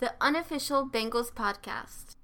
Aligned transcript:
The 0.00 0.14
unofficial 0.20 0.88
Bengals 0.88 1.32
podcast. 1.32 2.14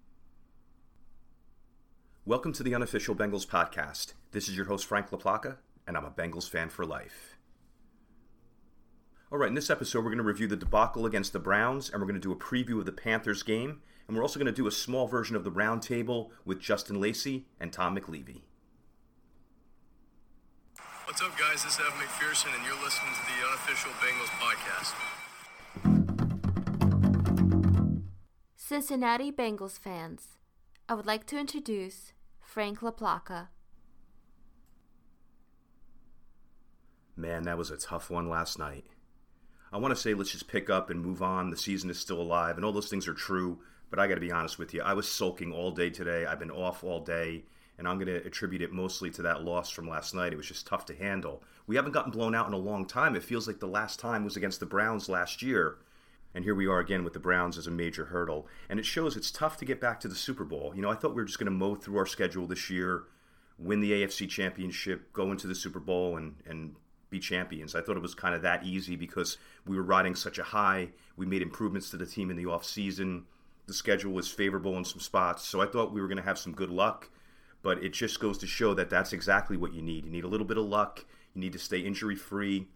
Welcome 2.25 2.53
to 2.53 2.63
the 2.63 2.73
unofficial 2.73 3.17
Bengals 3.17 3.49
podcast. 3.49 4.13
This 4.31 4.49
is 4.49 4.57
your 4.57 4.67
host, 4.67 4.87
Frank 4.87 5.11
LaPlaca, 5.11 5.57
and 5.85 5.97
I'm 5.97 6.05
a 6.05 6.11
Bengals 6.13 6.49
fan 6.49 6.69
for 6.69 6.87
life. 6.87 7.37
All 9.33 9.39
right, 9.39 9.49
in 9.49 9.55
this 9.55 9.71
episode, 9.71 10.05
we're 10.05 10.11
going 10.11 10.19
to 10.19 10.23
review 10.23 10.47
the 10.47 10.55
debacle 10.55 11.05
against 11.05 11.33
the 11.33 11.41
Browns, 11.41 11.91
and 11.91 12.01
we're 12.01 12.07
going 12.07 12.15
to 12.15 12.21
do 12.21 12.31
a 12.31 12.37
preview 12.37 12.79
of 12.79 12.87
the 12.87 12.93
Panthers 12.93 13.43
game, 13.43 13.81
and 14.07 14.17
we're 14.17 14.23
also 14.23 14.39
going 14.39 14.47
to 14.47 14.53
do 14.53 14.69
a 14.69 14.71
small 14.71 15.09
version 15.09 15.35
of 15.35 15.43
the 15.43 15.51
roundtable 15.51 16.31
with 16.45 16.61
Justin 16.61 17.01
Lacey 17.01 17.49
and 17.59 17.73
Tom 17.73 17.97
McLeavey. 17.99 18.43
What's 21.07 21.21
up, 21.21 21.37
guys? 21.37 21.65
This 21.65 21.75
is 21.75 21.81
Evan 21.81 21.99
McPherson, 21.99 22.55
and 22.57 22.65
you're 22.65 22.81
listening 22.85 23.15
to 23.15 23.23
the 23.27 23.49
unofficial 23.49 23.91
Bengals 23.99 24.31
podcast. 24.39 25.24
Cincinnati 28.75 29.31
Bengals 29.31 29.79
fans, 29.79 30.37
I 30.89 30.95
would 30.95 31.07
like 31.07 31.27
to 31.27 31.39
introduce 31.39 32.13
Frank 32.41 32.81
LaPlaca. 32.81 33.47
Man, 37.17 37.45
that 37.45 37.57
was 37.57 37.71
a 37.71 37.77
tough 37.77 38.11
one 38.11 38.29
last 38.29 38.59
night. 38.59 38.87
I 39.73 39.77
want 39.77 39.95
to 39.95 40.01
say 40.01 40.13
let's 40.13 40.33
just 40.33 40.49
pick 40.49 40.69
up 40.69 40.91
and 40.91 41.01
move 41.01 41.23
on. 41.23 41.51
The 41.51 41.57
season 41.57 41.89
is 41.89 42.01
still 42.01 42.21
alive, 42.21 42.57
and 42.57 42.65
all 42.65 42.73
those 42.73 42.91
things 42.91 43.07
are 43.07 43.15
true. 43.15 43.61
But 43.91 44.01
I 44.01 44.09
got 44.09 44.17
to 44.17 44.21
be 44.21 44.33
honest 44.33 44.59
with 44.59 44.75
you. 44.75 44.83
I 44.83 44.95
was 44.95 45.07
sulking 45.07 45.53
all 45.53 45.71
day 45.71 45.91
today. 45.91 46.27
I've 46.27 46.41
been 46.41 46.51
off 46.51 46.83
all 46.83 46.99
day, 46.99 47.45
and 47.79 47.87
I'm 47.87 47.99
going 47.99 48.09
to 48.09 48.27
attribute 48.27 48.61
it 48.61 48.73
mostly 48.73 49.09
to 49.13 49.23
that 49.23 49.45
loss 49.45 49.71
from 49.71 49.89
last 49.89 50.17
night. 50.17 50.33
It 50.33 50.37
was 50.37 50.49
just 50.49 50.67
tough 50.67 50.85
to 50.87 50.97
handle. 50.97 51.45
We 51.69 51.77
haven't 51.77 51.93
gotten 51.93 52.11
blown 52.11 52.35
out 52.35 52.49
in 52.49 52.55
a 52.55 52.59
long 52.59 52.87
time. 52.87 53.15
It 53.15 53.23
feels 53.23 53.47
like 53.47 53.61
the 53.61 53.69
last 53.69 54.01
time 54.01 54.25
was 54.25 54.37
against 54.37 54.59
the 54.59 54.67
Browns 54.67 55.09
last 55.09 55.43
year. 55.43 55.77
And 56.35 56.45
here 56.45 56.55
we 56.55 56.67
are 56.67 56.81
again 56.81 57.05
with 57.05 57.13
the 57.13 57.21
Browns 57.21 57.57
as 57.57 57.69
a 57.69 57.71
major 57.71 58.07
hurdle. 58.07 58.49
And 58.69 58.81
it 58.81 58.85
shows 58.85 59.17
it's 59.17 59.31
tough 59.31 59.57
to 59.59 59.65
get 59.65 59.81
back 59.81 60.01
to 60.01 60.09
the 60.09 60.17
Super 60.17 60.45
Bowl. 60.45 60.73
You 60.75 60.83
know, 60.83 60.91
I 60.91 60.97
thought 60.97 61.15
we 61.15 61.23
were 61.23 61.27
just 61.27 61.39
going 61.39 61.47
to 61.47 61.53
mow 61.53 61.77
through 61.77 61.97
our 61.97 62.07
schedule 62.07 62.47
this 62.49 62.69
year, 62.69 63.05
win 63.57 63.81
the 63.81 63.93
AFC 63.93 64.29
Championship, 64.29 65.13
go 65.13 65.31
into 65.31 65.47
the 65.47 65.55
Super 65.55 65.79
Bowl, 65.79 66.17
and, 66.17 66.35
and 66.45 66.75
be 67.09 67.21
champions. 67.21 67.77
I 67.77 67.83
thought 67.83 67.97
it 67.97 68.03
was 68.03 68.17
kind 68.17 68.35
of 68.35 68.43
that 68.43 68.65
easy 68.65 68.97
because 68.97 69.39
we 69.65 69.77
were 69.77 69.85
riding 69.85 70.17
such 70.17 70.39
a 70.39 70.43
high. 70.43 70.89
We 71.17 71.25
made 71.25 71.43
improvements 71.43 71.91
to 71.91 71.97
the 71.97 72.07
team 72.07 72.31
in 72.31 72.37
the 72.37 72.45
offseason. 72.45 73.23
The 73.67 73.75
schedule 73.75 74.13
was 74.13 74.29
favorable 74.29 74.77
in 74.77 74.85
some 74.85 75.01
spots. 75.01 75.47
So 75.47 75.61
I 75.61 75.67
thought 75.67 75.93
we 75.93 76.01
were 76.01 76.09
going 76.09 76.19
to 76.19 76.25
have 76.25 76.39
some 76.39 76.53
good 76.53 76.71
luck. 76.71 77.11
But 77.63 77.83
it 77.83 77.93
just 77.93 78.19
goes 78.19 78.37
to 78.39 78.47
show 78.47 78.75
that 78.75 78.91
that's 78.91 79.13
exactly 79.13 79.57
what 79.57 79.73
you 79.73 79.81
need. 79.81 80.05
You 80.05 80.11
need 80.11 80.25
a 80.25 80.29
little 80.29 80.47
bit 80.47 80.59
of 80.59 80.67
luck. 80.67 81.07
You 81.33 81.41
need 81.41 81.53
to 81.53 81.59
stay 81.59 81.79
injury 81.79 82.17
free. 82.17 82.67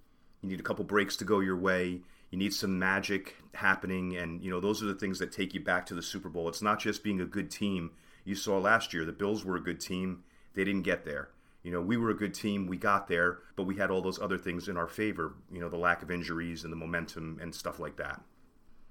You 0.43 0.49
need 0.49 0.61
a 0.61 0.63
couple 0.63 0.85
breaks 0.85 1.17
to 1.17 1.25
go 1.25 1.41
your 1.41 1.59
way 1.59 2.03
you 2.31 2.39
need 2.39 2.53
some 2.53 2.79
magic 2.79 3.37
happening 3.55 4.17
and 4.17 4.43
you 4.43 4.51
know 4.51 4.61
those 4.61 4.83
are 4.83 4.87
the 4.87 4.95
things 4.95 5.19
that 5.19 5.33
take 5.33 5.55
you 5.55 5.61
back 5.61 5.87
to 5.87 5.95
the 5.95 6.03
super 6.03 6.29
bowl. 6.29 6.49
It's 6.49 6.63
not 6.63 6.79
just 6.79 7.03
being 7.03 7.21
a 7.21 7.27
good 7.27 7.51
team. 7.51 7.93
You 8.25 8.35
saw 8.35 8.59
last 8.59 8.93
year 8.93 9.05
the 9.05 9.13
bills 9.13 9.45
were 9.45 9.57
a 9.57 9.63
good 9.63 9.81
team. 9.81 10.25
They 10.55 10.65
didn't 10.65 10.83
get 10.83 11.05
there. 11.05 11.31
You 11.63 11.73
know 11.73 11.81
we 11.81 11.97
were 11.97 12.11
a 12.11 12.17
good 12.17 12.35
team. 12.35 12.67
We 12.67 12.77
got 12.77 13.09
there 13.09 13.39
but 13.57 13.65
we 13.65 13.77
had 13.77 13.91
all 13.91 14.03
those 14.03 14.21
other 14.21 14.39
things 14.39 14.69
in 14.69 14.77
our 14.77 14.89
favor 14.89 15.35
you 15.53 15.61
know 15.61 15.69
the 15.69 15.77
lack 15.77 16.03
of 16.03 16.11
injuries 16.11 16.65
and 16.65 16.73
the 16.73 16.77
momentum 16.77 17.39
and 17.41 17.55
stuff 17.55 17.79
like 17.79 17.97
that. 17.97 18.21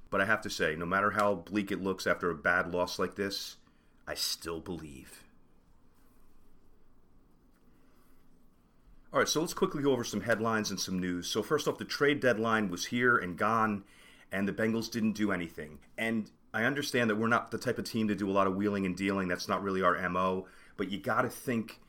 But 0.10 0.22
i 0.22 0.26
have 0.26 0.42
to 0.42 0.50
say 0.50 0.76
no 0.76 0.86
matter 0.86 1.12
how 1.12 1.36
bleak 1.36 1.72
it 1.72 1.84
looks 1.84 2.08
after 2.08 2.30
a 2.30 2.36
bad 2.36 2.74
loss 2.74 2.98
like 2.98 3.16
this 3.16 3.58
i 4.08 4.14
still 4.14 4.62
believe 4.62 5.27
All 9.14 9.20
right, 9.20 9.28
so 9.28 9.40
let's 9.40 9.54
quickly 9.54 9.82
go 9.82 9.94
over 9.94 10.04
some 10.04 10.20
headlines 10.20 10.70
and 10.70 10.78
some 10.78 11.00
news. 11.00 11.28
So, 11.28 11.42
first 11.42 11.66
off, 11.66 11.78
the 11.78 11.86
trade 11.86 12.20
deadline 12.20 12.70
was 12.70 12.86
here 12.86 13.18
and 13.18 13.38
gone, 13.38 13.86
and 14.34 14.46
the 14.46 14.52
Bengals 14.52 14.92
didn't 14.92 15.14
do 15.14 15.32
anything. 15.32 15.80
And 15.98 16.30
I 16.54 16.66
understand 16.66 17.10
that 17.10 17.16
we're 17.16 17.30
not 17.30 17.50
the 17.50 17.58
type 17.58 17.78
of 17.78 17.86
team 17.86 18.10
to 18.10 18.16
do 18.16 18.30
a 18.30 18.34
lot 18.34 18.48
of 18.48 18.56
wheeling 18.56 18.86
and 18.86 18.98
dealing. 18.98 19.30
That's 19.30 19.48
not 19.48 19.64
really 19.64 19.82
our 19.82 20.10
MO, 20.10 20.48
but 20.76 20.92
you 20.92 20.98
got 20.98 21.22
to 21.22 21.30
think 21.30 21.80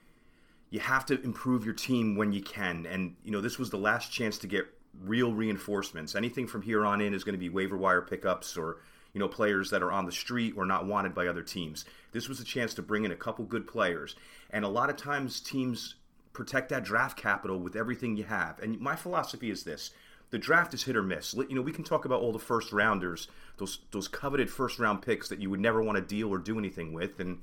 you 0.70 0.78
have 0.78 1.06
to 1.06 1.20
improve 1.22 1.64
your 1.64 1.74
team 1.74 2.14
when 2.14 2.30
you 2.30 2.40
can. 2.40 2.86
And, 2.86 3.16
you 3.24 3.32
know, 3.32 3.40
this 3.40 3.58
was 3.58 3.70
the 3.70 3.78
last 3.78 4.12
chance 4.12 4.38
to 4.38 4.46
get 4.46 4.66
real 5.02 5.32
reinforcements. 5.32 6.14
Anything 6.14 6.46
from 6.46 6.62
here 6.62 6.86
on 6.86 7.00
in 7.00 7.14
is 7.14 7.24
going 7.24 7.34
to 7.34 7.38
be 7.38 7.48
waiver 7.48 7.76
wire 7.76 8.02
pickups 8.02 8.56
or, 8.56 8.76
you 9.12 9.18
know, 9.18 9.28
players 9.28 9.70
that 9.70 9.82
are 9.82 9.90
on 9.90 10.06
the 10.06 10.12
street 10.12 10.54
or 10.56 10.66
not 10.66 10.86
wanted 10.86 11.16
by 11.16 11.26
other 11.26 11.42
teams. 11.42 11.84
This 12.12 12.28
was 12.28 12.38
a 12.38 12.44
chance 12.44 12.74
to 12.74 12.82
bring 12.82 13.04
in 13.04 13.10
a 13.10 13.16
couple 13.16 13.44
good 13.44 13.66
players. 13.66 14.14
And 14.50 14.64
a 14.64 14.68
lot 14.68 14.88
of 14.88 14.96
times 14.96 15.40
teams 15.40 15.96
protect 16.38 16.68
that 16.68 16.84
draft 16.84 17.18
capital 17.18 17.58
with 17.58 17.74
everything 17.74 18.16
you 18.16 18.22
have. 18.22 18.60
And 18.60 18.80
my 18.80 18.94
philosophy 18.94 19.50
is 19.50 19.64
this: 19.64 19.90
the 20.30 20.38
draft 20.38 20.72
is 20.72 20.84
hit 20.84 20.96
or 20.96 21.02
miss. 21.02 21.34
You 21.34 21.56
know, 21.56 21.62
we 21.62 21.72
can 21.72 21.84
talk 21.84 22.04
about 22.04 22.20
all 22.20 22.32
the 22.32 22.38
first 22.38 22.72
rounders, 22.72 23.26
those 23.58 23.80
those 23.90 24.06
coveted 24.06 24.48
first 24.48 24.78
round 24.78 25.02
picks 25.02 25.28
that 25.28 25.40
you 25.40 25.50
would 25.50 25.60
never 25.60 25.82
want 25.82 25.96
to 25.96 26.02
deal 26.02 26.32
or 26.32 26.38
do 26.38 26.56
anything 26.58 26.92
with, 26.92 27.18
and 27.18 27.42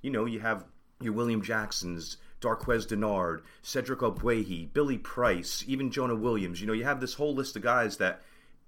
you 0.00 0.10
know, 0.10 0.24
you 0.24 0.38
have 0.38 0.64
your 1.00 1.12
William 1.12 1.42
Jacksons, 1.42 2.18
Darqueze 2.40 2.86
Dennard, 2.86 3.42
Cedric 3.62 3.98
Ogbuehi, 3.98 4.72
Billy 4.72 4.96
Price, 4.96 5.64
even 5.66 5.90
Jonah 5.90 6.14
Williams. 6.14 6.60
You 6.60 6.68
know, 6.68 6.72
you 6.72 6.84
have 6.84 7.00
this 7.00 7.14
whole 7.14 7.34
list 7.34 7.56
of 7.56 7.62
guys 7.62 7.96
that 7.96 8.22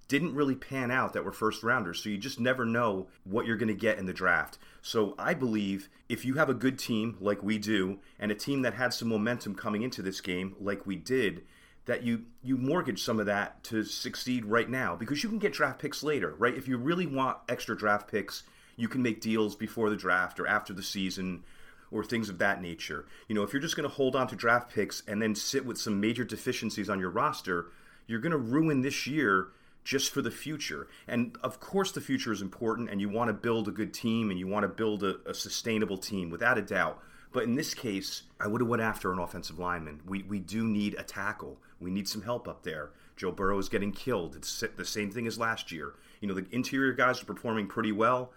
didn't 0.08 0.34
really 0.34 0.54
pan 0.54 0.90
out 0.90 1.12
that 1.12 1.24
were 1.24 1.32
first 1.32 1.62
rounders. 1.62 2.02
So 2.02 2.08
you 2.08 2.16
just 2.16 2.40
never 2.40 2.64
know 2.64 3.08
what 3.24 3.46
you're 3.46 3.56
going 3.56 3.68
to 3.68 3.74
get 3.74 3.98
in 3.98 4.06
the 4.06 4.12
draft. 4.12 4.58
So 4.80 5.14
I 5.18 5.34
believe 5.34 5.88
if 6.08 6.24
you 6.24 6.34
have 6.34 6.48
a 6.48 6.54
good 6.54 6.78
team 6.78 7.16
like 7.20 7.42
we 7.42 7.58
do 7.58 7.98
and 8.18 8.32
a 8.32 8.34
team 8.34 8.62
that 8.62 8.74
had 8.74 8.94
some 8.94 9.08
momentum 9.08 9.54
coming 9.54 9.82
into 9.82 10.02
this 10.02 10.20
game 10.20 10.56
like 10.58 10.86
we 10.86 10.96
did, 10.96 11.42
that 11.84 12.02
you 12.02 12.24
you 12.42 12.56
mortgage 12.56 13.02
some 13.02 13.18
of 13.18 13.26
that 13.26 13.62
to 13.64 13.82
succeed 13.82 14.44
right 14.44 14.68
now 14.68 14.94
because 14.94 15.22
you 15.22 15.28
can 15.28 15.38
get 15.38 15.54
draft 15.54 15.78
picks 15.78 16.02
later, 16.02 16.34
right? 16.38 16.54
If 16.54 16.68
you 16.68 16.76
really 16.76 17.06
want 17.06 17.38
extra 17.48 17.76
draft 17.76 18.10
picks, 18.10 18.42
you 18.76 18.88
can 18.88 19.02
make 19.02 19.20
deals 19.20 19.56
before 19.56 19.88
the 19.90 19.96
draft 19.96 20.38
or 20.38 20.46
after 20.46 20.72
the 20.72 20.82
season 20.82 21.44
or 21.90 22.04
things 22.04 22.28
of 22.28 22.38
that 22.38 22.60
nature. 22.60 23.06
You 23.26 23.34
know, 23.34 23.42
if 23.42 23.52
you're 23.52 23.62
just 23.62 23.74
going 23.74 23.88
to 23.88 23.94
hold 23.94 24.14
on 24.14 24.28
to 24.28 24.36
draft 24.36 24.70
picks 24.72 25.02
and 25.08 25.20
then 25.20 25.34
sit 25.34 25.64
with 25.64 25.78
some 25.78 26.00
major 26.00 26.24
deficiencies 26.24 26.90
on 26.90 27.00
your 27.00 27.10
roster, 27.10 27.66
you're 28.06 28.20
going 28.20 28.32
to 28.32 28.38
ruin 28.38 28.82
this 28.82 29.06
year 29.06 29.48
just 29.88 30.12
for 30.12 30.20
the 30.20 30.30
future. 30.30 30.86
And 31.06 31.38
of 31.42 31.60
course, 31.60 31.92
the 31.92 32.02
future 32.02 32.30
is 32.30 32.42
important, 32.42 32.90
and 32.90 33.00
you 33.00 33.08
want 33.08 33.28
to 33.28 33.32
build 33.32 33.68
a 33.68 33.70
good 33.70 33.94
team 33.94 34.30
and 34.30 34.38
you 34.38 34.46
want 34.46 34.64
to 34.64 34.68
build 34.68 35.02
a, 35.02 35.16
a 35.24 35.32
sustainable 35.32 35.96
team 35.96 36.28
without 36.28 36.58
a 36.58 36.62
doubt. 36.62 37.02
But 37.32 37.44
in 37.44 37.54
this 37.54 37.72
case, 37.72 38.24
I 38.38 38.48
would 38.48 38.60
have 38.60 38.68
went 38.68 38.82
after 38.82 39.10
an 39.10 39.18
offensive 39.18 39.58
lineman. 39.58 40.02
We, 40.06 40.24
we 40.24 40.40
do 40.40 40.68
need 40.68 40.94
a 40.98 41.02
tackle. 41.02 41.56
We 41.80 41.90
need 41.90 42.06
some 42.06 42.20
help 42.20 42.46
up 42.46 42.64
there. 42.64 42.90
Joe 43.16 43.32
Burrow 43.32 43.56
is 43.56 43.70
getting 43.70 43.92
killed. 43.92 44.36
It's 44.36 44.62
the 44.76 44.84
same 44.84 45.10
thing 45.10 45.26
as 45.26 45.38
last 45.38 45.72
year. 45.72 45.94
You 46.20 46.28
know, 46.28 46.34
the 46.34 46.46
interior 46.52 46.92
guys 46.92 47.22
are 47.22 47.26
performing 47.26 47.66
pretty 47.66 47.92
well. 47.92 48.34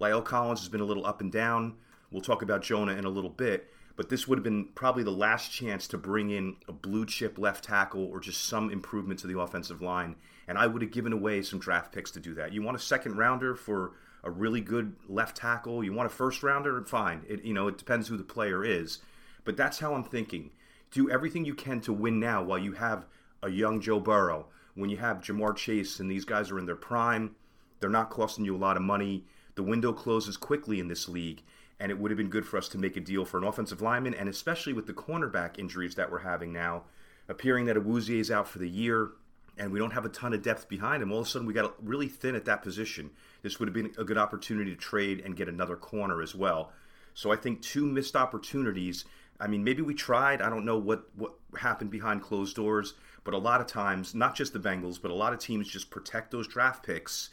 La'el 0.00 0.24
Collins 0.24 0.60
has 0.60 0.70
been 0.70 0.80
a 0.80 0.86
little 0.86 1.04
up 1.04 1.20
and 1.20 1.30
down. 1.30 1.74
We'll 2.10 2.22
talk 2.22 2.40
about 2.40 2.62
Jonah 2.62 2.94
in 2.94 3.04
a 3.04 3.10
little 3.10 3.28
bit 3.28 3.68
but 3.96 4.08
this 4.08 4.26
would 4.26 4.38
have 4.38 4.44
been 4.44 4.64
probably 4.74 5.04
the 5.04 5.10
last 5.12 5.52
chance 5.52 5.86
to 5.86 5.96
bring 5.96 6.30
in 6.30 6.56
a 6.66 6.72
blue 6.72 7.06
chip 7.06 7.38
left 7.38 7.62
tackle 7.62 8.04
or 8.06 8.18
just 8.18 8.44
some 8.44 8.70
improvement 8.70 9.20
to 9.20 9.28
the 9.28 9.38
offensive 9.38 9.80
line. 9.80 10.16
And 10.46 10.58
I 10.58 10.66
would 10.66 10.82
have 10.82 10.90
given 10.90 11.12
away 11.12 11.42
some 11.42 11.58
draft 11.58 11.92
picks 11.92 12.10
to 12.12 12.20
do 12.20 12.34
that. 12.34 12.52
You 12.52 12.62
want 12.62 12.76
a 12.76 12.80
second 12.80 13.16
rounder 13.16 13.54
for 13.54 13.92
a 14.22 14.30
really 14.30 14.60
good 14.60 14.96
left 15.08 15.36
tackle. 15.36 15.84
You 15.84 15.92
want 15.92 16.06
a 16.06 16.10
first 16.10 16.42
rounder, 16.42 16.82
fine. 16.84 17.22
It 17.28 17.44
you 17.44 17.54
know 17.54 17.68
it 17.68 17.78
depends 17.78 18.08
who 18.08 18.16
the 18.16 18.24
player 18.24 18.64
is, 18.64 18.98
but 19.44 19.56
that's 19.56 19.78
how 19.78 19.94
I'm 19.94 20.04
thinking. 20.04 20.50
Do 20.90 21.10
everything 21.10 21.44
you 21.44 21.54
can 21.54 21.80
to 21.82 21.92
win 21.92 22.20
now 22.20 22.42
while 22.42 22.58
you 22.58 22.72
have 22.72 23.06
a 23.42 23.50
young 23.50 23.80
Joe 23.80 24.00
Burrow, 24.00 24.46
when 24.74 24.90
you 24.90 24.96
have 24.96 25.18
Ja'Marr 25.18 25.56
Chase 25.56 26.00
and 26.00 26.10
these 26.10 26.24
guys 26.24 26.50
are 26.50 26.58
in 26.58 26.66
their 26.66 26.76
prime, 26.76 27.34
they're 27.80 27.90
not 27.90 28.10
costing 28.10 28.44
you 28.44 28.56
a 28.56 28.58
lot 28.58 28.76
of 28.76 28.82
money. 28.82 29.26
The 29.56 29.62
window 29.62 29.92
closes 29.92 30.36
quickly 30.36 30.80
in 30.80 30.88
this 30.88 31.08
league, 31.08 31.42
and 31.78 31.90
it 31.90 31.98
would 31.98 32.10
have 32.10 32.18
been 32.18 32.30
good 32.30 32.46
for 32.46 32.56
us 32.56 32.68
to 32.70 32.78
make 32.78 32.96
a 32.96 33.00
deal 33.00 33.24
for 33.24 33.38
an 33.38 33.44
offensive 33.44 33.82
lineman, 33.82 34.14
and 34.14 34.28
especially 34.28 34.72
with 34.72 34.86
the 34.86 34.94
cornerback 34.94 35.58
injuries 35.58 35.94
that 35.96 36.10
we're 36.10 36.20
having 36.20 36.52
now, 36.52 36.84
appearing 37.28 37.66
that 37.66 37.76
Awuzie 37.76 38.20
is 38.20 38.30
out 38.30 38.48
for 38.48 38.58
the 38.58 38.68
year, 38.68 39.10
and 39.56 39.70
we 39.70 39.78
don't 39.78 39.92
have 39.92 40.04
a 40.04 40.08
ton 40.08 40.32
of 40.32 40.42
depth 40.42 40.68
behind 40.68 41.02
him. 41.02 41.12
All 41.12 41.20
of 41.20 41.26
a 41.26 41.30
sudden, 41.30 41.46
we 41.46 41.54
got 41.54 41.74
really 41.84 42.08
thin 42.08 42.34
at 42.34 42.44
that 42.46 42.62
position. 42.62 43.10
This 43.42 43.58
would 43.58 43.68
have 43.68 43.74
been 43.74 43.92
a 43.98 44.04
good 44.04 44.18
opportunity 44.18 44.70
to 44.70 44.76
trade 44.76 45.20
and 45.24 45.36
get 45.36 45.48
another 45.48 45.76
corner 45.76 46.22
as 46.22 46.34
well. 46.34 46.72
So 47.14 47.32
I 47.32 47.36
think 47.36 47.62
two 47.62 47.86
missed 47.86 48.16
opportunities. 48.16 49.04
I 49.40 49.46
mean, 49.46 49.62
maybe 49.62 49.82
we 49.82 49.94
tried. 49.94 50.42
I 50.42 50.50
don't 50.50 50.64
know 50.64 50.78
what 50.78 51.04
what 51.14 51.34
happened 51.58 51.90
behind 51.90 52.22
closed 52.22 52.56
doors, 52.56 52.94
but 53.22 53.34
a 53.34 53.38
lot 53.38 53.60
of 53.60 53.66
times, 53.66 54.14
not 54.14 54.34
just 54.34 54.52
the 54.52 54.58
Bengals, 54.58 55.00
but 55.00 55.10
a 55.10 55.14
lot 55.14 55.32
of 55.32 55.38
teams 55.38 55.68
just 55.68 55.90
protect 55.90 56.30
those 56.30 56.48
draft 56.48 56.84
picks, 56.84 57.30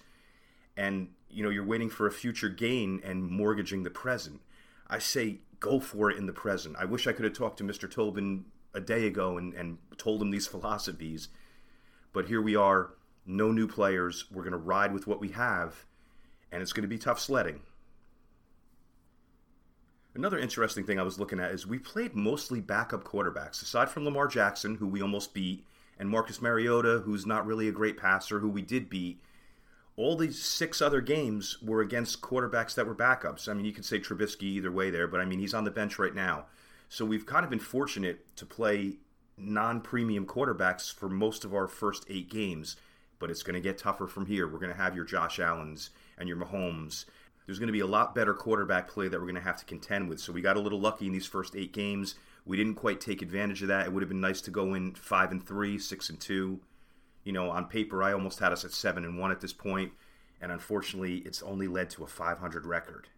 and 0.78 1.10
you 1.30 1.44
know 1.44 1.50
you're 1.50 1.66
waiting 1.66 1.90
for 1.90 2.06
a 2.06 2.12
future 2.12 2.50
gain 2.50 3.02
and 3.04 3.28
mortgaging 3.28 3.84
the 3.84 3.90
present. 3.90 4.42
I 4.88 5.00
say 5.00 5.40
go 5.60 5.80
for 5.80 6.12
it 6.12 6.18
in 6.18 6.26
the 6.26 6.34
present. 6.34 6.76
I 6.78 6.86
wish 6.86 7.08
I 7.08 7.14
could 7.14 7.26
have 7.26 7.34
talked 7.34 7.58
to 7.60 7.64
Mr. 7.64 7.90
Tobin 7.90 8.46
a 8.74 8.82
day 8.82 9.08
ago 9.08 9.38
and, 9.38 9.54
and 9.54 9.78
told 9.98 10.22
him 10.22 10.32
these 10.32 10.48
philosophies 10.56 11.30
but 12.14 12.26
here 12.26 12.42
we 12.42 12.56
are, 12.56 12.92
no 13.26 13.52
new 13.52 13.68
players. 13.68 14.26
We're 14.32 14.44
going 14.44 14.52
to 14.52 14.58
ride 14.58 14.94
with 14.94 15.08
what 15.08 15.22
we 15.22 15.30
have, 15.30 15.86
and 16.52 16.62
it's 16.62 16.74
going 16.74 16.84
to 16.84 16.88
be 16.88 16.98
tough 16.98 17.20
sledding. 17.20 17.62
Another 20.14 20.38
interesting 20.38 20.84
thing 20.84 21.00
I 21.00 21.04
was 21.04 21.20
looking 21.20 21.40
at 21.40 21.52
is 21.52 21.66
we 21.66 21.80
played 21.80 22.16
mostly 22.16 22.60
backup 22.60 23.06
quarterbacks, 23.06 23.62
aside 23.62 23.90
from 23.90 24.04
Lamar 24.04 24.28
Jackson, 24.28 24.76
who 24.76 24.88
we 24.88 25.02
almost 25.02 25.34
beat, 25.34 25.66
and 25.98 26.10
Marcus 26.10 26.42
Mariota, 26.42 27.02
who's 27.06 27.26
not 27.26 27.46
really 27.46 27.70
a 27.70 27.74
great 27.74 27.98
passer, 27.98 28.40
who 28.40 28.50
we 28.50 28.62
did 28.62 28.90
beat. 28.90 29.22
All 29.96 30.18
these 30.18 30.42
six 30.42 30.82
other 30.82 31.00
games 31.00 31.62
were 31.62 31.82
against 31.82 32.22
quarterbacks 32.22 32.76
that 32.76 32.88
were 32.88 32.96
backups. 32.96 33.48
I 33.48 33.54
mean, 33.54 33.66
you 33.66 33.72
could 33.72 33.86
say 33.86 34.00
Trubisky 34.00 34.44
either 34.44 34.72
way 34.72 34.90
there, 34.90 35.08
but 35.08 35.22
I 35.22 35.26
mean, 35.26 35.40
he's 35.40 35.54
on 35.54 35.64
the 35.64 35.72
bench 35.72 35.98
right 35.98 36.16
now. 36.16 36.46
So 36.90 37.06
we've 37.06 37.26
kind 37.26 37.46
of 37.46 37.50
been 37.50 37.60
fortunate 37.60 38.36
to 38.36 38.46
play 38.46 38.98
non 39.42 39.82
premium 39.82 40.26
quarterbacks 40.26 40.94
for 40.94 41.10
most 41.10 41.44
of 41.44 41.54
our 41.54 41.68
first 41.68 42.06
eight 42.10 42.30
games, 42.30 42.76
but 43.20 43.30
it's 43.30 43.44
going 43.44 43.56
to 43.56 43.62
get 43.62 43.78
tougher 43.78 44.08
from 44.08 44.26
here. 44.26 44.48
We're 44.48 44.60
going 44.60 44.72
to 44.72 44.78
have 44.78 44.96
your 44.96 45.06
Josh 45.06 45.40
Allens 45.40 45.90
and 46.18 46.28
your 46.28 46.38
Mahomes. 46.38 47.06
There's 47.46 47.60
going 47.60 47.68
to 47.68 47.74
be 47.74 47.80
a 47.80 47.88
lot 47.88 48.16
better 48.16 48.34
quarterback 48.34 48.88
play 48.88 49.08
that 49.08 49.20
we're 49.20 49.26
going 49.26 49.36
to 49.36 49.42
have 49.42 49.58
to 49.58 49.66
contend 49.66 50.08
with. 50.08 50.20
So 50.20 50.32
we 50.32 50.42
got 50.42 50.58
a 50.58 50.62
little 50.62 50.80
lucky 50.80 51.08
in 51.08 51.14
these 51.14 51.26
first 51.26 51.56
eight 51.56 51.74
games. 51.74 52.16
We 52.46 52.58
didn't 52.58 52.76
quite 52.76 53.02
take 53.02 53.22
advantage 53.22 53.62
of 53.62 53.68
that. 53.68 53.86
It 53.86 53.94
would 53.94 54.02
have 54.02 54.10
been 54.10 54.22
nice 54.22 54.42
to 54.42 54.52
go 54.52 54.74
in 54.74 54.94
five 54.94 55.32
and 55.32 55.46
three, 55.46 55.78
six 55.78 56.10
and 56.10 56.20
two. 56.20 56.60
You 57.24 57.34
know, 57.34 57.50
on 57.50 57.66
paper, 57.66 58.02
I 58.02 58.14
almost 58.14 58.40
had 58.40 58.52
us 58.52 58.66
at 58.66 58.72
seven 58.72 59.04
and 59.04 59.20
one 59.20 59.32
at 59.32 59.42
this 59.42 59.54
point, 59.54 59.92
and 60.40 60.52
unfortunately, 60.52 61.18
it's 61.18 61.44
only 61.44 61.68
led 61.68 61.90
to 61.92 62.04
a 62.04 62.08
500 62.08 62.66
record. 62.66 63.10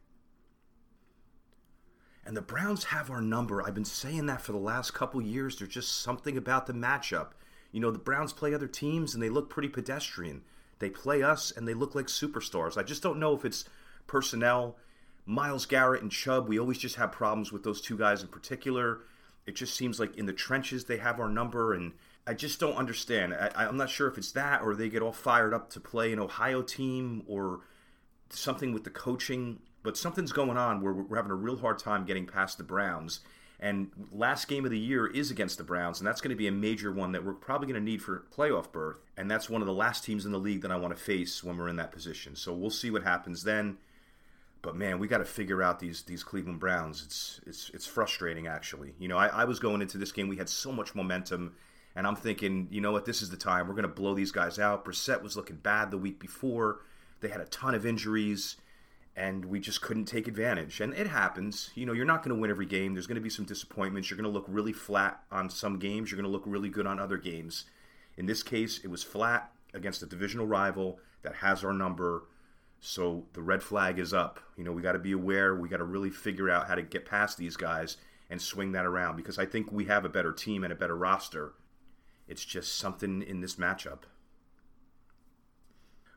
And 2.26 2.38
the 2.38 2.42
Browns 2.42 2.86
have 2.86 3.10
our 3.10 3.22
number. 3.22 3.62
I've 3.62 3.74
been 3.74 3.86
saying 3.86 4.28
that 4.28 4.42
for 4.42 4.54
the 4.54 4.58
last 4.58 4.94
couple 4.94 5.22
years. 5.22 5.58
There's 5.58 5.70
just 5.70 6.02
something 6.02 6.38
about 6.38 6.68
the 6.68 6.74
matchup. 6.74 7.32
You 7.72 7.80
know, 7.80 7.92
the 7.92 8.00
Browns 8.00 8.32
play 8.32 8.54
other 8.54 8.68
teams 8.68 9.14
and 9.14 9.22
they 9.22 9.30
look 9.30 9.50
pretty 9.50 9.68
pedestrian. 9.68 10.44
They 10.80 10.90
play 10.90 11.22
us 11.22 11.52
and 11.52 11.68
they 11.68 11.74
look 11.74 11.96
like 11.96 12.08
superstars. 12.08 12.78
I 12.78 12.84
just 12.84 13.04
don't 13.04 13.20
know 13.20 13.36
if 13.36 13.44
it's 13.44 13.66
personnel. 14.08 14.78
Myles 15.26 15.66
Garrett 15.66 16.02
and 16.02 16.12
Chubb, 16.12 16.48
we 16.48 16.60
always 16.60 16.78
just 16.78 16.96
have 16.96 17.12
problems 17.12 17.52
with 17.52 17.64
those 17.64 17.82
two 17.82 17.98
guys 17.98 18.22
in 18.22 18.28
particular. 18.28 19.02
It 19.46 19.56
just 19.56 19.76
seems 19.76 20.00
like 20.00 20.18
in 20.18 20.26
the 20.26 20.34
trenches 20.34 20.86
they 20.86 20.98
have 20.98 21.20
our 21.20 21.30
number, 21.30 21.74
and 21.74 21.94
I 22.26 22.34
just 22.34 22.60
don't 22.60 22.76
understand. 22.76 23.34
I, 23.34 23.66
am 23.66 23.78
not 23.78 23.90
sure 23.90 24.08
if 24.08 24.18
it's 24.18 24.32
that 24.34 24.62
or 24.62 24.76
they 24.76 24.90
get 24.90 25.02
all 25.02 25.12
fired 25.12 25.54
up 25.54 25.70
to 25.72 25.80
play 25.80 26.14
an 26.14 26.20
Ohio 26.20 26.62
team 26.62 27.24
or 27.28 27.62
something 28.30 28.74
with 28.74 28.84
the 28.84 28.90
coaching 28.90 29.60
but 29.84 29.98
something's 29.98 30.32
going 30.32 30.58
on 30.58 30.82
where 30.82 30.94
we're 30.94 31.18
having 31.18 31.32
a 31.32 31.36
real 31.36 31.58
hard 31.58 31.78
time 31.78 32.06
getting 32.06 32.26
past 32.26 32.58
the 32.58 32.64
Browns. 32.64 33.20
And 33.60 33.92
last 34.12 34.48
game 34.48 34.66
of 34.66 34.72
the 34.72 34.80
year 34.80 35.08
is 35.08 35.32
against 35.32 35.58
the 35.58 35.64
Browns, 35.64 36.00
and 36.00 36.08
that's 36.08 36.20
going 36.20 36.32
to 36.32 36.36
be 36.36 36.48
a 36.48 36.52
major 36.52 36.92
one 36.92 37.14
that 37.14 37.24
we're 37.24 37.34
probably 37.34 37.68
going 37.68 37.80
to 37.80 37.92
need 37.92 38.02
for 38.02 38.26
playoff 38.36 38.72
berth. 38.72 38.98
And 39.16 39.30
that's 39.30 39.50
one 39.50 39.62
of 39.62 39.68
the 39.68 39.74
last 39.74 40.04
teams 40.04 40.26
in 40.26 40.32
the 40.34 40.40
league 40.40 40.62
that 40.64 40.72
I 40.72 40.76
want 40.76 40.96
to 40.96 41.02
face 41.02 41.44
when 41.44 41.58
we're 41.58 41.70
in 41.70 41.78
that 41.78 41.92
position. 41.92 42.36
So 42.36 42.52
we'll 42.52 42.72
see 42.72 42.90
what 42.90 43.04
happens 43.04 43.44
then. 43.44 43.78
But 44.62 44.76
man, 44.76 45.00
we 45.00 45.08
got 45.08 45.20
to 45.20 45.26
figure 45.26 45.62
out 45.62 45.80
these 45.80 46.04
these 46.04 46.24
Cleveland 46.24 46.60
Browns. 46.60 47.04
It's 47.06 47.42
it's 47.46 47.72
it's 47.74 47.86
frustrating 47.86 48.48
actually. 48.48 48.96
You 48.98 49.10
know, 49.10 49.18
I, 49.18 49.28
I 49.28 49.44
was 49.46 49.60
going 49.60 49.82
into 49.82 49.98
this 49.98 50.12
game, 50.12 50.30
we 50.30 50.38
had 50.38 50.50
so 50.50 50.72
much 50.72 50.96
momentum, 50.96 51.56
and 51.96 52.08
I'm 52.08 52.16
thinking, 52.16 52.68
you 52.72 52.80
know 52.80 52.92
what, 52.92 53.06
this 53.06 53.22
is 53.22 53.30
the 53.30 53.38
time 53.38 53.68
we're 53.68 53.76
going 53.76 53.84
to 53.84 53.90
blow 53.90 54.14
these 54.14 54.32
guys 54.32 54.60
out. 54.60 54.86
Brissett 54.86 55.22
was 55.22 55.36
looking 55.36 55.58
bad 55.58 55.92
the 55.92 55.98
week 55.98 56.20
before. 56.20 56.80
They 57.20 57.28
had 57.28 57.42
a 57.42 57.46
ton 57.46 57.76
of 57.76 57.86
injuries 57.86 58.56
and 59.16 59.46
we 59.46 59.60
just 59.60 59.82
couldn't 59.82 60.06
take 60.06 60.28
advantage. 60.28 60.82
And 60.82 60.94
it 60.94 61.08
happens. 61.08 61.70
You 61.76 61.86
know, 61.86 61.94
you're 61.94 62.06
not 62.06 62.24
going 62.24 62.36
to 62.36 62.42
win 62.42 62.50
every 62.50 62.66
game. 62.66 62.94
There's 62.94 63.08
going 63.08 63.16
to 63.16 63.22
be 63.22 63.30
some 63.30 63.46
disappointments. 63.46 64.10
You're 64.10 64.18
going 64.18 64.32
to 64.32 64.34
look 64.34 64.46
really 64.48 64.74
flat 64.74 65.22
on 65.32 65.50
some 65.50 65.78
games. 65.78 66.10
You're 66.10 66.20
going 66.20 66.30
to 66.30 66.32
look 66.32 66.44
really 66.46 66.70
good 66.70 66.88
on 66.88 67.00
other 67.00 67.18
games. 67.18 67.66
In 68.18 68.26
this 68.26 68.42
case, 68.42 68.80
it 68.84 68.90
was 68.90 69.04
flat 69.04 69.52
against 69.74 70.02
a 70.02 70.08
divisional 70.08 70.48
rival 70.48 71.00
that 71.22 71.36
has 71.36 71.64
our 71.64 71.74
number. 71.74 72.24
So 72.80 73.26
the 73.34 73.42
red 73.42 73.62
flag 73.62 74.00
is 74.00 74.14
up. 74.14 74.40
You 74.58 74.64
know, 74.64 74.72
we 74.72 74.82
got 74.82 74.94
to 74.94 75.00
be 75.00 75.12
aware. 75.12 75.56
We 75.56 75.70
got 75.70 75.78
to 75.78 75.84
really 75.84 76.10
figure 76.10 76.50
out 76.50 76.68
how 76.68 76.76
to 76.76 76.82
get 76.82 77.06
past 77.06 77.38
these 77.38 77.56
guys 77.56 77.98
and 78.30 78.42
swing 78.42 78.72
that 78.72 78.86
around 78.86 79.16
because 79.16 79.38
I 79.38 79.46
think 79.46 79.72
we 79.72 79.86
have 79.86 80.06
a 80.06 80.10
better 80.10 80.34
team 80.34 80.64
and 80.64 80.74
a 80.74 80.76
better 80.76 80.98
roster. 80.98 81.54
It's 82.28 82.44
just 82.44 82.78
something 82.78 83.22
in 83.22 83.42
this 83.42 83.56
matchup. 83.56 84.00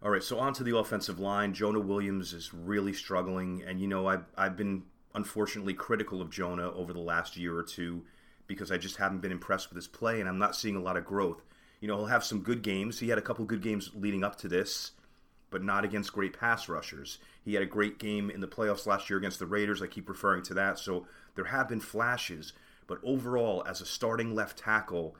All 0.02 0.10
right, 0.10 0.22
so 0.22 0.38
on 0.38 0.52
to 0.54 0.62
the 0.62 0.76
offensive 0.76 1.19
line. 1.19 1.54
Jonah 1.54 1.81
Williams 1.81 2.34
is 2.34 2.52
really 2.52 2.93
struggling, 2.93 3.62
and 3.66 3.81
you 3.81 3.87
know 3.87 4.06
I've 4.06 4.26
I've 4.37 4.56
been 4.56 4.82
unfortunately 5.14 5.72
critical 5.72 6.20
of 6.20 6.31
Jonah 6.31 6.70
over 6.72 6.93
the 6.93 7.00
last 7.00 7.38
year 7.38 7.56
or 7.56 7.62
two 7.62 8.04
because 8.46 8.70
I 8.70 8.76
just 8.76 8.96
haven't 8.96 9.20
been 9.22 9.32
impressed 9.32 9.70
with 9.70 9.76
his 9.76 9.88
play, 9.88 10.20
and 10.20 10.28
I'm 10.28 10.38
not 10.38 10.54
seeing 10.54 10.76
a 10.76 10.82
lot 10.82 10.98
of 10.98 11.06
growth. 11.06 11.43
You 11.81 11.88
know 11.88 11.96
he'll 11.96 12.06
have 12.06 12.25
some 12.25 12.40
good 12.40 12.60
games. 12.60 13.00
He 13.00 13.08
had 13.08 13.16
a 13.16 13.22
couple 13.22 13.46
good 13.46 13.62
games 13.62 13.90
leading 13.94 14.22
up 14.22 14.37
to 14.37 14.48
this, 14.48 14.93
but 15.48 15.64
not 15.64 15.82
against 15.82 16.12
great 16.12 16.38
pass 16.38 16.69
rushers. 16.69 17.16
He 17.42 17.54
had 17.54 17.62
a 17.62 17.66
great 17.66 17.99
game 17.99 18.28
in 18.28 18.42
the 18.42 18.46
playoffs 18.46 18.87
last 18.87 19.08
year 19.08 19.19
against 19.19 19.38
the 19.38 19.46
Raiders. 19.46 19.81
I 19.81 19.87
keep 19.87 20.10
referring 20.10 20.42
to 20.44 20.54
that. 20.54 20.78
So 20.78 21.06
there 21.37 21.46
have 21.46 21.70
been 21.70 21.81
flashes, 21.81 22.52
but 22.87 22.99
overall, 23.02 23.64
as 23.66 23.81
a 23.81 23.87
starting 23.87 24.34
left 24.34 24.58
tackle, 24.58 25.16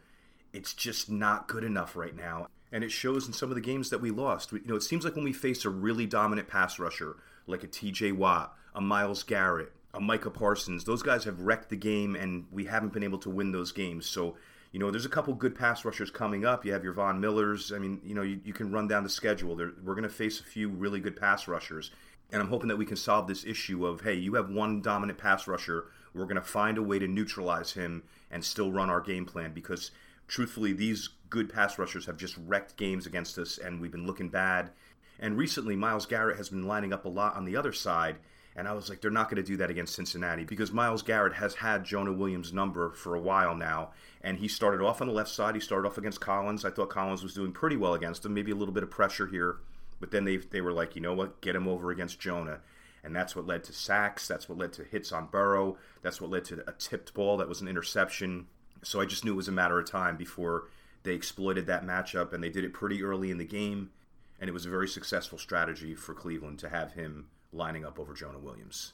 it's 0.52 0.75
just 0.75 1.11
not 1.11 1.49
good 1.49 1.64
enough 1.64 1.96
right 1.96 2.14
now 2.14 2.49
and 2.72 2.82
it 2.82 2.90
shows 2.90 3.26
in 3.26 3.32
some 3.32 3.50
of 3.50 3.54
the 3.54 3.60
games 3.60 3.90
that 3.90 4.00
we 4.00 4.10
lost. 4.10 4.52
You 4.52 4.60
know, 4.66 4.76
it 4.76 4.82
seems 4.82 5.04
like 5.04 5.14
when 5.14 5.24
we 5.24 5.32
face 5.32 5.64
a 5.64 5.70
really 5.70 6.06
dominant 6.06 6.48
pass 6.48 6.79
rusher 6.79 7.17
like 7.46 7.62
a 7.62 7.69
T.J. 7.69 8.12
Watt, 8.12 8.56
a 8.74 8.81
Myles 8.81 9.22
Garrett, 9.22 9.72
a 9.94 10.00
Micah 10.00 10.31
Parsons, 10.31 10.84
those 10.84 11.02
guys 11.02 11.24
have 11.24 11.41
wrecked 11.41 11.70
the 11.70 11.76
game, 11.76 12.17
and 12.17 12.46
we 12.50 12.64
haven't 12.64 12.93
been 12.93 13.05
able 13.05 13.19
to 13.19 13.31
win 13.31 13.52
those 13.52 13.72
games. 13.72 14.06
So, 14.06 14.36
you 14.72 14.81
know, 14.81 14.91
there's 14.91 15.06
a 15.06 15.10
couple 15.10 15.32
good 15.34 15.55
pass 15.55 15.84
rushers 15.84 16.10
coming 16.10 16.44
up. 16.44 16.64
You 16.64 16.72
have 16.72 16.84
your 16.84 16.93
Von 16.93 17.20
Millers. 17.20 17.72
I 17.72 17.79
mean, 17.79 18.00
you 18.05 18.14
know, 18.14 18.22
you, 18.22 18.41
you 18.44 18.52
can 18.52 18.72
run 18.72 18.88
down 18.88 19.05
the 19.05 19.08
schedule. 19.08 19.56
We're 19.56 19.94
going 19.94 20.02
to 20.02 20.08
face 20.08 20.41
a 20.41 20.44
few 20.44 20.69
really 20.69 21.00
good 21.00 21.17
pass 21.17 21.48
rushers, 21.48 21.93
and 22.31 22.43
I'm 22.43 22.48
hoping 22.48 22.69
that 22.69 22.76
we 22.76 22.84
can 22.84 22.96
solve 22.96 23.26
this 23.29 23.44
issue 23.44 23.86
of 23.86 24.02
hey, 24.02 24.14
you 24.14 24.34
have 24.34 24.50
one 24.50 24.82
dominant 24.82 25.19
pass 25.19 25.46
rusher. 25.46 25.86
We're 26.12 26.24
going 26.24 26.36
to 26.36 26.43
find 26.43 26.79
a 26.79 26.82
way 26.82 26.98
to 26.98 27.06
neutralize 27.06 27.72
him 27.72 28.02
and 28.31 28.44
still 28.44 28.72
run 28.72 28.91
our 28.91 29.00
game 29.00 29.24
plan 29.24 29.52
because 29.52 29.93
truthfully, 30.26 30.72
these 30.72 31.10
good 31.30 31.52
pass 31.52 31.78
rushers 31.78 32.06
have 32.06 32.16
just 32.16 32.36
wrecked 32.46 32.76
games 32.76 33.06
against 33.06 33.38
us, 33.38 33.58
and 33.58 33.80
we've 33.80 33.92
been 33.92 34.06
looking 34.06 34.28
bad. 34.28 34.70
And 35.18 35.36
recently, 35.36 35.76
Myles 35.76 36.06
Garrett 36.06 36.36
has 36.36 36.48
been 36.48 36.66
lining 36.66 36.92
up 36.92 37.04
a 37.04 37.08
lot 37.08 37.36
on 37.36 37.44
the 37.44 37.56
other 37.56 37.72
side, 37.72 38.16
and 38.54 38.66
I 38.66 38.72
was 38.72 38.88
like, 38.88 39.00
they're 39.00 39.10
not 39.10 39.28
going 39.28 39.42
to 39.42 39.46
do 39.46 39.56
that 39.58 39.70
against 39.70 39.94
Cincinnati 39.94 40.44
because 40.44 40.72
Myles 40.72 41.02
Garrett 41.02 41.34
has 41.34 41.54
had 41.54 41.84
Jonah 41.84 42.12
Williams' 42.12 42.52
number 42.52 42.90
for 42.92 43.14
a 43.14 43.20
while 43.20 43.54
now, 43.54 43.90
and 44.22 44.38
he 44.38 44.48
started 44.48 44.84
off 44.84 45.00
on 45.00 45.08
the 45.08 45.12
left 45.12 45.30
side. 45.30 45.54
He 45.54 45.60
started 45.60 45.86
off 45.86 45.98
against 45.98 46.20
Collins. 46.20 46.64
I 46.64 46.70
thought 46.70 46.90
Collins 46.90 47.22
was 47.22 47.34
doing 47.34 47.52
pretty 47.52 47.76
well 47.76 47.94
against 47.94 48.24
him, 48.24 48.34
maybe 48.34 48.50
a 48.50 48.56
little 48.56 48.74
bit 48.74 48.82
of 48.82 48.90
pressure 48.90 49.26
here, 49.26 49.56
but 50.00 50.10
then 50.10 50.24
they 50.24 50.36
they 50.36 50.60
were 50.60 50.72
like, 50.72 50.96
you 50.96 51.02
know 51.02 51.14
what, 51.14 51.40
get 51.40 51.56
him 51.56 51.68
over 51.68 51.90
against 51.90 52.20
Jonah. 52.20 52.60
And 53.04 53.14
that's 53.14 53.36
what 53.36 53.46
led 53.46 53.62
to 53.64 53.72
sacks. 53.72 54.26
That's 54.26 54.48
what 54.48 54.58
led 54.58 54.72
to 54.74 54.84
hits 54.84 55.12
on 55.12 55.26
Burrow. 55.26 55.76
That's 56.02 56.20
what 56.20 56.28
led 56.28 56.44
to 56.46 56.68
a 56.68 56.72
tipped 56.72 57.14
ball 57.14 57.36
that 57.36 57.48
was 57.48 57.60
an 57.60 57.68
interception. 57.68 58.48
So 58.82 59.00
I 59.00 59.04
just 59.04 59.24
knew 59.24 59.32
it 59.32 59.36
was 59.36 59.46
a 59.46 59.52
matter 59.52 59.78
of 59.78 59.88
time 59.88 60.16
before 60.16 60.64
they 61.06 61.15
exploited 61.15 61.67
that 61.67 61.86
matchup, 61.86 62.32
and 62.32 62.43
they 62.43 62.51
did 62.51 62.65
it 62.65 62.75
pretty 62.75 63.03
early 63.03 63.31
in 63.31 63.39
the 63.39 63.44
game. 63.44 63.91
And 64.39 64.51
it 64.51 64.53
was 64.53 64.67
a 64.67 64.70
very 64.70 64.89
successful 64.89 65.39
strategy 65.39 65.94
for 65.94 66.13
Cleveland 66.13 66.58
to 66.58 66.69
have 66.69 66.93
him 66.93 67.29
lining 67.53 67.86
up 67.86 67.98
over 67.98 68.13
Jonah 68.13 68.39
Williams. 68.39 68.93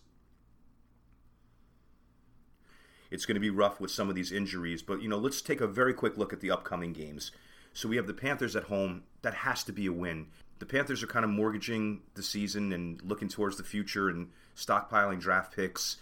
It's 3.10 3.26
going 3.26 3.34
to 3.34 3.40
be 3.40 3.50
rough 3.50 3.80
with 3.80 3.90
some 3.90 4.08
of 4.08 4.14
these 4.14 4.30
injuries, 4.30 4.82
but 4.82 5.02
you 5.02 5.08
know, 5.08 5.18
let's 5.18 5.42
take 5.42 5.60
a 5.60 5.66
very 5.66 5.92
quick 5.92 6.16
look 6.16 6.32
at 6.32 6.40
the 6.40 6.50
upcoming 6.50 6.92
games. 6.92 7.32
So 7.72 7.88
we 7.88 7.96
have 7.96 8.06
the 8.06 8.14
Panthers 8.14 8.54
at 8.54 8.64
home. 8.64 9.02
That 9.22 9.34
has 9.34 9.64
to 9.64 9.72
be 9.72 9.86
a 9.86 9.92
win. 9.92 10.26
The 10.60 10.66
Panthers 10.66 11.02
are 11.02 11.08
kind 11.08 11.24
of 11.24 11.30
mortgaging 11.30 12.02
the 12.14 12.22
season 12.22 12.72
and 12.72 13.02
looking 13.02 13.28
towards 13.28 13.56
the 13.56 13.64
future 13.64 14.08
and 14.08 14.28
stockpiling 14.54 15.18
draft 15.18 15.56
picks. 15.56 15.96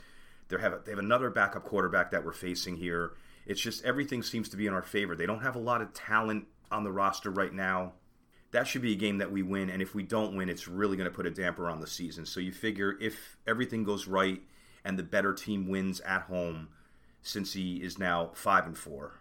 They 0.48 0.60
have 0.60 0.84
they 0.84 0.92
have 0.92 0.98
another 0.98 1.30
backup 1.30 1.64
quarterback 1.64 2.10
that 2.10 2.24
we're 2.24 2.32
facing 2.32 2.76
here. 2.76 3.12
It's 3.50 3.60
just 3.60 3.84
everything 3.84 4.22
seems 4.22 4.48
to 4.50 4.56
be 4.56 4.66
in 4.66 4.72
our 4.72 4.82
favor. 4.82 5.16
They 5.16 5.26
don't 5.26 5.42
have 5.42 5.56
a 5.56 5.60
lot 5.60 5.82
of 5.82 5.92
talent 5.92 6.46
on 6.70 6.84
the 6.84 6.92
roster 6.92 7.30
right 7.30 7.52
now, 7.52 7.92
that 8.52 8.66
should 8.66 8.82
be 8.82 8.92
a 8.92 8.96
game 8.96 9.18
that 9.18 9.30
we 9.30 9.42
win. 9.42 9.70
And 9.70 9.80
if 9.82 9.94
we 9.94 10.02
don't 10.02 10.36
win, 10.36 10.48
it's 10.48 10.68
really 10.68 10.96
going 10.96 11.08
to 11.08 11.14
put 11.14 11.26
a 11.26 11.30
damper 11.30 11.68
on 11.68 11.80
the 11.80 11.86
season. 11.86 12.26
So 12.26 12.40
you 12.40 12.52
figure 12.52 12.96
if 13.00 13.36
everything 13.46 13.84
goes 13.84 14.06
right 14.06 14.40
and 14.84 14.98
the 14.98 15.02
better 15.02 15.32
team 15.32 15.68
wins 15.68 16.00
at 16.00 16.22
home, 16.22 16.68
Cincy 17.24 17.80
is 17.80 17.98
now 17.98 18.30
five 18.34 18.66
and 18.66 18.76
four. 18.76 19.14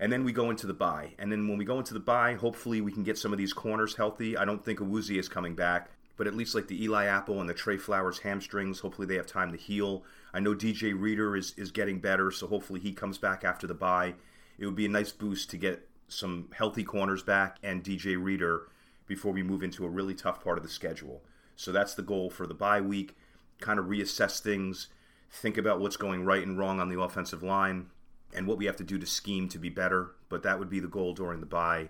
And 0.00 0.12
then 0.12 0.24
we 0.24 0.32
go 0.32 0.50
into 0.50 0.66
the 0.66 0.74
bye. 0.74 1.14
And 1.18 1.30
then 1.30 1.46
when 1.48 1.56
we 1.58 1.64
go 1.64 1.78
into 1.78 1.94
the 1.94 2.00
bye, 2.00 2.34
hopefully 2.34 2.80
we 2.80 2.90
can 2.90 3.04
get 3.04 3.16
some 3.16 3.32
of 3.32 3.38
these 3.38 3.52
corners 3.52 3.94
healthy. 3.94 4.36
I 4.36 4.44
don't 4.44 4.64
think 4.64 4.80
Awuzie 4.80 5.18
is 5.18 5.28
coming 5.28 5.54
back, 5.54 5.90
but 6.16 6.26
at 6.26 6.34
least 6.34 6.54
like 6.54 6.68
the 6.68 6.82
Eli 6.82 7.06
Apple 7.06 7.40
and 7.40 7.48
the 7.48 7.54
Tre 7.54 7.76
Flowers 7.76 8.20
hamstrings, 8.20 8.80
hopefully 8.80 9.06
they 9.06 9.16
have 9.16 9.26
time 9.26 9.50
to 9.52 9.58
heal. 9.58 10.04
I 10.32 10.40
know 10.40 10.54
DJ 10.54 10.98
Reader 10.98 11.36
is, 11.36 11.54
is 11.56 11.70
getting 11.70 11.98
better, 11.98 12.30
so 12.30 12.46
hopefully 12.46 12.80
he 12.80 12.92
comes 12.92 13.18
back 13.18 13.44
after 13.44 13.66
the 13.66 13.74
bye. 13.74 14.14
It 14.58 14.66
would 14.66 14.76
be 14.76 14.86
a 14.86 14.90
nice 14.90 15.12
boost 15.12 15.50
to 15.50 15.56
get 15.56 15.88
some 16.08 16.48
healthy 16.54 16.84
corners 16.84 17.22
back 17.22 17.58
and 17.62 17.82
DJ 17.82 18.22
Reader 18.22 18.68
before 19.06 19.32
we 19.32 19.42
move 19.42 19.62
into 19.62 19.84
a 19.84 19.88
really 19.88 20.14
tough 20.14 20.42
part 20.42 20.58
of 20.58 20.64
the 20.64 20.70
schedule. 20.70 21.22
So 21.56 21.72
that's 21.72 21.94
the 21.94 22.02
goal 22.02 22.30
for 22.30 22.46
the 22.46 22.54
bye 22.54 22.80
week. 22.80 23.16
Kind 23.60 23.78
of 23.78 23.86
reassess 23.86 24.40
things, 24.40 24.88
think 25.30 25.58
about 25.58 25.80
what's 25.80 25.96
going 25.96 26.24
right 26.24 26.44
and 26.44 26.58
wrong 26.58 26.80
on 26.80 26.88
the 26.88 27.00
offensive 27.00 27.42
line, 27.42 27.86
and 28.34 28.46
what 28.46 28.58
we 28.58 28.66
have 28.66 28.76
to 28.76 28.84
do 28.84 28.98
to 28.98 29.06
scheme 29.06 29.48
to 29.48 29.58
be 29.58 29.68
better. 29.68 30.12
But 30.28 30.42
that 30.42 30.58
would 30.58 30.70
be 30.70 30.80
the 30.80 30.88
goal 30.88 31.14
during 31.14 31.40
the 31.40 31.46
bye. 31.46 31.88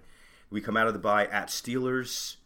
We 0.50 0.61
come 0.61 0.76
out 0.76 0.87
of 0.87 0.93
the 0.93 0.99
bye 0.99 1.26
at 1.26 1.49
Steelers, 1.49 2.37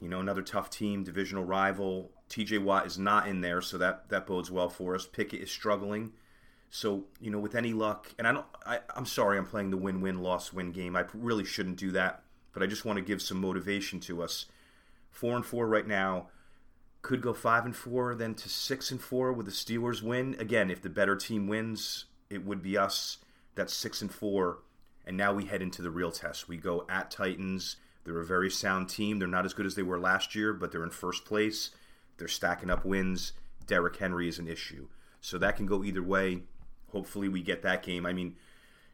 you 0.00 0.08
know, 0.08 0.20
another 0.20 0.42
tough 0.42 0.70
team, 0.70 1.04
divisional 1.04 1.44
rival. 1.44 2.10
TJ 2.30 2.62
Watt 2.62 2.86
is 2.86 2.98
not 2.98 3.26
in 3.26 3.40
there, 3.40 3.60
so 3.60 3.78
that, 3.78 4.08
that 4.10 4.26
bodes 4.26 4.50
well 4.50 4.68
for 4.68 4.94
us. 4.94 5.06
Pickett 5.06 5.40
is 5.40 5.50
struggling. 5.50 6.12
So, 6.70 7.04
you 7.20 7.30
know, 7.30 7.38
with 7.38 7.54
any 7.54 7.72
luck, 7.72 8.12
and 8.18 8.26
I 8.26 8.32
don't, 8.32 8.46
I, 8.66 8.80
I'm 8.94 9.06
sorry 9.06 9.38
I'm 9.38 9.46
playing 9.46 9.70
the 9.70 9.76
win 9.76 10.00
win, 10.00 10.22
loss 10.22 10.52
win 10.52 10.72
game. 10.72 10.96
I 10.96 11.04
really 11.14 11.44
shouldn't 11.44 11.78
do 11.78 11.92
that, 11.92 12.22
but 12.52 12.62
I 12.62 12.66
just 12.66 12.84
want 12.84 12.98
to 12.98 13.04
give 13.04 13.22
some 13.22 13.40
motivation 13.40 14.00
to 14.00 14.22
us. 14.22 14.46
Four 15.10 15.36
and 15.36 15.44
four 15.46 15.66
right 15.66 15.86
now. 15.86 16.28
Could 17.00 17.22
go 17.22 17.32
five 17.32 17.64
and 17.64 17.74
four, 17.74 18.14
then 18.14 18.34
to 18.34 18.48
six 18.48 18.90
and 18.90 19.00
four 19.00 19.32
with 19.32 19.46
the 19.46 19.52
Steelers 19.52 20.02
win. 20.02 20.36
Again, 20.38 20.70
if 20.70 20.82
the 20.82 20.90
better 20.90 21.16
team 21.16 21.46
wins, 21.46 22.06
it 22.28 22.44
would 22.44 22.60
be 22.60 22.76
us. 22.76 23.18
That's 23.54 23.72
six 23.72 24.02
and 24.02 24.12
four. 24.12 24.58
And 25.06 25.16
now 25.16 25.32
we 25.32 25.46
head 25.46 25.62
into 25.62 25.80
the 25.80 25.90
real 25.90 26.10
test. 26.10 26.48
We 26.48 26.58
go 26.58 26.84
at 26.90 27.10
Titans. 27.10 27.76
They're 28.08 28.20
a 28.20 28.24
very 28.24 28.50
sound 28.50 28.88
team. 28.88 29.18
They're 29.18 29.28
not 29.28 29.44
as 29.44 29.52
good 29.52 29.66
as 29.66 29.74
they 29.74 29.82
were 29.82 30.00
last 30.00 30.34
year, 30.34 30.54
but 30.54 30.72
they're 30.72 30.82
in 30.82 30.90
first 30.90 31.26
place. 31.26 31.70
They're 32.16 32.26
stacking 32.26 32.70
up 32.70 32.84
wins. 32.84 33.32
Derrick 33.66 33.96
Henry 33.96 34.28
is 34.28 34.38
an 34.38 34.48
issue. 34.48 34.88
So 35.20 35.36
that 35.36 35.56
can 35.56 35.66
go 35.66 35.84
either 35.84 36.02
way. 36.02 36.44
Hopefully, 36.90 37.28
we 37.28 37.42
get 37.42 37.62
that 37.62 37.82
game. 37.82 38.06
I 38.06 38.14
mean, 38.14 38.36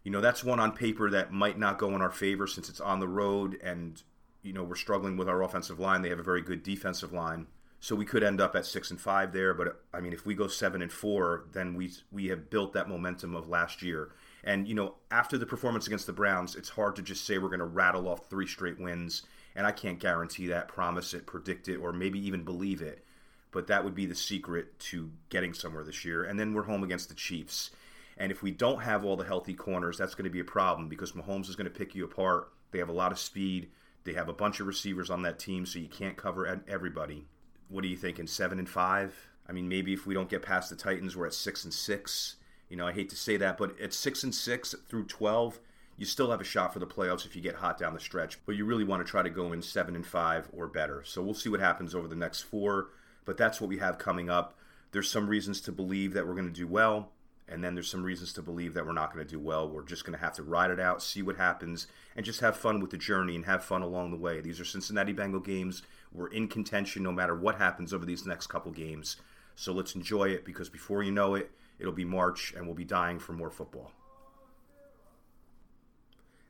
you 0.02 0.10
know, 0.10 0.20
that's 0.20 0.42
one 0.42 0.58
on 0.58 0.72
paper 0.72 1.08
that 1.10 1.32
might 1.32 1.58
not 1.58 1.78
go 1.78 1.94
in 1.94 2.02
our 2.02 2.10
favor 2.10 2.48
since 2.48 2.68
it's 2.68 2.80
on 2.80 2.98
the 2.98 3.06
road 3.06 3.56
and, 3.62 4.02
you 4.42 4.52
know, 4.52 4.64
we're 4.64 4.74
struggling 4.74 5.16
with 5.16 5.28
our 5.28 5.42
offensive 5.42 5.78
line. 5.78 6.02
They 6.02 6.08
have 6.08 6.18
a 6.18 6.24
very 6.24 6.42
good 6.42 6.64
defensive 6.64 7.12
line. 7.12 7.46
So 7.78 7.94
we 7.94 8.04
could 8.04 8.24
end 8.24 8.40
up 8.40 8.56
at 8.56 8.66
six 8.66 8.90
and 8.90 9.00
five 9.00 9.32
there, 9.32 9.54
but 9.54 9.82
I 9.92 10.00
mean, 10.00 10.12
if 10.12 10.26
we 10.26 10.34
go 10.34 10.48
seven 10.48 10.82
and 10.82 10.90
four, 10.90 11.44
then 11.52 11.74
we 11.74 11.92
we 12.10 12.26
have 12.28 12.50
built 12.50 12.72
that 12.72 12.88
momentum 12.88 13.36
of 13.36 13.48
last 13.48 13.80
year. 13.82 14.10
And 14.44 14.68
you 14.68 14.74
know, 14.74 14.94
after 15.10 15.36
the 15.36 15.46
performance 15.46 15.86
against 15.86 16.06
the 16.06 16.12
Browns, 16.12 16.54
it's 16.54 16.68
hard 16.68 16.96
to 16.96 17.02
just 17.02 17.26
say 17.26 17.38
we're 17.38 17.48
going 17.48 17.58
to 17.58 17.64
rattle 17.64 18.08
off 18.08 18.28
three 18.28 18.46
straight 18.46 18.78
wins. 18.78 19.22
And 19.56 19.66
I 19.66 19.72
can't 19.72 19.98
guarantee 19.98 20.48
that, 20.48 20.68
promise 20.68 21.14
it, 21.14 21.26
predict 21.26 21.68
it, 21.68 21.76
or 21.76 21.92
maybe 21.92 22.24
even 22.26 22.44
believe 22.44 22.82
it. 22.82 23.04
But 23.50 23.68
that 23.68 23.84
would 23.84 23.94
be 23.94 24.06
the 24.06 24.14
secret 24.14 24.78
to 24.80 25.10
getting 25.28 25.54
somewhere 25.54 25.84
this 25.84 26.04
year. 26.04 26.24
And 26.24 26.38
then 26.38 26.54
we're 26.54 26.64
home 26.64 26.82
against 26.82 27.08
the 27.08 27.14
Chiefs. 27.14 27.70
And 28.18 28.30
if 28.30 28.42
we 28.42 28.50
don't 28.50 28.82
have 28.82 29.04
all 29.04 29.16
the 29.16 29.24
healthy 29.24 29.54
corners, 29.54 29.96
that's 29.96 30.14
going 30.14 30.24
to 30.24 30.30
be 30.30 30.40
a 30.40 30.44
problem 30.44 30.88
because 30.88 31.12
Mahomes 31.12 31.48
is 31.48 31.56
going 31.56 31.70
to 31.70 31.78
pick 31.78 31.94
you 31.94 32.04
apart. 32.04 32.52
They 32.70 32.78
have 32.78 32.88
a 32.88 32.92
lot 32.92 33.12
of 33.12 33.18
speed. 33.18 33.70
They 34.04 34.12
have 34.12 34.28
a 34.28 34.32
bunch 34.32 34.60
of 34.60 34.66
receivers 34.66 35.08
on 35.08 35.22
that 35.22 35.38
team, 35.38 35.66
so 35.66 35.78
you 35.78 35.88
can't 35.88 36.16
cover 36.16 36.60
everybody 36.68 37.26
what 37.68 37.84
are 37.84 37.88
you 37.88 37.96
thinking? 37.96 38.26
Seven 38.26 38.58
and 38.58 38.68
five? 38.68 39.14
I 39.48 39.52
mean, 39.52 39.68
maybe 39.68 39.92
if 39.92 40.06
we 40.06 40.14
don't 40.14 40.28
get 40.28 40.42
past 40.42 40.70
the 40.70 40.76
Titans, 40.76 41.16
we're 41.16 41.26
at 41.26 41.34
six 41.34 41.64
and 41.64 41.72
six. 41.72 42.36
You 42.74 42.78
know, 42.78 42.88
I 42.88 42.92
hate 42.92 43.10
to 43.10 43.16
say 43.16 43.36
that, 43.36 43.56
but 43.56 43.80
at 43.80 43.94
six 43.94 44.24
and 44.24 44.34
six 44.34 44.74
through 44.88 45.04
twelve, 45.04 45.60
you 45.96 46.04
still 46.04 46.32
have 46.32 46.40
a 46.40 46.44
shot 46.44 46.72
for 46.72 46.80
the 46.80 46.88
playoffs 46.88 47.24
if 47.24 47.36
you 47.36 47.40
get 47.40 47.54
hot 47.54 47.78
down 47.78 47.94
the 47.94 48.00
stretch. 48.00 48.44
But 48.46 48.56
you 48.56 48.64
really 48.64 48.82
want 48.82 49.06
to 49.06 49.08
try 49.08 49.22
to 49.22 49.30
go 49.30 49.52
in 49.52 49.62
seven 49.62 49.94
and 49.94 50.04
five 50.04 50.48
or 50.52 50.66
better. 50.66 51.04
So 51.04 51.22
we'll 51.22 51.34
see 51.34 51.48
what 51.48 51.60
happens 51.60 51.94
over 51.94 52.08
the 52.08 52.16
next 52.16 52.40
four. 52.40 52.88
But 53.24 53.36
that's 53.36 53.60
what 53.60 53.68
we 53.70 53.78
have 53.78 53.96
coming 53.98 54.28
up. 54.28 54.58
There's 54.90 55.08
some 55.08 55.28
reasons 55.28 55.60
to 55.60 55.70
believe 55.70 56.14
that 56.14 56.26
we're 56.26 56.34
going 56.34 56.48
to 56.48 56.52
do 56.52 56.66
well, 56.66 57.12
and 57.46 57.62
then 57.62 57.74
there's 57.76 57.88
some 57.88 58.02
reasons 58.02 58.32
to 58.32 58.42
believe 58.42 58.74
that 58.74 58.84
we're 58.84 58.92
not 58.92 59.14
going 59.14 59.24
to 59.24 59.30
do 59.30 59.38
well. 59.38 59.68
We're 59.68 59.84
just 59.84 60.04
going 60.04 60.18
to 60.18 60.24
have 60.24 60.34
to 60.34 60.42
ride 60.42 60.72
it 60.72 60.80
out, 60.80 61.00
see 61.00 61.22
what 61.22 61.36
happens, 61.36 61.86
and 62.16 62.26
just 62.26 62.40
have 62.40 62.56
fun 62.56 62.80
with 62.80 62.90
the 62.90 62.98
journey 62.98 63.36
and 63.36 63.44
have 63.44 63.62
fun 63.62 63.82
along 63.82 64.10
the 64.10 64.16
way. 64.16 64.40
These 64.40 64.58
are 64.58 64.64
Cincinnati 64.64 65.12
Bengal 65.12 65.38
games 65.38 65.84
we're 66.12 66.26
in 66.26 66.48
contention 66.48 67.04
no 67.04 67.12
matter 67.12 67.36
what 67.36 67.58
happens 67.58 67.92
over 67.92 68.04
these 68.04 68.26
next 68.26 68.48
couple 68.48 68.72
games. 68.72 69.16
So 69.54 69.72
let's 69.72 69.94
enjoy 69.94 70.30
it 70.30 70.44
because 70.44 70.68
before 70.68 71.04
you 71.04 71.12
know 71.12 71.36
it, 71.36 71.52
it'll 71.78 71.92
be 71.92 72.04
March 72.04 72.52
and 72.56 72.66
we'll 72.66 72.74
be 72.74 72.84
dying 72.84 73.18
for 73.18 73.32
more 73.32 73.50
football. 73.50 73.92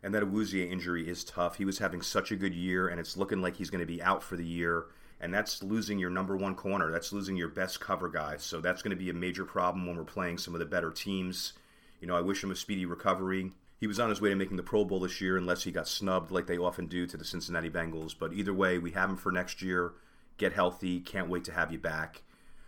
And 0.03 0.15
that 0.15 0.23
Awuzie 0.23 0.71
injury 0.71 1.09
is 1.09 1.25
tough. 1.25 1.57
He 1.57 1.65
was 1.65 1.79
having 1.79 2.03
such 2.03 2.31
a 2.31 2.37
good 2.37 2.55
year, 2.55 2.89
and 2.89 3.01
it's 3.01 3.17
looking 3.17 3.41
like 3.41 3.57
he's 3.57 3.71
going 3.71 3.81
to 3.81 3.87
be 3.87 4.03
out 4.03 4.23
for 4.23 4.37
the 4.37 4.45
year. 4.45 4.85
And 5.19 5.33
that's 5.33 5.63
losing 5.63 5.99
your 5.99 6.11
number 6.11 6.37
one 6.37 6.55
corner. 6.55 6.93
That's 6.93 7.11
losing 7.11 7.37
your 7.37 7.49
best 7.49 7.81
cover 7.81 8.11
guy. 8.11 8.37
So 8.37 8.61
that's 8.61 8.83
going 8.83 8.91
to 8.91 9.03
be 9.03 9.09
a 9.09 9.15
major 9.15 9.47
problem 9.47 9.87
when 9.87 9.97
we're 9.97 10.05
playing 10.05 10.37
some 10.37 10.55
of 10.55 10.61
the 10.61 10.67
better 10.67 10.91
teams. 10.91 11.55
You 12.01 12.07
know, 12.07 12.17
I 12.17 12.21
wish 12.21 12.45
him 12.45 12.51
a 12.51 12.57
speedy 12.57 12.85
recovery 12.85 13.53
he 13.85 13.87
was 13.87 14.01
on 14.01 14.09
his 14.09 14.19
way 14.19 14.31
to 14.31 14.35
making 14.35 14.57
the 14.57 14.63
Pro 14.63 14.83
Bowl 14.83 15.01
this 15.01 15.21
year, 15.21 15.37
unless 15.37 15.65
he 15.65 15.71
got 15.71 15.87
snubbed 15.87 16.31
like 16.31 16.47
they 16.47 16.57
often 16.57 16.87
do 16.87 17.07
to 17.07 17.19
the 17.19 17.25
Cincinnati 17.25 17.69
Bengals. 17.69 18.15
But 18.19 18.33
either 18.33 18.55
way, 18.55 18.79
we 18.79 18.93
have 18.93 19.11
him 19.11 19.17
for 19.19 19.31
next 19.31 19.61
year. 19.61 19.93
Get 20.39 20.55
healthy. 20.55 21.01
Can't 21.01 21.29
wait 21.29 21.45
to 21.45 21.53
have 21.53 21.71
you 21.71 21.79
back. 21.79 22.23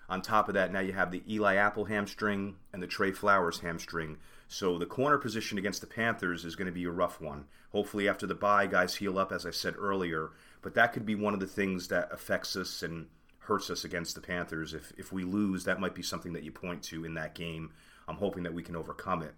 On 0.09 0.23
top 0.23 0.49
of 0.49 0.55
that, 0.55 0.73
now 0.73 0.81
you 0.81 0.93
have 0.93 1.11
the 1.11 1.23
Eli 1.29 1.57
Apple 1.57 1.87
hamstring 1.87 2.57
and 2.73 2.83
the 2.83 2.87
Tre 2.87 3.13
Flowers 3.13 3.61
hamstring. 3.61 4.19
So 4.49 4.79
the 4.79 4.87
corner 4.87 5.19
position 5.19 5.59
against 5.59 5.81
the 5.81 5.87
Panthers 5.87 6.45
is 6.45 6.55
going 6.55 6.67
to 6.67 6.73
be 6.73 6.85
a 6.85 6.91
rough 6.91 7.21
one. 7.21 7.47
Hopefully, 7.73 8.09
after 8.09 8.27
the 8.27 8.35
bye, 8.35 8.67
guys 8.67 8.95
heal 8.97 9.19
up, 9.19 9.33
as 9.33 9.45
I 9.45 9.51
said 9.51 9.75
earlier. 9.77 10.31
But 10.63 10.75
that 10.75 10.93
could 10.93 11.05
be 11.05 11.15
one 11.15 11.35
of 11.35 11.41
the 11.41 11.47
things 11.47 11.89
that 11.89 12.13
affects 12.13 12.55
us 12.57 12.83
and 12.83 13.07
hurts 13.41 13.71
us 13.71 13.85
against 13.85 14.15
the 14.15 14.21
Panthers. 14.21 14.75
If 14.75 14.93
if 14.97 15.13
we 15.13 15.25
lose, 15.25 15.65
that 15.65 15.81
might 15.81 15.95
be 15.95 16.03
something 16.03 16.33
that 16.35 16.45
you 16.45 16.53
point 16.53 16.83
to 16.85 17.05
in 17.05 17.15
that 17.15 17.35
game. 17.35 17.73
I'm 18.09 18.17
hoping 18.17 18.45
that 18.45 18.55
we 18.55 18.63
can 18.63 18.77
overcome 18.77 19.23
it 19.23 19.35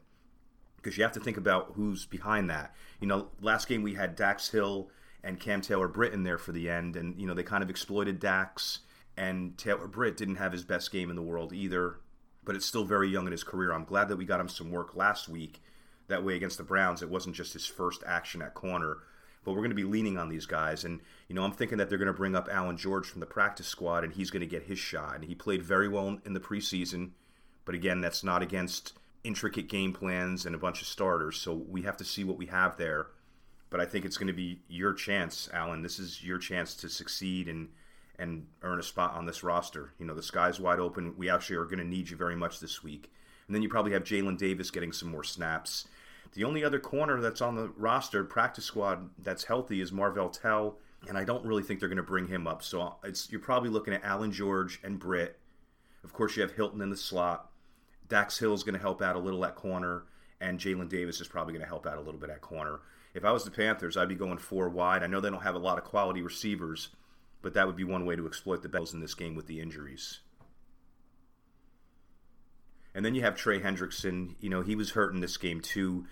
because 0.77 0.97
you 0.97 1.03
have 1.03 1.13
to 1.13 1.21
think 1.21 1.37
about 1.37 1.73
who's 1.75 2.07
behind 2.07 2.49
that. 2.51 2.75
You 3.01 3.07
know, 3.07 3.29
last 3.41 3.69
game 3.69 3.83
we 3.83 3.95
had 3.95 4.17
Dax 4.17 4.51
Hill 4.51 4.91
and 5.23 5.41
Cam 5.41 5.61
Taylor 5.61 5.89
Britt 5.89 6.13
in 6.13 6.23
there 6.23 6.39
for 6.39 6.53
the 6.53 6.71
end, 6.71 6.97
and 6.97 7.19
you 7.21 7.27
know 7.27 7.35
they 7.35 7.43
kind 7.43 7.63
of 7.63 7.71
exploited 7.71 8.21
Dax. 8.21 8.81
And 9.19 9.59
Taylor 9.59 9.89
Britt 9.89 10.17
didn't 10.17 10.37
have 10.37 10.53
his 10.53 10.63
best 10.63 10.93
game 10.93 11.11
in 11.11 11.17
the 11.17 11.23
world 11.23 11.53
either, 11.53 11.97
but 12.45 12.55
it's 12.55 12.65
still 12.65 12.85
very 12.85 13.09
young 13.09 13.27
in 13.27 13.33
his 13.33 13.43
career. 13.43 13.73
I'm 13.73 13.85
glad 13.85 14.09
that 14.09 14.17
we 14.17 14.25
got 14.25 14.39
him 14.39 14.49
some 14.49 14.71
work 14.71 14.95
last 14.95 15.29
week. 15.29 15.61
That 16.07 16.25
way 16.25 16.37
against 16.37 16.57
the 16.57 16.63
Browns, 16.63 17.03
it 17.03 17.11
wasn't 17.11 17.35
just 17.35 17.53
his 17.53 17.67
first 17.67 18.05
action 18.07 18.41
at 18.43 18.55
corner. 18.55 18.99
But 19.45 19.53
we're 19.53 19.59
going 19.59 19.71
to 19.71 19.75
be 19.75 19.83
leaning 19.83 20.19
on 20.19 20.29
these 20.29 20.47
guys, 20.47 20.85
and 20.85 21.01
you 21.27 21.35
know 21.35 21.43
I'm 21.43 21.53
thinking 21.53 21.79
that 21.79 21.89
they're 21.89 21.99
going 21.99 22.07
to 22.07 22.13
bring 22.13 22.37
up 22.37 22.49
Allan 22.49 22.77
George 22.77 23.07
from 23.07 23.19
the 23.19 23.27
practice 23.27 23.67
squad, 23.67 24.05
and 24.05 24.13
he's 24.13 24.31
going 24.31 24.41
to 24.41 24.47
get 24.47 24.63
his 24.63 24.79
shot. 24.79 25.17
And 25.17 25.25
he 25.25 25.35
played 25.35 25.63
very 25.65 25.89
well 25.89 26.19
in 26.25 26.33
the 26.33 26.41
preseason, 26.41 27.11
but 27.65 27.75
again, 27.75 28.01
that's 28.01 28.23
not 28.23 28.43
against 28.43 28.93
intricate 29.25 29.69
game 29.69 29.93
plans 29.93 30.47
and 30.47 30.55
a 30.55 30.59
bunch 30.59 30.81
of 30.81 30.87
starters. 30.87 31.39
So 31.39 31.55
we 31.55 31.83
have 31.83 31.97
to 31.97 32.05
see 32.05 32.23
what 32.23 32.39
we 32.39 32.47
have 32.47 32.77
there. 32.77 33.09
But 33.69 33.81
I 33.81 33.85
think 33.85 34.05
it's 34.05 34.17
going 34.17 34.29
to 34.29 34.33
be 34.33 34.61
your 34.69 34.93
chance, 34.93 35.49
Alan. 35.53 35.83
This 35.83 35.99
is 35.99 36.23
your 36.23 36.39
chance 36.39 36.75
to 36.77 36.89
succeed 36.89 37.49
and 37.49 37.69
and 38.19 38.47
earn 38.63 38.81
a 38.81 38.83
spot 38.83 39.15
on 39.15 39.27
this 39.27 39.43
roster. 39.43 39.93
You 39.99 40.07
know, 40.07 40.15
the 40.15 40.23
sky's 40.23 40.59
wide 40.59 40.81
open. 40.81 41.15
We 41.17 41.31
actually 41.31 41.57
are 41.57 41.65
going 41.65 41.79
to 41.79 41.85
need 41.85 42.11
you 42.11 42.17
very 42.17 42.37
much 42.37 42.61
this 42.61 42.83
week. 42.83 43.13
And 43.47 43.55
then 43.55 43.63
you 43.63 43.69
probably 43.69 43.93
have 43.93 44.05
Jalen 44.05 44.39
Davis 44.39 44.71
getting 44.71 44.93
some 44.93 45.11
more 45.11 45.25
snaps. 45.25 45.89
The 46.35 46.45
only 46.45 46.63
other 46.63 46.79
corner 46.79 47.21
that's 47.21 47.41
on 47.41 47.57
the 47.57 47.69
roster, 47.77 48.25
practice 48.25 48.65
squad, 48.65 49.09
that's 49.19 49.45
healthy 49.45 49.81
is 49.81 49.93
Marvell 49.93 50.29
Tell, 50.29 50.79
and 51.09 51.17
I 51.17 51.25
don't 51.25 51.45
really 51.45 51.63
think 51.63 51.81
they're 51.81 51.89
going 51.89 51.97
to 51.97 52.03
bring 52.03 52.27
him 52.27 52.47
up. 52.47 52.63
So 52.63 52.97
it's 53.03 53.31
you're 53.31 53.41
probably 53.41 53.71
looking 53.71 53.95
at 53.95 54.05
Allan 54.05 54.33
George 54.33 54.81
and 54.85 54.99
Britt. 54.99 55.39
Of 56.05 56.13
course, 56.13 56.37
you 56.37 56.43
have 56.43 56.53
Hilton 56.53 56.83
in 56.83 56.91
the 56.91 56.97
slot. 56.97 57.51
Dax 58.09 58.39
Hill 58.39 58.55
is 58.55 58.63
going 58.63 58.75
to 58.75 58.81
help 58.81 59.01
out 59.01 59.17
a 59.17 59.21
little 59.21 59.45
at 59.45 59.55
corner, 59.55 60.05
and 60.41 60.59
Jalen 60.59 60.89
Davis 60.89 61.21
is 61.21 61.29
probably 61.29 61.53
going 61.53 61.65
to 61.65 61.69
help 61.69 61.87
out 61.87 61.99
a 61.99 62.03
little 62.03 62.21
bit 62.21 62.31
at 62.31 62.41
corner. 62.41 62.81
If 63.15 63.25
I 63.25 63.33
was 63.33 63.45
the 63.45 63.51
Panthers, 63.51 63.97
I'd 63.97 64.09
be 64.09 64.15
going 64.15 64.39
four 64.39 64.69
wide. 64.69 65.03
I 65.03 65.07
know 65.07 65.21
they 65.21 65.31
don't 65.31 65.43
have 65.43 65.55
a 65.55 65.59
lot 65.59 65.79
of 65.79 65.85
quality 65.85 66.23
receivers, 66.23 66.91
but 67.49 67.55
that 67.55 67.67
would 67.67 67.77
be 67.77 67.85
one 67.85 68.05
way 68.05 68.15
to 68.15 68.27
exploit 68.27 68.61
the 68.61 68.69
Bengals 68.69 68.93
in 68.93 69.01
this 69.01 69.15
game 69.15 69.35
with 69.35 69.47
the 69.47 69.59
injuries. 69.59 70.21
And 72.95 73.03
then 73.03 73.15
you 73.15 73.23
have 73.23 73.37
Trey 73.37 73.59
Hendrickson. 73.59 74.35
You 74.39 74.51
know, 74.51 74.61
he 74.61 74.77
was 74.77 74.91
hurt 74.91 75.15
in 75.15 75.21
this 75.21 75.39
game 75.39 75.63
too. 75.63 76.05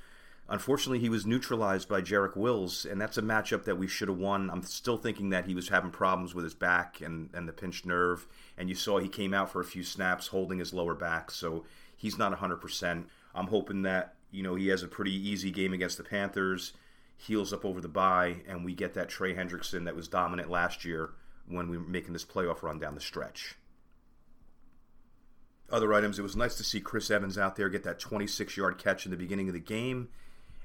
Unfortunately, 0.49 0.99
he 0.99 1.11
was 1.11 1.26
neutralized 1.26 1.90
by 1.90 2.00
Jedrick 2.00 2.38
Wills, 2.38 2.87
and 2.87 2.99
that's 2.99 3.19
a 3.19 3.23
matchup 3.23 3.64
that 3.64 3.76
we 3.76 3.87
should 3.87 4.09
have 4.09 4.16
won. 4.16 4.49
I'm 4.49 4.62
still 4.62 4.97
thinking 4.97 5.28
that 5.28 5.45
he 5.45 5.55
was 5.55 5.69
having 5.69 5.90
problems 5.90 6.35
with 6.35 6.45
his 6.45 6.55
back 6.55 7.02
and, 7.02 7.28
and 7.35 7.47
the 7.47 7.52
pinched 7.52 7.85
nerve. 7.85 8.26
And 8.57 8.71
you 8.71 8.75
saw 8.75 8.99
he 8.99 9.07
came 9.07 9.35
out 9.35 9.52
for 9.52 9.61
a 9.61 9.66
few 9.66 9.83
snaps 9.83 10.28
holding 10.28 10.59
his 10.59 10.73
lower 10.73 10.95
back. 10.95 11.31
So 11.31 11.66
he's 11.99 12.16
not 12.16 12.33
100%. 12.33 13.05
I'm 13.35 13.49
hoping 13.49 13.83
that, 13.83 14.14
you 14.31 14.43
know, 14.43 14.55
he 14.55 14.69
has 14.69 14.83
a 14.83 14.88
pretty 14.88 15.12
easy 15.12 15.50
game 15.50 15.75
against 15.75 15.99
the 15.99 16.02
Panthers. 16.02 16.73
heals 17.19 17.52
up 17.52 17.66
over 17.66 17.83
the 17.83 17.88
bye, 17.88 18.37
and 18.49 18.64
we 18.64 18.75
get 18.75 18.95
that 18.95 19.11
Trey 19.11 19.35
Hendrickson 19.35 19.85
that 19.85 19.95
was 19.95 20.09
dominant 20.09 20.49
last 20.49 20.83
year 20.83 21.11
when 21.49 21.69
we 21.69 21.76
were 21.76 21.85
making 21.85 22.12
this 22.12 22.25
playoff 22.25 22.62
run 22.62 22.79
down 22.79 22.95
the 22.95 23.00
stretch. 23.00 23.57
Other 25.71 25.93
items, 25.93 26.19
it 26.19 26.23
was 26.23 26.37
nice 26.37 26.55
to 26.57 26.65
see 26.65 26.81
Chris 26.81 27.11
Evans 27.11 27.37
out 27.37 27.57
there 27.57 27.69
get 27.69 27.83
that 27.85 27.99
26 27.99 28.57
yard 28.57 28.79
catch 28.79 29.05
in 29.05 29.11
the 29.11 29.17
beginning 29.17 29.49
of 29.49 29.55
the 29.55 29.61
game 29.61 30.09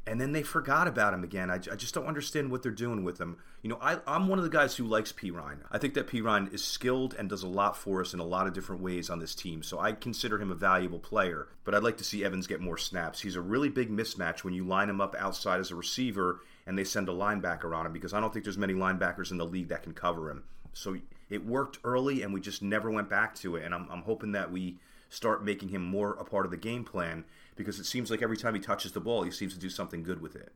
and 0.08 0.20
then 0.20 0.32
they 0.32 0.42
forgot 0.42 0.88
about 0.88 1.14
him 1.14 1.24
again. 1.24 1.52
I, 1.52 1.56
I, 1.56 1.76
just 1.76 1.94
don't 1.94 2.08
understand 2.08 2.50
what 2.50 2.64
they're 2.64 2.72
doing 2.72 3.04
with 3.04 3.22
him. 3.22 3.38
You 3.62 3.70
know, 3.70 3.78
I, 3.80 4.00
am 4.08 4.28
one 4.28 4.40
of 4.40 4.44
the 4.44 4.50
guys 4.50 4.76
who 4.76 4.86
likes 4.86 5.12
Perine. 5.12 5.60
I 5.72 5.78
think 5.78 5.94
that 5.94 6.08
Perine 6.08 6.52
is 6.52 6.64
skilled 6.64 7.14
and 7.14 7.30
does 7.30 7.44
a 7.44 7.48
lot 7.48 7.78
for 7.78 8.02
us 8.02 8.14
in 8.14 8.20
a 8.20 8.26
lot 8.26 8.48
of 8.48 8.54
different 8.54 8.82
ways 8.82 9.12
on 9.12 9.20
this 9.20 9.36
team, 9.36 9.62
so 9.62 9.80
I 9.80 9.92
consider 9.92 10.42
him 10.42 10.52
a 10.52 10.56
valuable 10.56 11.00
player. 11.00 11.50
But 11.64 11.76
I'd 11.76 11.84
like 11.84 11.98
to 11.98 12.04
see 12.04 12.26
Evans 12.26 12.48
get 12.48 12.62
more 12.62 12.78
snaps. 12.78 13.22
He's 13.22 13.36
a 13.36 13.42
really 13.42 13.70
big 13.70 13.92
mismatch 13.92 14.44
when 14.44 14.56
you 14.56 14.66
line 14.66 14.90
him 14.90 15.02
up 15.02 15.16
outside 15.20 15.60
as 15.60 15.70
a 15.70 15.76
receiver 15.76 16.42
and 16.66 16.78
they 16.78 16.84
send 16.84 17.08
a 17.08 17.14
linebacker 17.14 17.76
on 17.76 17.86
him 17.86 17.94
because 17.94 18.14
I 18.14 18.20
don't 18.20 18.34
think 18.34 18.44
there's 18.44 18.58
many 18.58 18.74
linebackers 18.74 19.30
in 19.30 19.38
the 19.38 19.46
league 19.46 19.70
that 19.70 19.84
can 19.84 19.94
cover 19.94 20.32
him. 20.32 20.44
So 20.74 20.98
it 21.30 21.46
worked 21.46 21.80
early, 21.84 22.22
and 22.24 22.34
we 22.34 22.42
just 22.42 22.62
never 22.62 22.90
went 22.90 23.10
back 23.10 23.36
to 23.36 23.56
it. 23.56 23.64
And 23.64 23.74
I'm, 23.74 23.88
I'm 23.92 24.04
hoping 24.04 24.32
that 24.34 24.52
we 24.52 24.80
start 25.10 25.44
making 25.44 25.70
him 25.70 25.84
more 25.84 26.14
a 26.14 26.24
part 26.24 26.46
of 26.46 26.52
the 26.52 26.58
game 26.58 26.86
plan 26.86 27.26
because 27.56 27.80
it 27.80 27.86
seems 27.86 28.10
like 28.10 28.22
every 28.22 28.38
time 28.38 28.54
he 28.54 28.62
touches 28.62 28.94
the 28.94 29.00
ball, 29.00 29.24
he 29.24 29.32
seems 29.32 29.54
to 29.54 29.60
do 29.60 29.70
something 29.70 30.04
good 30.04 30.22
with 30.22 30.36
it. 30.36 30.54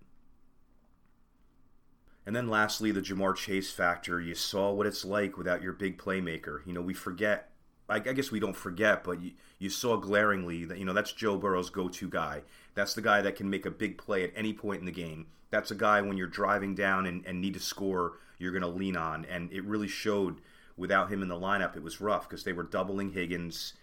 And 2.26 2.36
then 2.36 2.50
lastly, 2.50 2.92
the 2.92 3.02
Ja'Marr 3.02 3.36
Chase 3.36 3.72
factor. 3.72 4.20
You 4.20 4.34
saw 4.34 4.72
what 4.72 4.88
it's 4.88 5.06
like 5.06 5.38
without 5.38 5.62
your 5.62 5.74
big 5.74 5.98
playmaker. 5.98 6.66
You 6.66 6.74
know, 6.74 6.82
we 6.82 6.94
forget. 6.94 7.52
I 7.88 8.00
guess 8.00 8.32
we 8.32 8.40
don't 8.40 8.56
forget, 8.56 9.04
but 9.04 9.22
you, 9.22 9.34
you 9.60 9.70
saw 9.70 9.96
glaringly 9.96 10.66
that, 10.66 10.80
you 10.80 10.86
know, 10.86 10.94
that's 10.94 11.12
Joe 11.12 11.38
Burrow's 11.38 11.70
go 11.70 11.88
to 11.88 12.10
guy. 12.10 12.42
That's 12.74 12.96
the 12.96 13.02
guy 13.04 13.22
that 13.22 13.36
can 13.36 13.48
make 13.48 13.68
a 13.68 13.70
big 13.70 14.00
play 14.00 14.24
at 14.24 14.32
any 14.36 14.54
point 14.54 14.80
in 14.80 14.88
the 14.88 14.92
game. 14.92 15.28
That's 15.52 15.70
a 15.70 15.76
guy 15.76 16.02
when 16.02 16.18
you're 16.18 16.26
driving 16.26 16.74
down 16.74 17.06
and, 17.06 17.24
and 17.28 17.40
need 17.40 17.54
to 17.54 17.60
score, 17.60 18.14
you're 18.38 18.52
going 18.52 18.62
to 18.62 18.68
lean 18.68 18.96
on. 18.96 19.26
And 19.26 19.52
it 19.52 19.64
really 19.64 19.88
showed 19.88 20.42
without 20.78 21.12
him 21.12 21.22
in 21.22 21.28
the 21.28 21.40
lineup, 21.40 21.76
it 21.76 21.84
was 21.84 22.02
rough 22.02 22.28
because 22.28 22.44
they 22.44 22.54
were 22.54 22.64
doubling 22.64 23.12
Higgins 23.12 23.74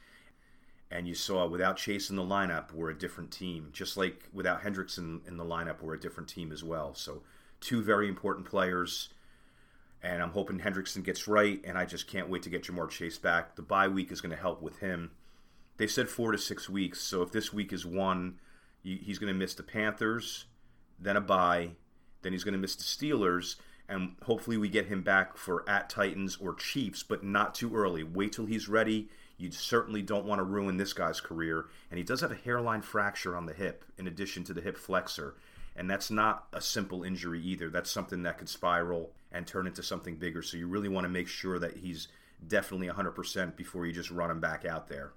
and 0.92 1.08
you 1.08 1.14
saw 1.14 1.46
without 1.46 1.78
Chase 1.78 2.10
in 2.10 2.16
the 2.16 2.22
lineup, 2.22 2.72
we're 2.72 2.90
a 2.90 2.98
different 2.98 3.30
team. 3.30 3.70
Just 3.72 3.96
like 3.96 4.28
without 4.32 4.62
Hendrickson 4.62 5.26
in 5.26 5.38
the 5.38 5.44
lineup, 5.44 5.80
we're 5.80 5.94
a 5.94 6.00
different 6.00 6.28
team 6.28 6.52
as 6.52 6.62
well. 6.62 6.94
So, 6.94 7.22
two 7.60 7.82
very 7.82 8.08
important 8.08 8.46
players, 8.46 9.08
and 10.02 10.22
I'm 10.22 10.32
hoping 10.32 10.60
Hendrickson 10.60 11.02
gets 11.02 11.26
right, 11.26 11.60
and 11.64 11.78
I 11.78 11.86
just 11.86 12.06
can't 12.06 12.28
wait 12.28 12.42
to 12.42 12.50
get 12.50 12.64
Ja'Marr 12.64 12.90
Chase 12.90 13.16
back. 13.16 13.56
The 13.56 13.62
bye 13.62 13.88
week 13.88 14.12
is 14.12 14.20
going 14.20 14.36
to 14.36 14.40
help 14.40 14.60
with 14.60 14.80
him. 14.80 15.12
They 15.78 15.86
said 15.86 16.10
four 16.10 16.30
to 16.32 16.38
six 16.38 16.68
weeks, 16.68 17.00
so 17.00 17.22
if 17.22 17.32
this 17.32 17.52
week 17.52 17.72
is 17.72 17.86
one, 17.86 18.38
he's 18.82 19.18
going 19.18 19.32
to 19.32 19.38
miss 19.38 19.54
the 19.54 19.62
Panthers, 19.62 20.44
then 20.98 21.16
a 21.16 21.20
bye, 21.22 21.70
then 22.20 22.32
he's 22.32 22.44
going 22.44 22.52
to 22.52 22.58
miss 22.58 22.76
the 22.76 22.82
Steelers, 22.82 23.56
and 23.92 24.16
hopefully 24.22 24.56
we 24.56 24.68
get 24.68 24.86
him 24.86 25.02
back 25.02 25.36
for 25.36 25.68
at 25.68 25.88
Titans 25.88 26.36
or 26.40 26.54
Chiefs, 26.54 27.02
but 27.02 27.22
not 27.22 27.54
too 27.54 27.76
early. 27.76 28.02
Wait 28.02 28.32
till 28.32 28.46
he's 28.46 28.68
ready 28.68 29.08
you 29.42 29.50
certainly 29.50 30.02
don't 30.02 30.24
want 30.24 30.38
to 30.38 30.44
ruin 30.44 30.76
this 30.76 30.92
guy's 30.92 31.20
career. 31.20 31.66
And 31.90 31.98
he 31.98 32.04
does 32.04 32.20
have 32.20 32.30
a 32.30 32.36
hairline 32.36 32.80
fracture 32.80 33.36
on 33.36 33.46
the 33.46 33.52
hip, 33.52 33.84
in 33.98 34.06
addition 34.06 34.44
to 34.44 34.54
the 34.54 34.60
hip 34.60 34.78
flexor. 34.78 35.34
And 35.74 35.90
that's 35.90 36.12
not 36.12 36.46
a 36.52 36.60
simple 36.60 37.02
injury 37.02 37.42
either. 37.42 37.68
That's 37.68 37.90
something 37.90 38.22
that 38.22 38.38
could 38.38 38.48
spiral 38.48 39.10
and 39.32 39.44
turn 39.44 39.66
into 39.66 39.82
something 39.82 40.14
bigger. 40.14 40.42
So 40.42 40.56
you 40.56 40.68
really 40.68 40.88
want 40.88 41.06
to 41.06 41.08
make 41.08 41.26
sure 41.26 41.58
that 41.58 41.78
he's 41.78 42.06
definitely 42.46 42.86
100% 42.86 43.56
before 43.56 43.84
you 43.84 43.92
just 43.92 44.12
run 44.12 44.30
him 44.30 44.38
back 44.38 44.64
out 44.64 44.86
there. 44.86 45.12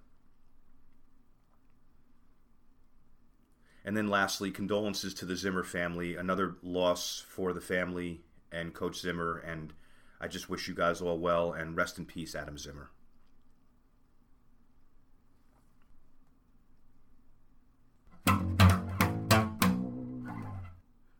And 3.83 3.95
then 3.95 4.07
lastly, 4.07 4.49
condolences 4.49 5.13
to 5.15 5.25
the 5.25 5.35
Zimmer 5.35 5.63
family. 5.63 6.15
Another 6.15 6.55
loss 6.63 7.23
for 7.29 7.53
the 7.53 7.61
family 7.61 8.21
and 8.51 8.73
Coach 8.73 8.99
Zimmer. 8.99 9.37
And 9.37 9.73
I 10.19 10.27
just 10.27 10.49
wish 10.49 10.67
you 10.67 10.73
guys 10.73 11.01
all 11.01 11.19
well 11.19 11.53
and 11.53 11.75
rest 11.75 11.97
in 11.97 12.05
peace, 12.05 12.35
Adam 12.35 12.57
Zimmer. 12.57 12.89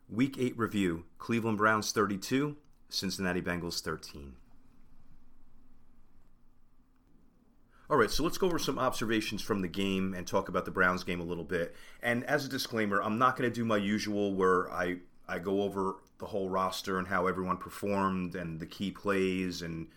Week 0.10 0.38
8 0.40 0.58
review 0.58 1.04
Cleveland 1.18 1.58
Browns 1.58 1.92
32, 1.92 2.56
Cincinnati 2.88 3.42
Bengals 3.42 3.82
13. 3.82 4.36
All 7.88 7.98
right, 7.98 8.10
so 8.10 8.24
let's 8.24 8.38
go 8.38 8.48
over 8.48 8.58
some 8.58 8.80
observations 8.80 9.44
from 9.44 9.62
the 9.62 9.68
game 9.68 10.16
and 10.16 10.26
talk 10.26 10.50
about 10.50 10.66
the 10.66 10.72
Browns 10.72 11.04
game 11.04 11.20
a 11.20 11.24
little 11.24 11.44
bit. 11.44 11.76
And 12.02 12.24
as 12.24 12.46
a 12.46 12.50
disclaimer, 12.50 13.02
I'm 13.02 13.20
not 13.20 13.38
going 13.38 13.50
to 13.50 13.54
do 13.54 13.64
my 13.64 13.78
usual 13.78 14.34
where 14.34 14.72
I, 14.72 14.98
I 15.28 15.40
go 15.40 15.62
over 15.62 15.98
the 16.20 16.26
whole 16.26 16.50
roster 16.50 16.98
and 16.98 17.08
how 17.08 17.28
everyone 17.28 17.58
performed 17.58 18.36
and 18.36 18.60
the 18.60 18.66
key 18.66 18.92
plays. 18.92 19.62
And, 19.62 19.88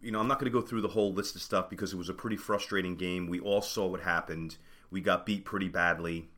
you 0.00 0.10
know, 0.10 0.20
I'm 0.20 0.28
not 0.28 0.38
going 0.38 0.50
to 0.52 0.58
go 0.58 0.64
through 0.64 0.82
the 0.82 0.88
whole 0.88 1.12
list 1.12 1.36
of 1.36 1.42
stuff 1.42 1.70
because 1.70 1.92
it 1.92 1.96
was 1.96 2.08
a 2.08 2.14
pretty 2.14 2.36
frustrating 2.36 2.96
game. 2.96 3.28
We 3.28 3.40
all 3.40 3.62
saw 3.62 3.86
what 3.86 4.00
happened. 4.00 4.56
We 4.90 5.00
got 5.00 5.26
beat 5.26 5.44
pretty 5.44 5.68
badly. 5.68 6.28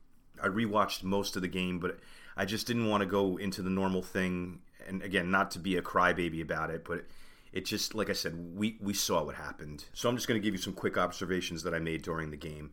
I 0.41 0.47
rewatched 0.47 1.03
most 1.03 1.35
of 1.35 1.41
the 1.41 1.47
game, 1.47 1.79
but 1.79 1.99
I 2.35 2.45
just 2.45 2.67
didn't 2.67 2.89
want 2.89 3.01
to 3.01 3.07
go 3.07 3.37
into 3.37 3.61
the 3.61 3.69
normal 3.69 4.01
thing. 4.01 4.59
And 4.87 5.01
again, 5.03 5.29
not 5.29 5.51
to 5.51 5.59
be 5.59 5.77
a 5.77 5.81
crybaby 5.81 6.41
about 6.41 6.69
it, 6.69 6.83
but 6.85 7.05
it 7.51 7.65
just, 7.65 7.93
like 7.93 8.09
I 8.09 8.13
said, 8.13 8.55
we, 8.55 8.77
we 8.81 8.93
saw 8.93 9.23
what 9.23 9.35
happened. 9.35 9.85
So 9.93 10.09
I'm 10.09 10.15
just 10.15 10.27
going 10.27 10.41
to 10.41 10.43
give 10.43 10.53
you 10.53 10.61
some 10.61 10.73
quick 10.73 10.97
observations 10.97 11.63
that 11.63 11.73
I 11.73 11.79
made 11.79 12.01
during 12.01 12.31
the 12.31 12.37
game. 12.37 12.71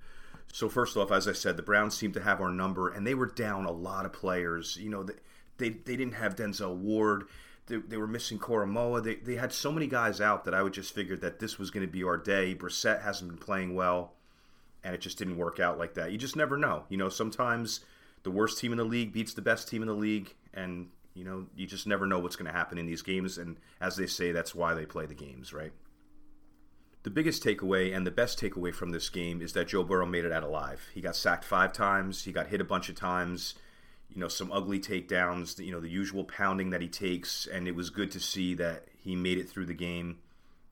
So, 0.53 0.69
first 0.69 0.97
off, 0.97 1.13
as 1.13 1.29
I 1.29 1.33
said, 1.33 1.57
the 1.59 1.63
Browns 1.63 1.95
seemed 1.95 2.15
to 2.15 2.23
have 2.23 2.41
our 2.41 2.51
number, 2.51 2.89
and 2.89 3.07
they 3.07 3.15
were 3.15 3.27
down 3.27 3.67
a 3.67 3.71
lot 3.71 4.07
of 4.07 4.15
players. 4.15 4.79
You 4.81 4.89
know, 4.89 5.03
they, 5.03 5.13
they, 5.59 5.71
they 5.71 5.97
didn't 5.97 6.15
have 6.15 6.37
Denzel 6.37 6.77
Ward. 6.77 7.25
They, 7.67 7.77
they 7.77 7.97
were 7.97 8.07
missing 8.07 8.39
Koramoah. 8.39 9.05
They, 9.05 9.17
they 9.17 9.35
had 9.35 9.53
so 9.53 9.71
many 9.71 9.87
guys 9.87 10.21
out 10.21 10.45
that 10.45 10.55
I 10.55 10.63
would 10.63 10.73
just 10.73 10.95
figured 10.95 11.21
that 11.21 11.39
this 11.39 11.59
was 11.59 11.71
going 11.71 11.87
to 11.87 11.93
be 11.93 12.03
our 12.03 12.17
day. 12.17 12.55
Brissett 12.55 13.03
hasn't 13.03 13.31
been 13.31 13.39
playing 13.39 13.75
well, 13.75 14.15
and 14.83 14.95
it 14.95 15.01
just 15.01 15.19
didn't 15.19 15.37
work 15.37 15.61
out 15.61 15.79
like 15.79 15.95
that. 15.95 16.13
You 16.13 16.19
just 16.19 16.37
never 16.37 16.57
know. 16.57 16.85
You 16.89 16.97
know, 16.97 17.09
sometimes– 17.09 17.81
the 18.23 18.31
worst 18.31 18.59
team 18.59 18.73
in 18.73 18.79
the 18.79 18.85
league 18.85 19.13
beats 19.13 19.35
the 19.35 19.43
best 19.43 19.69
team 19.69 19.83
in 19.83 19.89
the 19.89 19.95
league, 19.95 20.35
and 20.55 20.89
you 21.15 21.25
know 21.25 21.47
you 21.57 21.67
just 21.67 21.87
never 21.87 22.07
know 22.07 22.19
what's 22.19 22.37
going 22.37 22.51
to 22.51 22.57
happen 22.57 22.79
in 22.79 22.87
these 22.87 23.03
games. 23.03 23.39
And 23.39 23.57
as 23.81 23.97
they 23.97 24.07
say, 24.07 24.33
that's 24.33 24.55
why 24.55 24.75
they 24.75 24.87
play 24.87 25.07
the 25.07 25.15
games, 25.15 25.53
right? 25.53 25.73
The 27.05 27.11
biggest 27.11 27.43
takeaway 27.43 27.97
and 27.97 28.07
the 28.07 28.11
best 28.11 28.41
takeaway 28.41 28.75
from 28.75 28.91
this 28.91 29.09
game 29.09 29.41
is 29.41 29.53
that 29.53 29.69
Joe 29.69 29.85
Burrow 29.85 30.07
made 30.07 30.25
it 30.25 30.33
out 30.33 30.43
alive. 30.43 30.89
He 30.93 31.01
got 31.01 31.17
sacked 31.17 31.45
five 31.45 31.73
times. 31.73 32.25
He 32.25 32.33
got 32.33 32.49
hit 32.49 32.61
a 32.61 32.65
bunch 32.65 32.89
of 32.89 32.97
times. 32.97 33.55
You 34.15 34.21
know, 34.21 34.29
some 34.29 34.51
ugly 34.53 34.81
takedowns. 34.81 35.59
You 35.65 35.73
know, 35.73 35.81
the 35.81 35.89
usual 35.89 36.25
pounding 36.25 36.71
that 36.71 36.81
he 36.81 36.89
takes, 36.89 37.47
and 37.47 37.69
it 37.69 37.75
was 37.75 37.91
good 37.91 38.11
to 38.13 38.21
see 38.21 38.55
that 38.55 38.87
he 39.01 39.15
made 39.17 39.39
it 39.39 39.49
through 39.49 39.67
the 39.67 39.75
game. 39.75 40.19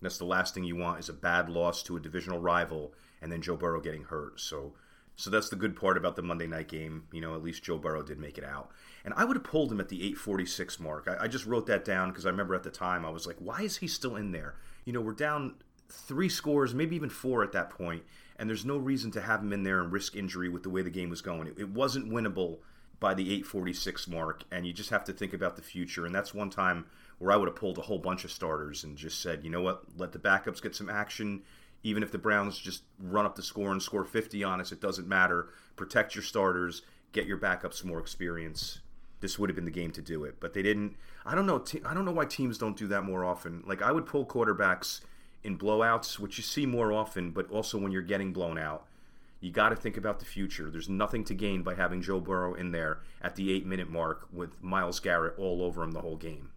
That's 0.03 0.19
the 0.19 0.25
last 0.25 0.55
thing 0.55 0.65
you 0.65 0.77
want 0.77 1.01
is 1.01 1.09
a 1.09 1.15
bad 1.15 1.49
loss 1.49 1.83
to 1.85 1.97
a 1.97 2.01
divisional 2.01 2.39
rival, 2.39 2.93
and 3.21 3.33
then 3.33 3.43
Joe 3.43 3.57
Burrow 3.57 3.81
getting 3.81 4.05
hurt. 4.05 4.41
So 4.41 4.75
so 5.17 5.31
that's 5.31 5.49
the 5.49 5.57
good 5.57 5.77
part 5.77 5.97
about 5.97 6.15
the 6.15 6.23
Monday 6.23 6.47
night 6.47 6.69
game. 6.69 7.05
You 7.11 7.23
know, 7.23 7.35
at 7.35 7.43
least 7.43 7.65
Joe 7.65 7.79
Burrow 7.79 8.03
did 8.03 8.19
make 8.19 8.37
it 8.37 8.45
out. 8.45 8.71
And 9.05 9.15
I 9.17 9.25
would 9.25 9.37
have 9.37 9.45
pulled 9.45 9.73
him 9.73 9.81
at 9.81 9.89
the 9.89 10.03
846 10.03 10.79
mark. 10.79 11.09
I, 11.09 11.25
I 11.25 11.29
just 11.29 11.47
wrote 11.47 11.67
that 11.67 11.85
down 11.85 12.11
because 12.11 12.27
I 12.27 12.31
remember 12.31 12.55
at 12.55 12.63
the 12.63 12.71
time 12.71 13.05
I 13.05 13.11
was 13.11 13.27
like, 13.27 13.37
why 13.39 13.63
is 13.63 13.79
he 13.79 13.89
still 13.89 14.17
in 14.17 14.33
there? 14.33 14.57
You 14.85 14.93
know, 14.93 15.01
we're 15.01 15.13
down 15.13 15.55
three 15.89 16.29
scores, 16.29 16.75
maybe 16.75 16.97
even 16.97 17.09
four 17.09 17.43
at 17.43 17.53
that 17.53 17.71
point, 17.71 18.03
and 18.39 18.49
there's 18.49 18.65
no 18.65 18.77
reason 18.77 19.11
to 19.13 19.21
have 19.21 19.41
him 19.41 19.53
in 19.53 19.63
there 19.63 19.81
and 19.81 19.91
risk 19.91 20.17
injury 20.17 20.49
with 20.49 20.63
the 20.63 20.71
way 20.71 20.83
the 20.83 20.91
game 20.91 21.09
was 21.09 21.23
going. 21.23 21.49
It, 21.49 21.59
it 21.59 21.71
wasn't 21.71 22.11
winnable 22.11 22.59
by 22.99 23.15
the 23.15 23.25
846 23.25 24.09
mark, 24.09 24.43
and 24.51 24.67
you 24.67 24.73
just 24.73 24.91
have 24.91 25.05
to 25.05 25.13
think 25.13 25.33
about 25.35 25.57
the 25.57 25.63
future. 25.63 26.07
And 26.07 26.15
that's 26.15 26.33
one 26.33 26.51
time 26.51 26.87
where 27.19 27.33
I 27.33 27.37
would 27.37 27.49
have 27.49 27.57
pulled 27.57 27.79
a 27.79 27.83
whole 27.83 27.99
bunch 27.99 28.25
of 28.25 28.33
starters 28.33 28.85
and 28.85 28.97
just 28.97 29.21
said, 29.21 29.45
you 29.45 29.51
know 29.51 29.63
what, 29.63 29.85
let 29.97 30.13
the 30.13 30.19
backups 30.19 30.63
get 30.63 30.75
some 30.75 30.89
action 30.89 31.43
even 31.87 32.03
if 32.03 32.11
the 32.11 32.19
Browns 32.19 32.59
just 32.59 32.83
run 32.99 33.27
up 33.27 33.37
the 33.37 33.43
score 33.43 33.71
and 33.71 33.81
score 33.81 34.05
50 34.05 34.43
on 34.43 34.61
us, 34.61 34.73
it 34.73 34.81
doesn't 34.81 35.07
matter. 35.07 35.51
Protect 35.77 36.17
your 36.17 36.25
starters, 36.25 36.83
get 37.13 37.27
your 37.27 37.39
backups 37.39 37.85
more 37.85 38.01
experience. 38.01 38.81
This 39.21 39.39
would 39.39 39.49
have 39.49 39.55
been 39.55 39.65
the 39.65 39.71
game 39.71 39.93
to 39.93 40.03
do 40.03 40.25
it, 40.25 40.41
but 40.41 40.53
they 40.53 40.63
didn't. 40.63 40.97
I 41.25 41.37
don't 41.37 41.47
know. 41.47 41.65
I 41.85 41.95
don't 41.95 42.05
know 42.05 42.11
why 42.13 42.25
teams 42.25 42.59
don't 42.59 42.77
do 42.77 42.89
that 42.89 43.05
more 43.05 43.25
often. 43.25 43.63
Like 43.67 43.83
I 43.83 43.93
would 43.93 44.05
pull 44.05 44.27
quarterbacks 44.27 45.01
in 45.45 45.57
blowouts, 45.57 46.19
which 46.19 46.39
you 46.39 46.43
see 46.43 46.67
more 46.67 46.93
often, 46.93 47.31
but 47.31 47.49
also 47.53 47.79
when 47.79 47.93
you're 47.93 48.03
getting 48.03 48.33
blown 48.33 48.59
out. 48.59 48.86
You 49.41 49.51
got 49.51 49.69
to 49.69 49.77
think 49.77 49.97
about 49.97 50.19
the 50.19 50.25
future. 50.25 50.71
There's 50.71 50.89
nothing 50.89 51.25
to 51.25 51.35
gain 51.35 51.63
by 51.63 51.75
having 51.75 52.01
Joe 52.01 52.21
Burrow 52.21 52.55
in 52.55 52.73
there 52.73 53.01
at 53.21 53.37
the 53.37 53.53
eight 53.53 53.67
minute 53.67 53.91
mark 53.91 54.29
with 54.33 54.63
Myles 54.63 55.01
Garrett 55.01 55.39
all 55.39 55.63
over 55.63 55.83
him 55.83 55.93
the 55.93 56.01
whole 56.01 56.17
game. 56.17 56.51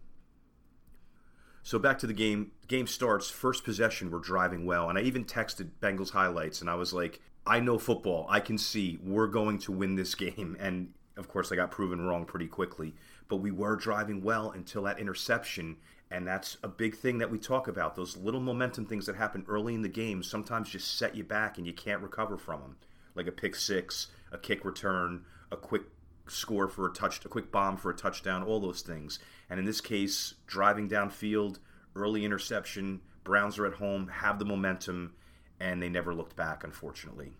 So 1.62 1.78
back 1.78 1.98
to 1.98 2.06
the 2.06 2.14
game. 2.14 2.52
Game 2.68 2.86
starts. 2.86 3.28
First 3.28 3.64
possession, 3.64 4.10
we're 4.10 4.18
driving 4.18 4.64
well, 4.64 4.88
and 4.88 4.98
I 4.98 5.02
even 5.02 5.24
texted 5.24 5.70
Bengals 5.80 6.10
highlights, 6.10 6.60
and 6.60 6.70
I 6.70 6.74
was 6.74 6.92
like, 6.92 7.20
"I 7.46 7.60
know 7.60 7.78
football. 7.78 8.26
I 8.30 8.40
can 8.40 8.56
see 8.56 8.98
we're 9.02 9.26
going 9.26 9.58
to 9.60 9.72
win 9.72 9.94
this 9.94 10.14
game." 10.26 10.56
And 10.58 10.94
of 11.16 11.28
course, 11.28 11.52
I 11.52 11.56
got 11.56 11.70
proven 11.70 12.00
wrong 12.00 12.24
pretty 12.24 12.46
quickly. 12.46 12.94
But 13.28 13.36
we 13.36 13.50
were 13.50 13.76
driving 13.76 14.22
well 14.22 14.50
until 14.50 14.82
that 14.84 14.98
interception, 14.98 15.76
and 16.10 16.26
that's 16.26 16.56
a 16.62 16.68
big 16.68 16.96
thing 16.96 17.18
that 17.18 17.30
we 17.30 17.38
talk 17.38 17.68
about. 17.68 17.94
Those 17.94 18.16
little 18.16 18.40
momentum 18.40 18.86
things 18.86 19.06
that 19.06 19.16
happen 19.16 19.44
early 19.48 19.74
in 19.74 19.82
the 19.82 19.88
game 19.88 20.22
sometimes 20.22 20.70
just 20.70 20.96
set 20.96 21.14
you 21.14 21.24
back, 21.24 21.58
and 21.58 21.66
you 21.66 21.72
can't 21.72 22.02
recover 22.02 22.36
from 22.36 22.60
them, 22.60 22.76
like 23.14 23.26
a 23.26 23.32
pick 23.32 23.54
six, 23.54 24.08
a 24.32 24.38
kick 24.38 24.64
return, 24.64 25.24
a 25.52 25.56
quick 25.56 25.82
score 26.26 26.68
for 26.68 26.86
a 26.86 26.92
touch, 26.92 27.24
a 27.24 27.28
quick 27.28 27.50
bomb 27.52 27.76
for 27.76 27.90
a 27.90 27.96
touchdown, 27.96 28.42
all 28.42 28.60
those 28.60 28.82
things. 28.82 29.18
And 29.48 29.58
in 29.58 29.66
this 29.66 29.80
case, 29.80 30.34
driving 30.46 30.88
downfield, 30.88 31.58
early 31.94 32.24
interception, 32.24 33.00
Browns 33.22 33.58
are 33.58 33.66
at 33.66 33.74
home, 33.74 34.08
have 34.08 34.38
the 34.38 34.44
momentum, 34.44 35.14
and 35.60 35.82
they 35.82 35.88
never 35.88 36.14
looked 36.14 36.36
back, 36.36 36.64
unfortunately. 36.64 37.32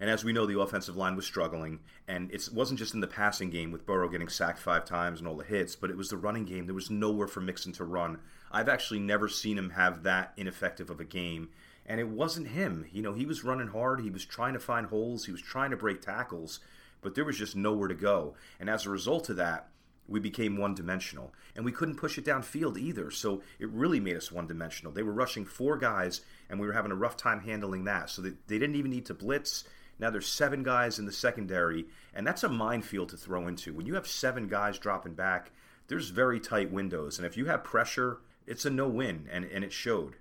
And 0.00 0.10
as 0.10 0.24
we 0.24 0.32
know, 0.32 0.44
the 0.44 0.58
offensive 0.58 0.96
line 0.96 1.14
was 1.16 1.24
struggling, 1.24 1.80
and 2.08 2.30
it 2.32 2.48
wasn't 2.52 2.80
just 2.80 2.94
in 2.94 3.00
the 3.00 3.06
passing 3.06 3.50
game 3.50 3.70
with 3.70 3.86
Burrow 3.86 4.08
getting 4.08 4.28
sacked 4.28 4.58
five 4.58 4.84
times 4.84 5.20
and 5.20 5.28
all 5.28 5.36
the 5.36 5.44
hits, 5.44 5.76
but 5.76 5.90
it 5.90 5.96
was 5.96 6.08
the 6.10 6.16
running 6.16 6.44
game. 6.44 6.66
There 6.66 6.74
was 6.74 6.90
nowhere 6.90 7.28
for 7.28 7.40
Mixon 7.40 7.72
to 7.74 7.84
run. 7.84 8.18
I've 8.50 8.68
actually 8.68 9.00
never 9.00 9.28
seen 9.28 9.56
him 9.56 9.70
have 9.70 10.02
that 10.02 10.32
ineffective 10.36 10.90
of 10.90 11.00
a 11.00 11.04
game, 11.04 11.50
and 11.86 12.00
it 12.00 12.08
wasn't 12.08 12.48
him. 12.48 12.86
You 12.92 13.02
know, 13.02 13.12
he 13.12 13.24
was 13.24 13.44
running 13.44 13.68
hard, 13.68 14.00
he 14.00 14.10
was 14.10 14.24
trying 14.24 14.54
to 14.54 14.60
find 14.60 14.86
holes, 14.86 15.26
he 15.26 15.32
was 15.32 15.42
trying 15.42 15.70
to 15.70 15.76
break 15.76 16.00
tackles, 16.00 16.60
but 17.00 17.14
there 17.14 17.24
was 17.24 17.38
just 17.38 17.54
nowhere 17.54 17.88
to 17.88 17.94
go. 17.94 18.34
And 18.58 18.68
as 18.68 18.86
a 18.86 18.90
result 18.90 19.28
of 19.28 19.36
that, 19.36 19.68
we 20.06 20.20
became 20.20 20.56
one 20.56 20.74
dimensional. 20.74 21.32
And 21.56 21.64
we 21.64 21.72
couldn't 21.72 21.96
push 21.96 22.18
it 22.18 22.24
downfield 22.24 22.76
either. 22.76 23.10
So 23.10 23.42
it 23.58 23.68
really 23.70 24.00
made 24.00 24.16
us 24.16 24.30
one 24.30 24.46
dimensional. 24.46 24.92
They 24.92 25.02
were 25.02 25.12
rushing 25.12 25.44
four 25.44 25.78
guys, 25.78 26.20
and 26.50 26.60
we 26.60 26.66
were 26.66 26.72
having 26.72 26.92
a 26.92 26.96
rough 26.96 27.16
time 27.16 27.40
handling 27.40 27.84
that. 27.84 28.10
So 28.10 28.22
they, 28.22 28.32
they 28.46 28.58
didn't 28.58 28.76
even 28.76 28.90
need 28.90 29.06
to 29.06 29.14
blitz. 29.14 29.64
Now 29.98 30.10
there's 30.10 30.26
seven 30.26 30.62
guys 30.62 30.98
in 30.98 31.06
the 31.06 31.12
secondary, 31.12 31.86
and 32.12 32.26
that's 32.26 32.42
a 32.42 32.48
minefield 32.48 33.10
to 33.10 33.16
throw 33.16 33.46
into. 33.46 33.72
When 33.72 33.86
you 33.86 33.94
have 33.94 34.06
seven 34.06 34.48
guys 34.48 34.78
dropping 34.78 35.14
back, 35.14 35.52
there's 35.88 36.08
very 36.08 36.40
tight 36.40 36.72
windows. 36.72 37.18
And 37.18 37.26
if 37.26 37.36
you 37.36 37.46
have 37.46 37.64
pressure, 37.64 38.18
it's 38.46 38.64
a 38.64 38.70
no 38.70 38.88
win, 38.88 39.28
and, 39.30 39.44
and 39.44 39.64
it 39.64 39.72
showed. 39.72 40.16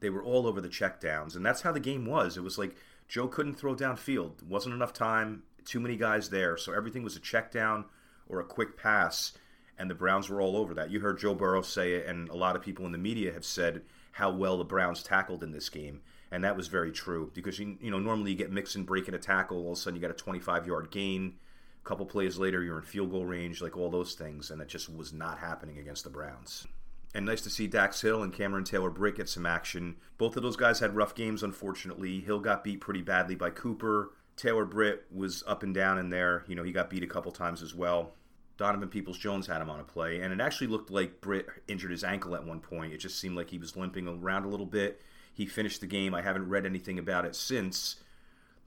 They 0.00 0.10
were 0.10 0.22
all 0.22 0.46
over 0.46 0.60
the 0.60 0.68
checkdowns, 0.68 1.36
and 1.36 1.44
that's 1.44 1.62
how 1.62 1.72
the 1.72 1.80
game 1.80 2.06
was. 2.06 2.36
It 2.36 2.42
was 2.42 2.58
like 2.58 2.76
Joe 3.08 3.28
couldn't 3.28 3.54
throw 3.54 3.74
downfield. 3.74 4.42
Wasn't 4.42 4.74
enough 4.74 4.92
time, 4.92 5.42
too 5.64 5.80
many 5.80 5.96
guys 5.96 6.30
there, 6.30 6.56
so 6.56 6.72
everything 6.72 7.02
was 7.02 7.16
a 7.16 7.20
check 7.20 7.50
down 7.50 7.86
or 8.28 8.40
a 8.40 8.44
quick 8.44 8.76
pass, 8.76 9.32
and 9.78 9.90
the 9.90 9.94
Browns 9.94 10.28
were 10.28 10.40
all 10.40 10.56
over 10.56 10.74
that. 10.74 10.90
You 10.90 11.00
heard 11.00 11.18
Joe 11.18 11.34
Burrow 11.34 11.62
say 11.62 11.94
it, 11.94 12.06
and 12.06 12.28
a 12.28 12.36
lot 12.36 12.56
of 12.56 12.62
people 12.62 12.86
in 12.86 12.92
the 12.92 12.98
media 12.98 13.32
have 13.32 13.44
said 13.44 13.82
how 14.12 14.30
well 14.30 14.58
the 14.58 14.64
Browns 14.64 15.02
tackled 15.02 15.42
in 15.42 15.52
this 15.52 15.68
game, 15.68 16.00
and 16.34 16.42
that 16.42 16.56
was 16.56 16.66
very 16.66 16.90
true 16.90 17.30
because 17.32 17.60
you, 17.60 17.76
you 17.80 17.92
know 17.92 18.00
normally 18.00 18.32
you 18.32 18.36
get 18.36 18.50
Mixon 18.50 18.82
breaking 18.82 19.14
a 19.14 19.18
tackle, 19.18 19.58
all 19.58 19.72
of 19.72 19.78
a 19.78 19.80
sudden 19.80 19.94
you 19.94 20.02
got 20.02 20.10
a 20.10 20.14
25 20.14 20.66
yard 20.66 20.90
gain. 20.90 21.34
A 21.80 21.88
couple 21.88 22.04
plays 22.06 22.38
later, 22.38 22.60
you're 22.60 22.78
in 22.78 22.82
field 22.82 23.12
goal 23.12 23.24
range, 23.24 23.62
like 23.62 23.76
all 23.76 23.88
those 23.88 24.14
things, 24.14 24.50
and 24.50 24.60
it 24.60 24.66
just 24.66 24.92
was 24.92 25.12
not 25.12 25.38
happening 25.38 25.78
against 25.78 26.02
the 26.02 26.10
Browns. 26.10 26.66
And 27.14 27.24
nice 27.24 27.42
to 27.42 27.50
see 27.50 27.68
Dax 27.68 28.00
Hill 28.00 28.24
and 28.24 28.32
Cameron 28.32 28.64
Taylor 28.64 28.90
Britt 28.90 29.16
get 29.16 29.28
some 29.28 29.46
action. 29.46 29.94
Both 30.18 30.36
of 30.36 30.42
those 30.42 30.56
guys 30.56 30.80
had 30.80 30.96
rough 30.96 31.14
games, 31.14 31.44
unfortunately. 31.44 32.20
Hill 32.20 32.40
got 32.40 32.64
beat 32.64 32.80
pretty 32.80 33.02
badly 33.02 33.36
by 33.36 33.50
Cooper. 33.50 34.10
Taylor 34.36 34.64
Britt 34.64 35.04
was 35.14 35.44
up 35.46 35.62
and 35.62 35.72
down 35.72 35.98
in 35.98 36.10
there. 36.10 36.44
You 36.48 36.56
know, 36.56 36.64
he 36.64 36.72
got 36.72 36.90
beat 36.90 37.04
a 37.04 37.06
couple 37.06 37.30
times 37.30 37.62
as 37.62 37.76
well. 37.76 38.14
Donovan 38.56 38.88
Peoples 38.88 39.18
Jones 39.18 39.46
had 39.46 39.60
him 39.60 39.70
on 39.70 39.78
a 39.78 39.84
play, 39.84 40.20
and 40.20 40.32
it 40.32 40.40
actually 40.40 40.66
looked 40.66 40.90
like 40.90 41.20
Britt 41.20 41.46
injured 41.68 41.92
his 41.92 42.02
ankle 42.02 42.34
at 42.34 42.44
one 42.44 42.58
point. 42.58 42.92
It 42.92 42.98
just 42.98 43.20
seemed 43.20 43.36
like 43.36 43.50
he 43.50 43.58
was 43.58 43.76
limping 43.76 44.08
around 44.08 44.46
a 44.46 44.48
little 44.48 44.66
bit. 44.66 45.00
He 45.34 45.46
finished 45.46 45.80
the 45.80 45.86
game. 45.86 46.14
I 46.14 46.22
haven't 46.22 46.48
read 46.48 46.64
anything 46.64 46.98
about 46.98 47.24
it 47.24 47.36
since, 47.36 47.96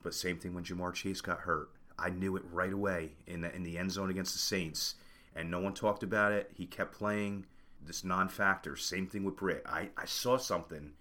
but 0.04 0.14
same 0.14 0.38
thing 0.38 0.54
when 0.54 0.64
Ja'Marr 0.64 0.94
Chase 0.94 1.22
got 1.22 1.40
hurt. 1.40 1.70
I 1.98 2.10
knew 2.10 2.36
it 2.36 2.44
right 2.52 2.74
away 2.74 3.14
in 3.26 3.42
the 3.42 3.56
in 3.56 3.64
the 3.64 3.78
end 3.78 3.92
zone 3.92 4.12
against 4.12 4.34
the 4.34 4.40
Saints, 4.40 4.96
and 5.36 5.50
no 5.50 5.60
one 5.60 5.74
talked 5.74 6.04
about 6.04 6.32
it. 6.32 6.52
He 6.54 6.66
kept 6.66 6.94
playing 6.94 7.46
this 7.84 8.04
non-factor. 8.04 8.76
Same 8.76 9.08
thing 9.08 9.24
with 9.24 9.38
Britt. 9.38 9.64
I, 9.66 9.90
I 9.98 10.06
saw 10.06 10.38
something 10.38 10.92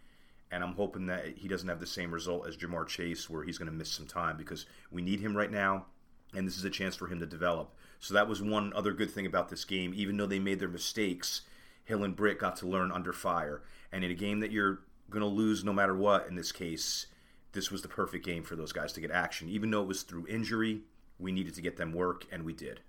and 0.51 0.63
I'm 0.63 0.75
hoping 0.75 1.07
that 1.07 1.37
he 1.37 1.49
doesn't 1.49 1.69
have 1.69 1.81
the 1.81 1.87
same 1.87 2.13
result 2.13 2.47
as 2.47 2.57
Ja'Marr 2.57 2.87
Chase, 2.87 3.29
where 3.29 3.43
he's 3.43 3.59
going 3.59 3.71
to 3.71 3.77
miss 3.77 3.91
some 3.91 4.07
time 4.07 4.37
because 4.37 4.67
we 4.91 5.03
need 5.03 5.21
him 5.21 5.37
right 5.37 5.51
now, 5.51 5.87
and 6.35 6.47
this 6.47 6.57
is 6.57 6.65
a 6.65 6.71
chance 6.71 6.95
for 6.95 7.09
him 7.09 7.19
to 7.21 7.27
develop. 7.27 7.75
So 7.99 8.15
that 8.15 8.29
was 8.29 8.43
one 8.43 8.73
other 8.75 8.93
good 8.93 9.11
thing 9.11 9.27
about 9.27 9.49
this 9.49 9.65
game. 9.65 9.93
Even 9.95 10.17
though 10.17 10.27
they 10.27 10.39
made 10.39 10.61
their 10.61 10.69
mistakes, 10.69 11.43
Hill 11.85 12.05
and 12.05 12.15
Britt 12.15 12.39
got 12.39 12.57
to 12.57 12.67
learn 12.67 12.93
under 12.93 13.13
fire. 13.13 13.63
And 13.91 14.05
in 14.05 14.11
a 14.11 14.15
game 14.15 14.41
that 14.41 14.53
you're 14.53 14.81
going 15.11 15.23
to 15.23 15.27
lose 15.27 15.65
no 15.65 15.73
matter 15.73 15.95
what, 15.95 16.27
in 16.29 16.35
this 16.35 16.53
case, 16.53 17.07
this 17.53 17.71
was 17.71 17.83
the 17.83 17.89
perfect 17.89 18.25
game 18.25 18.43
for 18.43 18.57
those 18.57 18.73
guys 18.73 18.93
to 18.95 19.01
get 19.01 19.11
action. 19.11 19.49
Even 19.49 19.71
though 19.71 19.83
it 19.83 19.89
was 19.89 20.03
through 20.03 20.27
injury, 20.27 20.83
we 21.19 21.33
needed 21.33 21.55
to 21.55 21.63
get 21.63 21.77
them 21.77 21.93
work, 21.93 22.27
and 22.31 22.45
we 22.45 22.53
did. 22.53 22.81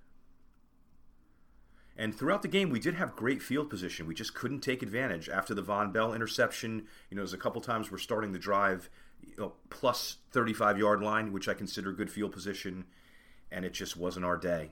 And 1.98 2.14
throughout 2.14 2.44
the 2.44 2.48
game, 2.48 2.70
we 2.70 2.80
did 2.80 2.96
have 2.96 3.16
great 3.16 3.42
field 3.42 3.70
position. 3.70 4.06
We 4.06 4.14
just 4.14 4.36
couldn't 4.36 4.60
take 4.60 4.84
advantage. 4.84 5.30
After 5.30 5.56
the 5.56 5.64
Vonn 5.64 5.92
Bell 5.92 6.14
interception, 6.14 6.86
you 7.10 7.16
know, 7.16 7.22
there's 7.22 7.34
a 7.34 7.38
couple 7.38 7.60
times 7.60 7.92
we're 7.92 7.98
starting 7.98 8.34
the 8.34 8.40
drive 8.40 8.90
you 9.22 9.34
know, 9.38 9.54
plus 9.70 10.18
35 10.32 10.78
yard 10.78 11.02
line, 11.02 11.32
which 11.32 11.48
I 11.48 11.56
consider 11.56 11.92
good 11.92 12.12
field 12.12 12.32
position, 12.32 12.86
and 13.52 13.66
it 13.66 13.74
just 13.74 13.98
wasn't 13.98 14.26
our 14.26 14.38
day. 14.38 14.72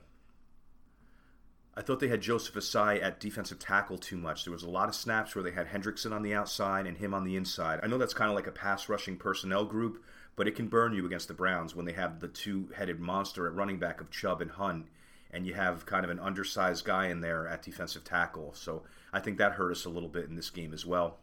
I 1.76 1.82
thought 1.82 2.00
they 2.00 2.08
had 2.08 2.22
Joseph 2.22 2.54
Ossai 2.54 3.02
at 3.02 3.20
defensive 3.20 3.58
tackle 3.58 3.98
too 3.98 4.16
much. 4.16 4.44
There 4.44 4.52
was 4.52 4.62
a 4.62 4.70
lot 4.70 4.88
of 4.88 4.94
snaps 4.94 5.34
where 5.34 5.42
they 5.42 5.50
had 5.50 5.68
Hendrickson 5.68 6.12
on 6.12 6.22
the 6.22 6.34
outside 6.34 6.86
and 6.86 6.96
him 6.96 7.12
on 7.12 7.24
the 7.24 7.36
inside. 7.36 7.80
I 7.82 7.86
know 7.86 7.98
that's 7.98 8.14
kind 8.14 8.30
of 8.30 8.34
like 8.34 8.46
a 8.46 8.52
pass 8.52 8.88
rushing 8.88 9.16
personnel 9.16 9.66
group, 9.66 10.02
but 10.36 10.48
it 10.48 10.56
can 10.56 10.68
burn 10.68 10.94
you 10.94 11.04
against 11.04 11.28
the 11.28 11.34
Browns 11.34 11.74
when 11.74 11.84
they 11.84 11.92
have 11.92 12.20
the 12.20 12.28
two 12.28 12.70
headed 12.74 12.98
monster 12.98 13.46
at 13.46 13.54
running 13.54 13.78
back 13.78 14.00
of 14.00 14.10
Chubb 14.10 14.40
and 14.40 14.52
Hunt 14.52 14.86
and 15.30 15.46
you 15.46 15.54
have 15.54 15.86
kind 15.86 16.04
of 16.04 16.10
an 16.10 16.18
undersized 16.18 16.84
guy 16.84 17.08
in 17.08 17.20
there 17.20 17.46
at 17.46 17.62
defensive 17.62 18.04
tackle. 18.04 18.54
So 18.54 18.84
I 19.12 19.20
think 19.20 19.38
that 19.38 19.52
hurt 19.52 19.72
us 19.72 19.84
a 19.84 19.90
little 19.90 20.08
bit 20.08 20.26
in 20.28 20.36
this 20.36 20.50
game 20.50 20.72
as 20.72 20.86
well. 20.86 21.18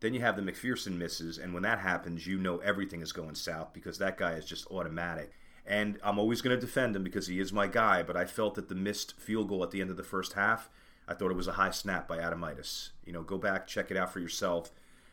Then 0.00 0.14
you 0.14 0.20
have 0.20 0.36
the 0.36 0.42
McPherson 0.42 0.96
misses, 0.96 1.38
and 1.38 1.54
when 1.54 1.62
that 1.62 1.78
happens, 1.78 2.26
you 2.26 2.38
know 2.38 2.58
everything 2.58 3.02
is 3.02 3.12
going 3.12 3.34
south 3.34 3.72
because 3.72 3.98
that 3.98 4.18
guy 4.18 4.32
is 4.32 4.44
just 4.44 4.70
automatic. 4.70 5.32
And 5.66 5.98
I'm 6.02 6.18
always 6.18 6.42
going 6.42 6.56
to 6.56 6.60
defend 6.60 6.96
him 6.96 7.04
because 7.04 7.28
he 7.28 7.38
is 7.38 7.52
my 7.52 7.66
guy, 7.68 8.02
but 8.02 8.16
I 8.16 8.24
felt 8.24 8.56
that 8.56 8.68
the 8.68 8.74
missed 8.74 9.18
field 9.18 9.48
goal 9.48 9.62
at 9.62 9.70
the 9.70 9.80
end 9.80 9.90
of 9.90 9.96
the 9.96 10.02
first 10.02 10.32
half, 10.32 10.68
I 11.06 11.14
thought 11.14 11.30
it 11.30 11.36
was 11.36 11.48
a 11.48 11.52
high 11.52 11.70
snap 11.70 12.08
by 12.08 12.18
Adomitis. 12.18 12.90
You 13.04 13.12
know, 13.12 13.22
go 13.22 13.38
back, 13.38 13.66
check 13.66 13.90
it 13.90 13.96
out 13.96 14.12
for 14.12 14.20
yourself. 14.20 14.70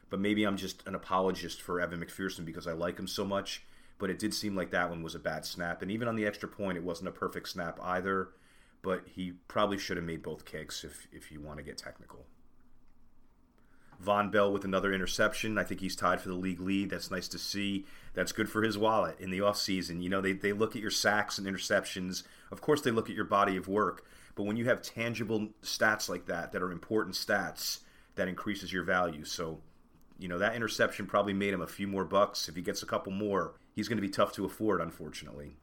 But 0.09 0.19
maybe 0.19 0.43
I'm 0.43 0.57
just 0.57 0.85
an 0.87 0.95
apologist 0.95 1.61
for 1.61 1.79
Evan 1.79 2.03
McPherson 2.03 2.45
because 2.45 2.65
I 2.65 2.73
like 2.73 2.97
him 2.97 3.07
so 3.07 3.23
much 3.23 3.63
but 3.99 4.09
it 4.09 4.17
did 4.17 4.33
seem 4.33 4.55
like 4.55 4.71
that 4.71 4.89
one 4.89 5.03
was 5.03 5.13
a 5.13 5.19
bad 5.19 5.45
snap. 5.45 5.81
And 5.81 5.91
even 5.91 6.07
on 6.07 6.15
the 6.15 6.25
extra 6.25 6.49
point, 6.49 6.77
it 6.77 6.83
wasn't 6.83 7.09
a 7.09 7.11
perfect 7.11 7.49
snap 7.49 7.77
either. 7.83 8.29
But 8.81 9.03
he 9.05 9.33
probably 9.49 9.77
should 9.77 9.97
have 9.97 10.05
made 10.05 10.23
both 10.23 10.45
kicks 10.45 10.85
if, 10.85 11.05
if 11.11 11.31
you 11.33 11.41
want 11.41 11.57
to 11.57 11.63
get 11.63 11.77
technical. 11.77 12.25
Vonn 14.03 14.31
Bell 14.31 14.51
with 14.51 14.63
another 14.63 14.93
interception. 14.93 15.57
I 15.57 15.63
think 15.63 15.81
he's 15.81 15.95
tied 15.95 16.21
for 16.21 16.29
the 16.29 16.35
league 16.35 16.61
lead. 16.61 16.89
That's 16.89 17.11
nice 17.11 17.27
to 17.29 17.37
see. 17.37 17.85
That's 18.13 18.31
good 18.31 18.49
for 18.49 18.63
his 18.63 18.77
wallet 18.77 19.19
in 19.19 19.29
the 19.29 19.39
offseason. 19.39 20.01
You 20.01 20.09
know, 20.09 20.21
they, 20.21 20.33
they 20.33 20.53
look 20.53 20.75
at 20.75 20.81
your 20.81 20.91
sacks 20.91 21.37
and 21.37 21.47
interceptions. 21.47 22.23
Of 22.51 22.61
course, 22.61 22.81
they 22.81 22.91
look 22.91 23.09
at 23.09 23.15
your 23.15 23.25
body 23.25 23.57
of 23.57 23.67
work. 23.67 24.05
But 24.35 24.43
when 24.43 24.55
you 24.55 24.65
have 24.65 24.81
tangible 24.81 25.49
stats 25.61 26.07
like 26.07 26.25
that, 26.27 26.51
that 26.53 26.61
are 26.61 26.71
important 26.71 27.15
stats, 27.15 27.79
that 28.15 28.27
increases 28.27 28.71
your 28.71 28.83
value. 28.83 29.25
So, 29.25 29.59
you 30.17 30.27
know, 30.27 30.39
that 30.39 30.55
interception 30.55 31.05
probably 31.05 31.33
made 31.33 31.53
him 31.53 31.61
a 31.61 31.67
few 31.67 31.87
more 31.87 32.05
bucks. 32.05 32.47
If 32.47 32.55
he 32.55 32.61
gets 32.61 32.81
a 32.81 32.85
couple 32.85 33.11
more, 33.11 33.55
he's 33.75 33.89
going 33.89 33.97
to 33.97 34.01
be 34.01 34.09
tough 34.09 34.31
to 34.33 34.45
afford, 34.45 34.81
unfortunately. 34.81 35.57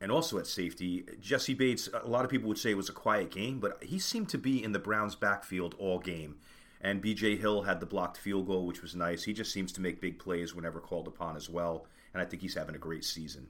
And 0.00 0.12
also 0.12 0.38
at 0.38 0.46
safety, 0.46 1.04
Jessie 1.20 1.54
Bates, 1.54 1.88
a 1.92 2.06
lot 2.06 2.24
of 2.24 2.30
people 2.30 2.48
would 2.48 2.58
say 2.58 2.70
it 2.70 2.76
was 2.76 2.88
a 2.88 2.92
quiet 2.92 3.30
game, 3.30 3.58
but 3.58 3.82
he 3.82 3.98
seemed 3.98 4.28
to 4.28 4.38
be 4.38 4.62
in 4.62 4.72
the 4.72 4.78
Browns' 4.78 5.14
backfield 5.14 5.74
all 5.78 5.98
game. 5.98 6.36
And 6.80 7.02
BJ 7.02 7.38
Hill 7.38 7.62
had 7.62 7.80
the 7.80 7.86
blocked 7.86 8.18
field 8.18 8.46
goal, 8.46 8.66
which 8.66 8.82
was 8.82 8.94
nice. 8.94 9.24
He 9.24 9.32
just 9.32 9.52
seems 9.52 9.72
to 9.72 9.80
make 9.80 10.00
big 10.00 10.18
plays 10.18 10.54
whenever 10.54 10.80
called 10.80 11.08
upon 11.08 11.36
as 11.36 11.48
well. 11.48 11.86
And 12.14 12.22
I 12.22 12.24
think 12.24 12.42
he's 12.42 12.54
having 12.54 12.74
a 12.74 12.78
great 12.78 13.04
season. 13.04 13.48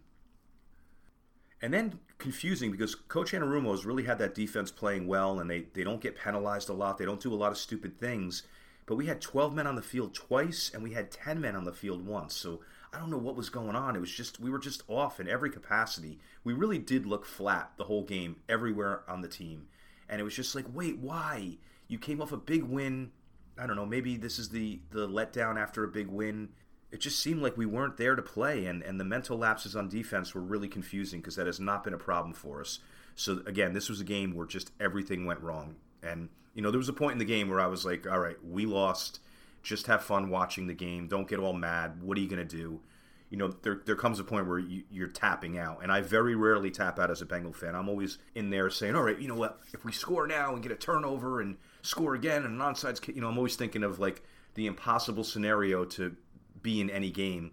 And 1.60 1.74
then 1.74 1.98
confusing 2.18 2.70
because 2.70 2.94
Coach 2.94 3.32
Anarumo 3.32 3.72
has 3.72 3.84
really 3.84 4.04
had 4.04 4.18
that 4.18 4.34
defense 4.34 4.70
playing 4.70 5.06
well, 5.06 5.40
and 5.40 5.50
they, 5.50 5.66
they 5.74 5.84
don't 5.84 6.00
get 6.00 6.16
penalized 6.16 6.68
a 6.68 6.72
lot. 6.72 6.98
They 6.98 7.04
don't 7.04 7.20
do 7.20 7.34
a 7.34 7.36
lot 7.36 7.52
of 7.52 7.58
stupid 7.58 7.98
things. 7.98 8.44
But 8.86 8.96
we 8.96 9.06
had 9.06 9.20
12 9.20 9.54
men 9.54 9.66
on 9.66 9.74
the 9.74 9.82
field 9.82 10.14
twice, 10.14 10.70
and 10.72 10.82
we 10.82 10.92
had 10.92 11.10
10 11.10 11.40
men 11.40 11.56
on 11.56 11.64
the 11.64 11.72
field 11.72 12.06
once. 12.06 12.34
So 12.34 12.60
I 12.92 12.98
don't 12.98 13.10
know 13.10 13.18
what 13.18 13.36
was 13.36 13.50
going 13.50 13.76
on. 13.76 13.96
It 13.96 14.00
was 14.00 14.10
just 14.10 14.40
we 14.40 14.50
were 14.50 14.58
just 14.58 14.82
off 14.88 15.20
in 15.20 15.28
every 15.28 15.50
capacity. 15.50 16.18
We 16.42 16.54
really 16.54 16.78
did 16.78 17.04
look 17.04 17.26
flat 17.26 17.72
the 17.76 17.84
whole 17.84 18.04
game 18.04 18.36
everywhere 18.48 19.02
on 19.08 19.20
the 19.20 19.28
team. 19.28 19.68
And 20.08 20.20
it 20.20 20.24
was 20.24 20.34
just 20.34 20.54
like, 20.54 20.64
"Wait, 20.72 20.98
why? 20.98 21.58
You 21.86 21.98
came 21.98 22.22
off 22.22 22.32
a 22.32 22.38
big 22.38 22.62
win. 22.62 23.10
I 23.58 23.66
don't 23.66 23.76
know, 23.76 23.86
maybe 23.86 24.16
this 24.16 24.38
is 24.38 24.50
the 24.50 24.80
the 24.90 25.08
letdown 25.08 25.60
after 25.60 25.84
a 25.84 25.88
big 25.88 26.08
win." 26.08 26.50
It 26.90 27.00
just 27.00 27.20
seemed 27.20 27.42
like 27.42 27.58
we 27.58 27.66
weren't 27.66 27.98
there 27.98 28.16
to 28.16 28.22
play 28.22 28.64
and 28.66 28.82
and 28.82 28.98
the 28.98 29.04
mental 29.04 29.36
lapses 29.36 29.76
on 29.76 29.88
defense 29.88 30.34
were 30.34 30.40
really 30.40 30.68
confusing 30.68 31.20
because 31.20 31.36
that 31.36 31.46
has 31.46 31.60
not 31.60 31.84
been 31.84 31.94
a 31.94 31.98
problem 31.98 32.32
for 32.32 32.60
us. 32.60 32.78
So 33.14 33.42
again, 33.46 33.74
this 33.74 33.88
was 33.88 34.00
a 34.00 34.04
game 34.04 34.34
where 34.34 34.46
just 34.46 34.70
everything 34.80 35.26
went 35.26 35.40
wrong. 35.40 35.76
And 36.02 36.30
you 36.54 36.62
know, 36.62 36.70
there 36.70 36.78
was 36.78 36.88
a 36.88 36.94
point 36.94 37.12
in 37.12 37.18
the 37.18 37.24
game 37.24 37.48
where 37.50 37.60
I 37.60 37.66
was 37.66 37.84
like, 37.84 38.06
"All 38.06 38.20
right, 38.20 38.36
we 38.44 38.64
lost." 38.64 39.20
Just 39.62 39.86
have 39.88 40.02
fun 40.02 40.30
watching 40.30 40.66
the 40.66 40.74
game. 40.74 41.08
Don't 41.08 41.28
get 41.28 41.40
all 41.40 41.52
mad. 41.52 42.02
What 42.02 42.16
are 42.16 42.20
you 42.20 42.28
to 42.28 42.44
do? 42.44 42.80
You 43.28 43.36
know, 43.36 43.48
there, 43.48 43.82
there 43.84 43.96
comes 43.96 44.18
a 44.18 44.24
point 44.24 44.46
where 44.46 44.58
you, 44.58 44.84
you're 44.90 45.08
tapping 45.08 45.58
out. 45.58 45.80
And 45.82 45.92
I 45.92 46.00
very 46.00 46.34
rarely 46.34 46.70
tap 46.70 46.98
out 46.98 47.10
as 47.10 47.20
a 47.20 47.26
Bengal 47.26 47.52
fan. 47.52 47.74
I'm 47.74 47.88
always 47.88 48.18
in 48.34 48.50
there 48.50 48.70
saying, 48.70 48.94
all 48.94 49.02
right, 49.02 49.18
you 49.18 49.28
know 49.28 49.34
what? 49.34 49.60
If 49.74 49.84
we 49.84 49.92
score 49.92 50.26
now 50.26 50.54
and 50.54 50.62
get 50.62 50.72
a 50.72 50.76
turnover 50.76 51.40
and 51.40 51.56
score 51.82 52.14
again 52.14 52.44
and 52.44 52.60
an 52.60 52.60
onside, 52.60 53.14
you 53.14 53.20
know, 53.20 53.28
I'm 53.28 53.36
always 53.36 53.56
thinking 53.56 53.82
of 53.82 53.98
like 53.98 54.22
the 54.54 54.66
impossible 54.66 55.24
scenario 55.24 55.84
to 55.84 56.16
be 56.62 56.80
in 56.80 56.90
any 56.90 57.10
game. 57.10 57.52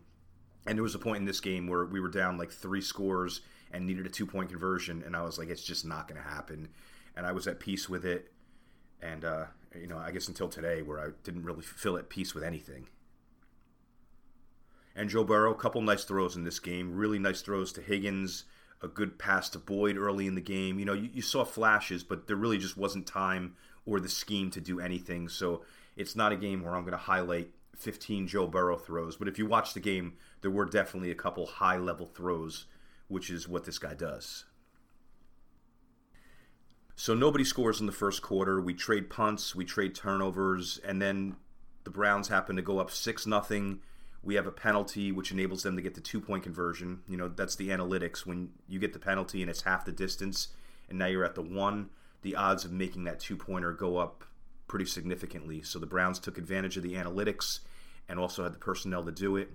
And 0.65 0.77
there 0.77 0.83
was 0.83 0.95
a 0.95 0.99
point 0.99 1.19
in 1.19 1.25
this 1.25 1.39
game 1.39 1.67
where 1.67 1.85
we 1.85 1.99
were 1.99 2.09
down 2.09 2.37
like 2.37 2.51
three 2.51 2.81
scores 2.81 3.41
and 3.71 3.85
needed 3.85 4.05
a 4.05 4.09
two 4.09 4.25
point 4.25 4.49
conversion, 4.49 5.03
and 5.05 5.15
I 5.15 5.21
was 5.21 5.37
like, 5.37 5.49
it's 5.49 5.63
just 5.63 5.85
not 5.85 6.07
going 6.07 6.21
to 6.21 6.27
happen. 6.27 6.69
And 7.15 7.25
I 7.25 7.31
was 7.31 7.47
at 7.47 7.59
peace 7.59 7.87
with 7.87 8.05
it. 8.05 8.31
And, 9.01 9.23
uh, 9.23 9.45
you 9.79 9.87
know, 9.87 9.97
I 9.97 10.11
guess 10.11 10.27
until 10.27 10.47
today, 10.47 10.81
where 10.81 10.99
I 10.99 11.09
didn't 11.23 11.43
really 11.43 11.61
feel 11.61 11.97
at 11.97 12.09
peace 12.09 12.33
with 12.33 12.43
anything. 12.43 12.87
And 14.95 15.09
Joe 15.09 15.23
Burrow, 15.23 15.51
a 15.51 15.57
couple 15.57 15.81
nice 15.81 16.05
throws 16.05 16.35
in 16.35 16.45
this 16.45 16.59
game. 16.59 16.95
Really 16.95 17.19
nice 17.19 17.41
throws 17.41 17.73
to 17.73 17.81
Higgins, 17.81 18.45
a 18.81 18.87
good 18.87 19.19
pass 19.19 19.49
to 19.49 19.59
Boyd 19.59 19.97
early 19.97 20.25
in 20.25 20.35
the 20.35 20.41
game. 20.41 20.79
You 20.79 20.85
know, 20.85 20.93
you, 20.93 21.09
you 21.13 21.21
saw 21.21 21.43
flashes, 21.43 22.03
but 22.03 22.27
there 22.27 22.37
really 22.37 22.57
just 22.57 22.77
wasn't 22.77 23.05
time 23.05 23.55
or 23.85 23.99
the 23.99 24.09
scheme 24.09 24.51
to 24.51 24.61
do 24.61 24.79
anything. 24.79 25.29
So 25.29 25.63
it's 25.95 26.15
not 26.15 26.31
a 26.31 26.37
game 26.37 26.63
where 26.63 26.75
I'm 26.75 26.83
going 26.83 26.91
to 26.91 26.97
highlight 26.97 27.51
15 27.77 28.27
Joe 28.27 28.47
Burrow 28.47 28.77
throws. 28.77 29.15
But 29.15 29.27
if 29.27 29.37
you 29.37 29.45
watch 29.45 29.73
the 29.73 29.79
game, 29.79 30.13
there 30.41 30.51
were 30.51 30.65
definitely 30.65 31.11
a 31.11 31.15
couple 31.15 31.45
high 31.45 31.77
level 31.77 32.05
throws, 32.05 32.65
which 33.07 33.29
is 33.29 33.47
what 33.47 33.65
this 33.65 33.77
guy 33.77 33.93
does. 33.93 34.45
So 36.95 37.13
nobody 37.13 37.43
scores 37.43 37.81
in 37.81 37.85
the 37.85 37.91
first 37.91 38.21
quarter. 38.21 38.61
We 38.61 38.73
trade 38.73 39.09
punts, 39.09 39.53
we 39.53 39.65
trade 39.65 39.95
turnovers, 39.95 40.79
and 40.85 41.01
then 41.01 41.35
the 41.83 41.89
Browns 41.89 42.29
happen 42.29 42.55
to 42.55 42.61
go 42.61 42.79
up 42.79 42.89
6 42.89 43.27
nothing. 43.27 43.81
We 44.23 44.35
have 44.35 44.47
a 44.47 44.51
penalty 44.51 45.11
which 45.11 45.31
enables 45.31 45.63
them 45.63 45.75
to 45.75 45.81
get 45.81 45.93
the 45.93 46.01
two 46.01 46.19
point 46.19 46.43
conversion. 46.43 47.01
You 47.07 47.17
know, 47.17 47.27
that's 47.27 47.55
the 47.57 47.69
analytics. 47.69 48.25
When 48.25 48.49
you 48.67 48.79
get 48.79 48.93
the 48.93 48.99
penalty 48.99 49.41
and 49.41 49.51
it's 49.51 49.61
half 49.61 49.85
the 49.85 49.91
distance, 49.91 50.47
and 50.89 50.97
now 50.97 51.05
you're 51.07 51.25
at 51.25 51.35
the 51.35 51.41
one, 51.41 51.89
the 52.25 52.35
odds 52.35 52.65
of 52.65 52.71
making 52.71 53.03
that 53.03 53.19
two 53.19 53.37
pointer 53.37 53.71
go 53.71 53.97
up 53.97 54.23
pretty 54.65 54.85
significantly. 54.85 55.61
So 55.61 55.77
the 55.77 55.85
Browns 55.85 56.17
took 56.17 56.39
advantage 56.39 56.75
of 56.75 56.81
the 56.81 56.95
analytics 56.95 57.59
and 58.09 58.19
also 58.19 58.41
had 58.43 58.53
the 58.53 58.57
personnel 58.57 59.05
to 59.05 59.11
do 59.11 59.37
it. 59.37 59.51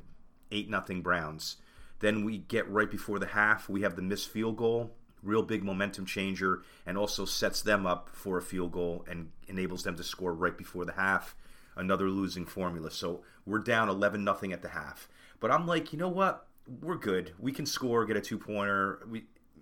8 0.52 0.70
nothing 0.70 1.02
Browns. 1.02 1.56
Then 1.98 2.24
we 2.24 2.38
get 2.38 2.70
right 2.70 2.88
before 2.88 3.18
the 3.18 3.26
half, 3.26 3.68
we 3.68 3.83
have 3.83 3.96
the 3.96 4.02
missed 4.02 4.28
field 4.28 4.56
goal, 4.56 4.92
real 5.20 5.42
big 5.42 5.64
momentum 5.64 6.06
changer, 6.06 6.62
and 6.87 6.96
also 6.96 7.24
sets 7.24 7.61
them 7.61 7.87
up 7.87 8.09
for 8.12 8.38
a 8.38 8.42
field 8.42 8.70
goal 8.70 9.04
and 9.11 9.33
enables 9.48 9.83
them 9.83 9.96
to 9.96 10.04
score 10.04 10.33
right 10.33 10.56
before 10.56 10.85
the 10.85 10.92
half. 10.92 11.35
Another 11.74 12.09
losing 12.09 12.46
formula. 12.46 12.92
So 12.92 13.22
we're 13.44 13.59
down 13.59 13.88
11 13.88 14.22
nothing 14.22 14.52
at 14.52 14.62
the 14.62 14.68
half. 14.68 15.09
But 15.40 15.50
I'm 15.50 15.66
like, 15.66 15.92
you 15.92 15.98
know 15.98 16.09
what? 16.09 16.46
We're 16.80 16.98
good. 16.98 17.33
We 17.37 17.50
can 17.50 17.66
score, 17.66 18.04
get 18.04 18.16
a 18.16 18.20
two 18.20 18.38
pointer. 18.38 19.00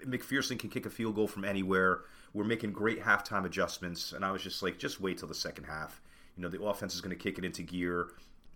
McPherson 0.05 0.59
can 0.59 0.68
kick 0.68 0.85
a 0.85 0.90
field 0.90 1.14
goal 1.14 1.27
from 1.27 1.47
anywhere. 1.47 2.03
We're 2.35 2.45
making 2.45 2.73
great 2.73 3.03
halftime 3.03 3.45
adjustments, 3.45 4.12
and 4.12 4.25
I 4.25 4.31
was 4.31 4.43
just 4.43 4.62
like, 4.62 4.79
just 4.79 5.01
wait 5.01 5.19
till 5.19 5.29
the 5.29 5.35
second 5.35 5.64
half. 5.64 6.01
You 6.37 6.43
know, 6.43 6.49
the 6.49 6.62
offense 6.62 6.95
is 6.95 7.01
going 7.01 7.17
to 7.17 7.23
kick 7.23 7.38
it 7.38 7.45
into 7.45 7.62
gear. 7.62 8.09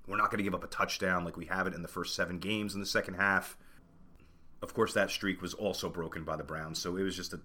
We're 0.07 0.17
not 0.17 0.31
going 0.31 0.39
to 0.39 0.45
give 0.45 0.55
up 0.55 0.65
a 0.65 0.69
touchdown 0.69 1.25
like 1.25 1.37
we 1.37 1.47
have 1.47 1.67
it 1.67 1.75
in 1.75 1.83
the 1.83 1.89
first 1.89 2.15
seven 2.15 2.39
games 2.39 2.75
in 2.75 2.81
the 2.81 2.87
second 2.87 3.15
half. 3.15 3.57
Of 4.61 4.75
course, 4.75 4.95
that 4.95 5.11
streak 5.11 5.43
was 5.43 5.55
also 5.55 5.89
broken 5.89 6.25
by 6.25 6.37
the 6.37 6.45
Browns, 6.45 6.79
so 6.79 6.97
it 6.97 7.03
was 7.03 7.17
just 7.17 7.33
a 7.33 7.41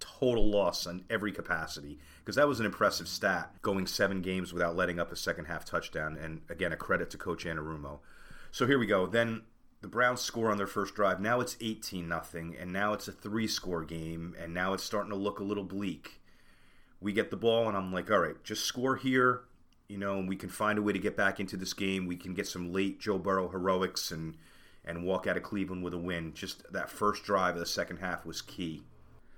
total 0.00 0.48
loss 0.48 0.86
on 0.86 1.04
every 1.10 1.32
capacity 1.32 1.98
because 2.20 2.36
that 2.36 2.46
was 2.46 2.60
an 2.60 2.66
impressive 2.66 3.08
stat 3.08 3.50
going 3.62 3.86
seven 3.86 4.22
games 4.22 4.52
without 4.52 4.76
letting 4.76 5.00
up 5.00 5.10
a 5.12 5.16
second 5.16 5.46
half 5.46 5.64
touchdown. 5.64 6.16
And 6.16 6.42
again, 6.48 6.72
a 6.72 6.76
credit 6.76 7.10
to 7.10 7.18
Coach 7.18 7.44
Anarumo. 7.44 8.00
So 8.50 8.66
here 8.66 8.78
we 8.78 8.86
go. 8.86 9.06
Then 9.06 9.42
the 9.80 9.88
Browns 9.88 10.20
score 10.20 10.50
on 10.50 10.58
their 10.58 10.66
first 10.66 10.94
drive. 10.94 11.20
Now 11.20 11.40
it's 11.40 11.56
18 11.60 12.08
nothing, 12.08 12.56
and 12.58 12.72
now 12.72 12.92
it's 12.92 13.08
a 13.08 13.12
three 13.12 13.46
score 13.46 13.84
game, 13.84 14.34
and 14.38 14.52
now 14.52 14.72
it's 14.72 14.82
starting 14.82 15.10
to 15.10 15.16
look 15.16 15.38
a 15.38 15.44
little 15.44 15.64
bleak. 15.64 16.20
We 17.00 17.12
get 17.12 17.30
the 17.30 17.36
ball, 17.36 17.68
and 17.68 17.76
I'm 17.76 17.92
like, 17.92 18.10
all 18.10 18.18
right, 18.18 18.42
just 18.42 18.64
score 18.64 18.96
here, 18.96 19.42
you 19.88 19.96
know, 19.96 20.18
and 20.18 20.28
we 20.28 20.34
can 20.34 20.48
find 20.48 20.78
a 20.78 20.82
way 20.82 20.92
to 20.92 20.98
get 20.98 21.16
back 21.16 21.38
into 21.38 21.56
this 21.56 21.74
game. 21.74 22.06
We 22.06 22.16
can 22.16 22.34
get 22.34 22.48
some 22.48 22.72
late 22.72 23.00
Joe 23.00 23.18
Burrow 23.18 23.48
heroics 23.48 24.10
and 24.10 24.36
and 24.84 25.04
walk 25.04 25.26
out 25.26 25.36
of 25.36 25.42
Cleveland 25.42 25.84
with 25.84 25.92
a 25.92 25.98
win. 25.98 26.32
Just 26.32 26.72
that 26.72 26.88
first 26.88 27.22
drive 27.22 27.54
of 27.54 27.60
the 27.60 27.66
second 27.66 27.98
half 27.98 28.24
was 28.24 28.40
key. 28.40 28.82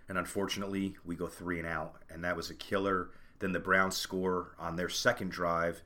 And 0.09 0.17
unfortunately, 0.17 0.95
we 1.05 1.17
go 1.17 1.27
three 1.27 1.59
and 1.59 1.67
out, 1.67 2.03
and 2.09 2.23
that 2.25 2.37
was 2.37 2.51
a 2.51 2.55
killer. 2.55 3.11
Then 3.41 3.53
the 3.53 3.59
Browns 3.59 3.97
score 3.97 4.55
on 4.59 4.77
their 4.77 4.89
second 4.89 5.33
drive. 5.33 5.83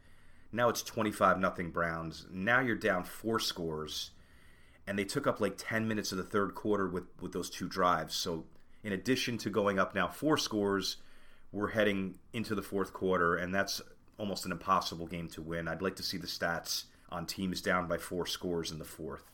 Now 0.53 0.69
it's 0.69 0.83
25 0.83 1.41
nothing 1.41 1.71
Browns. 1.71 2.27
Now 2.31 2.61
you're 2.61 2.77
down 2.77 3.05
four 3.05 3.41
scores 3.41 4.11
and 4.87 4.99
they 4.99 5.05
took 5.05 5.27
up 5.27 5.41
like 5.41 5.55
10 5.57 5.89
minutes 5.89 6.13
of 6.13 6.19
the 6.19 6.25
third 6.25 6.55
quarter 6.55 6.89
with, 6.89 7.05
with 7.21 7.33
those 7.33 7.51
two 7.51 7.69
drives. 7.69 8.15
So, 8.15 8.45
in 8.83 8.93
addition 8.93 9.39
to 9.39 9.51
going 9.51 9.79
up 9.79 9.95
now 9.95 10.09
four 10.09 10.37
scores, 10.37 10.99
we're 11.53 11.71
heading 11.71 12.19
into 12.33 12.55
the 12.55 12.63
fourth 12.63 12.93
quarter, 12.93 13.37
and 13.37 13.55
that's 13.55 13.81
almost 14.19 14.45
an 14.45 14.53
impossible 14.53 15.07
game 15.07 15.29
to 15.29 15.43
win. 15.43 15.69
I'd 15.69 15.83
like 15.83 15.97
to 15.97 16.03
see 16.03 16.19
the 16.19 16.27
stats 16.27 16.85
on 17.11 17.27
teams 17.27 17.61
down 17.61 17.87
by 17.87 17.97
four 17.97 18.27
scores 18.27 18.71
in 18.71 18.79
the 18.79 18.85
fourth. 18.85 19.31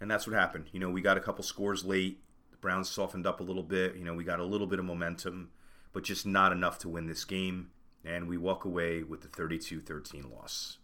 And 0.00 0.10
that's 0.10 0.26
what 0.26 0.34
happened. 0.34 0.66
You 0.72 0.80
know, 0.80 0.90
we 0.90 1.00
got 1.00 1.16
a 1.16 1.20
couple 1.20 1.44
scores 1.44 1.84
late. 1.84 2.22
The 2.50 2.56
Browns 2.56 2.88
softened 2.88 3.26
up 3.26 3.40
a 3.40 3.44
little 3.44 3.62
bit. 3.62 3.96
You 3.96 4.04
know, 4.04 4.14
we 4.14 4.24
got 4.24 4.40
a 4.40 4.44
little 4.44 4.66
bit 4.66 4.78
of 4.78 4.84
momentum, 4.84 5.50
but 5.92 6.04
just 6.04 6.26
not 6.26 6.52
enough 6.52 6.78
to 6.80 6.88
win 6.88 7.06
this 7.06 7.24
game. 7.24 7.70
And 8.04 8.26
we 8.26 8.36
walk 8.36 8.64
away 8.64 9.02
with 9.02 9.20
the 9.20 9.28
32 9.28 9.80
13 9.80 10.30
loss. 10.30 10.78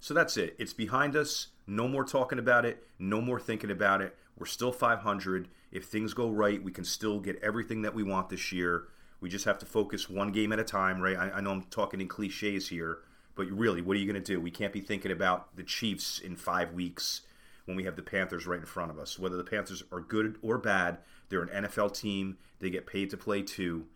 So 0.00 0.14
that's 0.14 0.36
it. 0.36 0.54
It's 0.58 0.72
behind 0.72 1.16
us. 1.16 1.48
No 1.66 1.88
more 1.88 2.04
talking 2.04 2.38
about 2.38 2.64
it. 2.64 2.86
No 2.98 3.20
more 3.20 3.40
thinking 3.40 3.70
about 3.70 4.00
it. 4.00 4.16
We're 4.38 4.46
still 4.46 4.72
500. 4.72 5.48
If 5.72 5.84
things 5.84 6.14
go 6.14 6.30
right, 6.30 6.62
we 6.62 6.72
can 6.72 6.84
still 6.84 7.20
get 7.20 7.38
everything 7.42 7.82
that 7.82 7.94
we 7.94 8.02
want 8.02 8.28
this 8.28 8.52
year. 8.52 8.84
We 9.20 9.28
just 9.28 9.44
have 9.44 9.58
to 9.58 9.66
focus 9.66 10.08
one 10.08 10.32
game 10.32 10.52
at 10.52 10.60
a 10.60 10.64
time, 10.64 11.00
right? 11.00 11.16
I, 11.16 11.30
I 11.32 11.40
know 11.40 11.50
I'm 11.50 11.62
talking 11.64 12.00
in 12.00 12.08
cliches 12.08 12.68
here, 12.68 12.98
but 13.34 13.48
really, 13.48 13.82
what 13.82 13.96
are 13.96 14.00
you 14.00 14.10
going 14.10 14.22
to 14.22 14.32
do? 14.32 14.40
We 14.40 14.50
can't 14.50 14.72
be 14.72 14.80
thinking 14.80 15.10
about 15.10 15.56
the 15.56 15.64
Chiefs 15.64 16.20
in 16.20 16.36
five 16.36 16.72
weeks 16.72 17.22
when 17.64 17.76
we 17.76 17.84
have 17.84 17.96
the 17.96 18.02
Panthers 18.02 18.46
right 18.46 18.60
in 18.60 18.66
front 18.66 18.90
of 18.90 18.98
us. 18.98 19.18
Whether 19.18 19.36
the 19.36 19.44
Panthers 19.44 19.82
are 19.92 20.00
good 20.00 20.36
or 20.40 20.56
bad, 20.56 20.98
they're 21.28 21.42
an 21.42 21.64
NFL 21.64 21.98
team. 21.98 22.38
They 22.60 22.70
get 22.70 22.86
paid 22.86 23.10
to 23.10 23.16
play 23.16 23.42
too, 23.42 23.86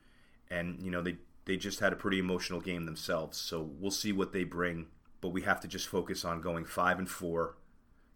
and 0.50 0.82
you 0.82 0.90
know 0.90 1.02
they 1.02 1.16
they 1.44 1.56
just 1.56 1.80
had 1.80 1.92
a 1.92 1.96
pretty 1.96 2.18
emotional 2.18 2.60
game 2.60 2.84
themselves. 2.84 3.38
So 3.38 3.70
we'll 3.80 3.90
see 3.90 4.12
what 4.12 4.32
they 4.32 4.44
bring 4.44 4.86
but 5.22 5.28
we 5.30 5.42
have 5.42 5.60
to 5.60 5.68
just 5.68 5.86
focus 5.88 6.24
on 6.24 6.42
going 6.42 6.64
five 6.66 6.98
and 6.98 7.08
four, 7.08 7.54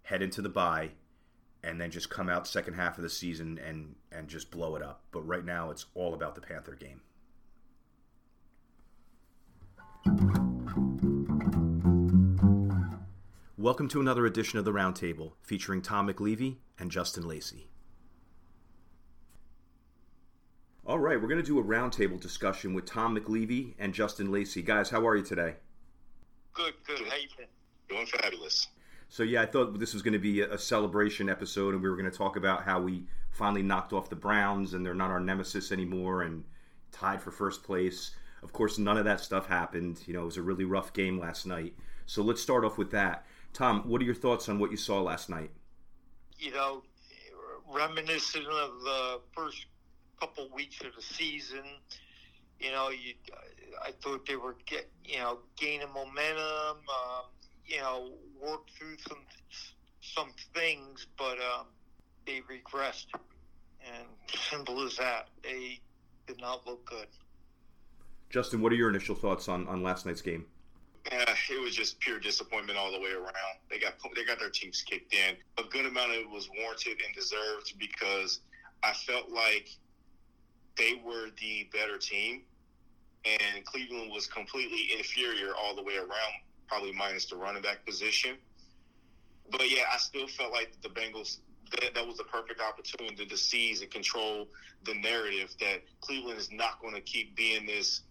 head 0.03 0.21
into 0.21 0.43
the 0.43 0.49
bye, 0.49 0.91
and 1.63 1.81
then 1.81 1.91
just 1.91 2.11
come 2.11 2.29
out 2.29 2.47
second 2.47 2.75
half 2.75 2.99
of 2.99 3.03
the 3.03 3.09
season 3.09 3.59
and 3.65 3.95
and 4.13 4.29
just 4.29 4.51
blow 4.51 4.75
it 4.77 4.83
up. 4.83 5.05
But 5.13 5.23
right 5.23 5.45
now, 5.45 5.71
it's 5.71 5.87
all 5.95 6.13
about 6.13 6.35
the 6.35 6.41
Panther 6.41 6.75
game. 6.75 7.01
Welcome 13.57 13.89
to 13.89 14.01
another 14.01 14.27
edition 14.27 14.59
of 14.59 14.65
the 14.65 14.73
Roundtable 14.73 15.33
featuring 15.43 15.83
Tom 15.83 16.09
McLeavey 16.09 16.57
and 16.79 16.91
Justin 16.91 17.27
Lacey. 17.27 17.69
All 20.85 20.99
right, 20.99 21.21
we're 21.21 21.29
going 21.29 21.43
to 21.43 21.47
do 21.47 21.59
a 21.59 21.65
roundtable 21.65 22.21
discussion 22.21 22.73
with 22.75 22.85
Tom 22.85 23.17
McLeavey 23.17 23.75
and 23.77 23.93
Justin 23.93 24.31
Lacey. 24.31 24.63
Guys, 24.63 24.91
how 24.91 25.05
are 25.07 25.17
you 25.17 25.25
today? 25.25 25.57
Good, 26.57 26.73
good. 26.87 27.07
How 27.07 27.17
you 27.17 27.29
been? 27.37 27.47
Doing 27.89 28.07
fabulous. 28.07 28.69
So 29.09 29.23
yeah, 29.23 29.43
I 29.43 29.47
thought 29.47 29.79
this 29.79 29.93
was 29.93 30.03
going 30.03 30.15
to 30.15 30.19
be 30.19 30.41
a 30.41 30.59
celebration 30.59 31.29
episode, 31.29 31.75
and 31.75 31.83
we 31.83 31.89
were 31.89 31.97
going 31.97 32.11
to 32.11 32.17
talk 32.17 32.37
about 32.37 32.65
how 32.65 32.81
we 32.81 33.05
finally 33.31 33.63
knocked 33.63 33.93
off 33.93 34.09
the 34.09 34.17
Browns, 34.17 34.73
and 34.73 34.85
they're 34.85 34.95
not 34.95 35.11
our 35.11 35.21
nemesis 35.21 35.71
anymore, 35.71 36.23
and 36.23 36.45
tied 36.93 37.21
for 37.21 37.31
first 37.31 37.63
place. 37.63 38.13
Of 38.43 38.53
course, 38.53 38.79
none 38.79 38.97
of 38.97 39.05
that 39.05 39.21
stuff 39.21 39.47
happened. 39.47 40.01
You 40.07 40.15
know, 40.15 40.23
it 40.23 40.27
was 40.27 40.37
a 40.39 40.43
really 40.43 40.65
rough 40.65 40.93
game 40.93 41.21
last 41.21 41.47
night. 41.47 41.75
So 42.07 42.23
let's 42.23 42.41
start 42.41 42.65
off 42.65 42.79
with 42.79 42.91
that. 42.93 43.27
Tom, 43.53 43.83
what 43.87 44.01
are 44.01 44.05
your 44.05 44.15
thoughts 44.15 44.49
on 44.49 44.59
what 44.59 44.71
you 44.71 44.77
saw 44.77 45.03
last 45.03 45.29
night? 45.29 45.51
You 46.39 46.53
know, 46.53 46.83
reminiscent 47.71 48.47
of 48.47 48.81
the 48.81 49.21
first 49.35 49.67
couple 50.19 50.49
weeks 50.55 50.81
of 50.81 50.95
the 50.97 51.03
season. 51.03 51.65
You 52.61 52.73
know, 52.73 52.91
you 52.91 53.15
I 53.85 53.93
thought 54.03 54.27
they 54.27 54.37
were 54.37 54.57
get 54.67 54.89
you 55.05 55.19
know 55.19 55.39
gaining 55.57 55.93
momentum. 55.95 56.79
Um, 56.89 57.27
you 57.67 57.79
know, 57.79 58.13
work 58.41 58.69
through 58.79 58.97
some 59.09 59.19
some 60.01 60.33
things, 60.55 61.07
but 61.19 61.39
um, 61.39 61.67
they 62.27 62.41
regressed. 62.41 63.07
And 63.85 64.07
simple 64.51 64.85
as 64.85 64.97
that, 64.97 65.29
they 65.43 65.81
did 66.27 66.41
not 66.41 66.67
look 66.67 66.85
good. 66.85 67.07
Justin, 68.31 68.61
what 68.61 68.73
are 68.73 68.77
your 68.77 68.91
initial 68.91 69.15
thoughts 69.15 69.49
on, 69.49 69.69
on 69.69 69.83
last 69.83 70.07
night's 70.07 70.21
game? 70.21 70.47
Yeah, 71.11 71.25
it 71.51 71.63
was 71.63 71.75
just 71.75 72.01
pure 72.01 72.19
disappointment 72.19 72.77
all 72.77 72.91
the 72.91 72.99
way 72.99 73.13
around. 73.13 73.33
They 73.71 73.79
got 73.79 73.95
they 74.17 74.25
got 74.25 74.41
their 74.41 74.51
teams 74.51 74.83
kicked 74.83 75.15
in. 75.15 75.37
A 75.59 75.69
good 75.69 75.87
amount 75.87 76.11
of 76.11 76.17
it 76.19 76.31
was 76.31 76.49
warranted 76.59 76.97
and 77.05 77.15
deserved 77.15 77.75
because 77.79 78.41
I 78.83 78.93
felt 78.93 79.31
like 79.31 79.69
they 80.77 81.01
were 81.05 81.29
the 81.41 81.69
better 81.73 81.99
team 81.99 82.43
and 83.27 83.65
Cleveland 83.65 84.11
was 84.13 84.27
completely 84.27 84.91
inferior 84.97 85.53
all 85.57 85.75
the 85.75 85.83
way 85.83 85.97
around, 85.97 86.35
probably 86.69 86.93
minus 86.93 87.27
the 87.27 87.37
running 87.37 87.63
back 87.63 87.85
position. 87.85 88.37
But 89.51 89.71
yeah, 89.71 89.83
I 89.93 89.99
still 89.99 90.27
felt 90.29 90.53
like 90.53 90.73
the 90.83 90.89
Bengals 90.89 91.39
that, 91.73 91.95
that 91.95 92.07
was 92.07 92.17
the 92.17 92.25
perfect 92.25 92.61
opportunity 92.61 93.27
to 93.27 93.37
seize 93.37 93.81
and 93.81 93.91
control 93.91 94.49
the 94.85 94.95
narrative 94.95 95.53
that 95.59 95.83
Cleveland 96.01 96.39
is 96.39 96.53
not 96.53 96.81
going 96.81 96.95
to 96.95 97.01
keep 97.01 97.37
being 97.37 97.67
this 97.67 98.03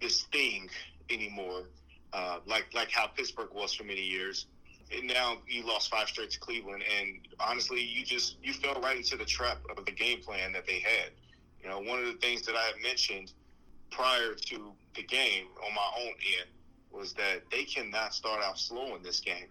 this 0.00 0.22
thing 0.32 0.68
anymore, 1.10 1.64
uh, 2.12 2.38
like 2.46 2.66
like 2.74 2.90
how 2.90 3.06
Pittsburgh 3.06 3.52
was 3.54 3.72
for 3.74 3.84
many 3.84 4.02
years. 4.02 4.46
and 4.96 5.06
now 5.06 5.38
you 5.46 5.66
lost 5.66 5.90
five 5.90 6.08
straight 6.08 6.30
to 6.30 6.40
Cleveland, 6.40 6.82
and 7.00 7.26
honestly, 7.40 7.80
you 7.80 8.04
just 8.04 8.36
you 8.42 8.52
fell 8.52 8.80
right 8.82 8.96
into 8.96 9.16
the 9.16 9.24
trap 9.24 9.58
of 9.76 9.84
the 9.86 9.92
game 9.92 10.20
plan 10.20 10.52
that 10.52 10.66
they 10.66 10.80
had. 10.80 11.10
You 11.62 11.68
know, 11.68 11.80
one 11.80 11.98
of 11.98 12.06
the 12.06 12.18
things 12.20 12.42
that 12.42 12.54
I 12.54 12.62
had 12.62 12.82
mentioned 12.82 13.32
prior 13.90 14.34
to 14.34 14.72
the 14.94 15.02
game 15.02 15.46
on 15.64 15.74
my 15.74 15.90
own 16.00 16.08
end 16.08 16.50
was 16.90 17.12
that 17.14 17.42
they 17.50 17.64
cannot 17.64 18.14
start 18.14 18.42
out 18.42 18.58
slow 18.58 18.94
in 18.96 19.02
this 19.02 19.20
game. 19.20 19.46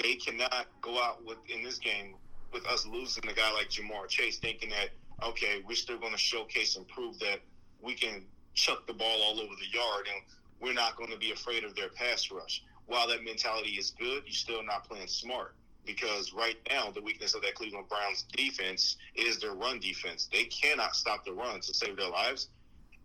They 0.00 0.14
cannot 0.14 0.66
go 0.80 1.02
out 1.02 1.24
with 1.24 1.38
in 1.48 1.62
this 1.62 1.78
game 1.78 2.14
with 2.52 2.66
us 2.66 2.86
losing 2.86 3.28
a 3.28 3.32
guy 3.32 3.52
like 3.52 3.68
Ja'Marr 3.68 4.08
Chase, 4.08 4.38
thinking 4.38 4.70
that 4.70 4.90
okay, 5.22 5.62
we're 5.68 5.74
still 5.74 5.98
going 5.98 6.12
to 6.12 6.18
showcase 6.18 6.76
and 6.76 6.88
prove 6.88 7.18
that 7.18 7.40
we 7.82 7.94
can 7.94 8.24
chuck 8.54 8.86
the 8.86 8.94
ball 8.94 9.22
all 9.22 9.38
over 9.38 9.52
the 9.60 9.76
yard 9.78 10.06
and 10.12 10.22
we're 10.60 10.72
not 10.72 10.96
going 10.96 11.10
to 11.10 11.18
be 11.18 11.30
afraid 11.32 11.62
of 11.62 11.74
their 11.74 11.90
pass 11.90 12.30
rush. 12.30 12.62
While 12.86 13.08
that 13.08 13.22
mentality 13.22 13.72
is 13.72 13.90
good, 13.90 14.22
you're 14.24 14.32
still 14.32 14.62
not 14.64 14.88
playing 14.88 15.08
smart 15.08 15.54
because 15.86 16.32
right 16.32 16.56
now 16.70 16.90
the 16.90 17.00
weakness 17.00 17.34
of 17.34 17.42
that 17.42 17.54
Cleveland 17.54 17.88
Browns 17.88 18.24
defense 18.36 18.96
is 19.14 19.38
their 19.38 19.52
run 19.52 19.80
defense. 19.80 20.28
They 20.32 20.44
cannot 20.44 20.94
stop 20.94 21.24
the 21.24 21.32
run 21.32 21.60
to 21.60 21.74
save 21.74 21.96
their 21.96 22.10
lives. 22.10 22.48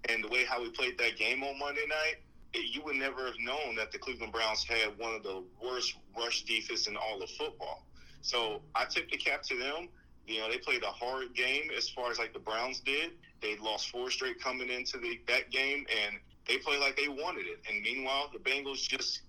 And 0.09 0.23
the 0.23 0.27
way 0.27 0.45
how 0.45 0.61
we 0.61 0.69
played 0.69 0.97
that 0.99 1.17
game 1.17 1.43
on 1.43 1.57
Monday 1.57 1.85
night, 1.87 2.17
you 2.53 2.81
would 2.83 2.95
never 2.95 3.25
have 3.25 3.39
known 3.39 3.75
that 3.75 3.91
the 3.91 3.97
Cleveland 3.97 4.31
Browns 4.31 4.63
had 4.63 4.97
one 4.97 5.15
of 5.15 5.23
the 5.23 5.43
worst 5.63 5.95
rush 6.17 6.43
defense 6.43 6.87
in 6.87 6.95
all 6.95 7.21
of 7.21 7.29
football. 7.31 7.85
So 8.21 8.61
I 8.75 8.85
tip 8.85 9.09
the 9.09 9.17
cap 9.17 9.43
to 9.43 9.57
them. 9.57 9.89
You 10.27 10.39
know, 10.39 10.49
they 10.49 10.57
played 10.57 10.83
a 10.83 10.87
hard 10.87 11.35
game 11.35 11.69
as 11.75 11.89
far 11.89 12.11
as 12.11 12.17
like 12.17 12.33
the 12.33 12.39
Browns 12.39 12.79
did. 12.79 13.11
They 13.41 13.57
lost 13.57 13.89
four 13.89 14.09
straight 14.09 14.41
coming 14.41 14.69
into 14.69 14.97
the, 14.97 15.19
that 15.27 15.51
game, 15.51 15.85
and 16.05 16.15
they 16.47 16.57
played 16.57 16.79
like 16.79 16.97
they 16.97 17.07
wanted 17.07 17.45
it. 17.45 17.59
And 17.69 17.83
meanwhile, 17.83 18.31
the 18.31 18.39
Bengals 18.39 18.87
just 18.87 19.21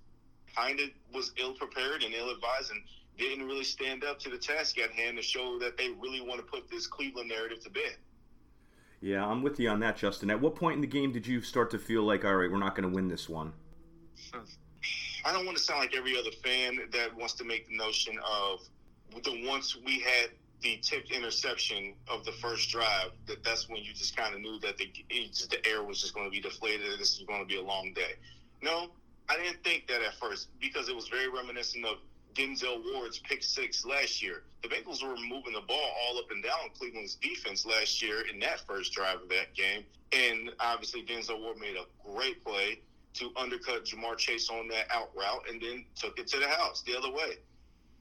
kind 0.57 0.81
of 0.81 0.89
was 1.13 1.33
ill 1.39 1.53
prepared 1.53 2.03
and 2.03 2.15
ill 2.15 2.31
advised 2.31 2.71
and 2.71 2.83
didn't 3.19 3.47
really 3.47 3.65
stand 3.65 4.05
up 4.05 4.19
to 4.21 4.31
the 4.31 4.39
task 4.39 4.79
at 4.79 4.91
hand 4.91 5.17
to 5.17 5.23
show 5.23 5.59
that 5.61 5.77
they 5.77 5.91
really 6.01 6.21
want 6.21 6.41
to 6.41 6.47
put 6.47 6.71
this 6.71 6.87
Cleveland 6.87 7.29
narrative 7.29 7.63
to 7.65 7.71
bed. 7.71 7.97
Yeah, 9.01 9.27
I'm 9.27 9.43
with 9.43 9.61
you 9.61 9.69
on 9.69 9.81
that, 9.81 9.97
Justin. 9.97 10.31
At 10.31 10.41
what 10.41 10.55
point 10.55 10.77
in 10.77 10.81
the 10.81 10.87
game 10.87 11.13
did 11.13 11.27
you 11.27 11.41
start 11.41 11.71
to 11.71 11.79
feel 11.79 12.03
like, 12.03 12.25
all 12.25 12.35
right, 12.35 12.51
we're 12.51 12.59
not 12.59 12.75
going 12.75 12.89
to 12.89 12.95
win 12.95 13.09
this 13.09 13.29
one? 13.29 13.53
I 15.25 15.33
don't 15.33 15.45
want 15.45 15.59
to 15.59 15.63
sound 15.63 15.81
like 15.81 15.95
every 15.95 16.19
other 16.19 16.31
fan 16.43 16.79
that 16.93 17.17
wants 17.17 17.35
to 17.35 17.45
make 17.45 17.69
the 17.69 17.77
notion 17.77 18.17
of 18.25 18.61
the 19.23 19.45
once 19.47 19.77
we 19.85 20.01
had 20.01 20.31
the 20.63 20.79
tipped 20.79 21.11
interception 21.11 21.95
of 22.09 22.25
the 22.25 22.33
first 22.33 22.71
drive, 22.71 23.11
that 23.27 23.45
that's 23.45 23.69
when 23.69 23.83
you 23.83 23.93
just 23.93 24.17
kind 24.17 24.35
of 24.35 24.41
knew 24.41 24.59
that 24.61 24.79
the 24.79 24.91
the 25.09 25.67
air 25.67 25.83
was 25.83 26.01
just 26.01 26.15
going 26.15 26.27
to 26.27 26.31
be 26.31 26.41
deflated 26.41 26.87
and 26.91 27.01
this 27.01 27.19
is 27.19 27.25
going 27.27 27.41
to 27.41 27.47
be 27.47 27.57
a 27.57 27.63
long 27.63 27.93
day. 27.95 28.15
No, 28.63 28.89
I 29.29 29.37
didn't 29.37 29.63
think 29.65 29.87
that 29.89 30.03
at 30.03 30.15
first 30.15 30.49
because 30.61 30.89
it 30.89 30.97
was 30.97 31.09
very 31.09 31.29
reminiscent 31.29 31.85
of 31.85 31.99
Denzel 32.37 32.83
Ward's 32.93 33.19
pick 33.19 33.43
six 33.43 33.87
last 33.87 34.23
year. 34.23 34.43
The 34.63 34.69
Bengals 34.69 35.03
were 35.03 35.17
moving 35.17 35.55
the 35.55 35.63
ball 35.67 35.91
all 36.07 36.19
up 36.19 36.31
and 36.31 36.43
down 36.43 36.69
Cleveland's 36.79 37.15
defense 37.15 37.65
last 37.65 38.03
year 38.03 38.27
in 38.33 38.39
that 38.41 38.61
first 38.67 38.93
drive 38.93 39.23
of 39.23 39.29
that 39.31 39.55
game. 39.55 39.85
And 40.13 40.51
obviously, 40.61 41.03
Denzel 41.03 41.41
Ward 41.41 41.57
made 41.59 41.77
a 41.77 41.87
great 42.13 42.45
play 42.45 42.81
to 43.15 43.33
undercut 43.37 43.87
Ja'Marr 43.87 44.19
Chase 44.19 44.51
on 44.51 44.69
that 44.69 44.87
out 44.91 45.11
route 45.17 45.45
and 45.51 45.61
then 45.61 45.87
took 45.95 46.19
it 46.19 46.27
to 46.29 46.39
the 46.39 46.49
house 46.49 46.83
the 46.83 46.97
other 46.97 47.11
way. 47.11 47.39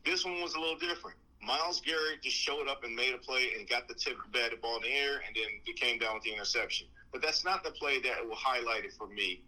This 0.03 0.25
one 0.25 0.41
was 0.41 0.55
a 0.55 0.59
little 0.59 0.77
different. 0.77 1.17
Myles 1.41 1.79
Garrett 1.79 2.21
just 2.21 2.35
showed 2.35 2.67
up 2.67 2.83
and 2.83 2.93
made 2.95 3.13
a 3.13 3.17
play 3.17 3.51
and 3.57 3.69
got 3.69 3.87
the 3.87 3.93
tip 3.93 4.17
batted 4.33 4.61
ball 4.61 4.77
in 4.77 4.83
the 4.83 4.89
air 4.89 5.21
and 5.25 5.35
then 5.35 5.75
came 5.75 5.97
down 5.99 6.15
with 6.15 6.23
the 6.23 6.33
interception. 6.33 6.87
But 7.13 7.21
that's 7.21 7.45
not 7.45 7.63
the 7.63 7.71
play 7.71 8.01
that 8.01 8.27
will 8.27 8.35
highlight 8.35 8.83
it 8.83 8.93
for 8.93 9.07
me 9.07 9.41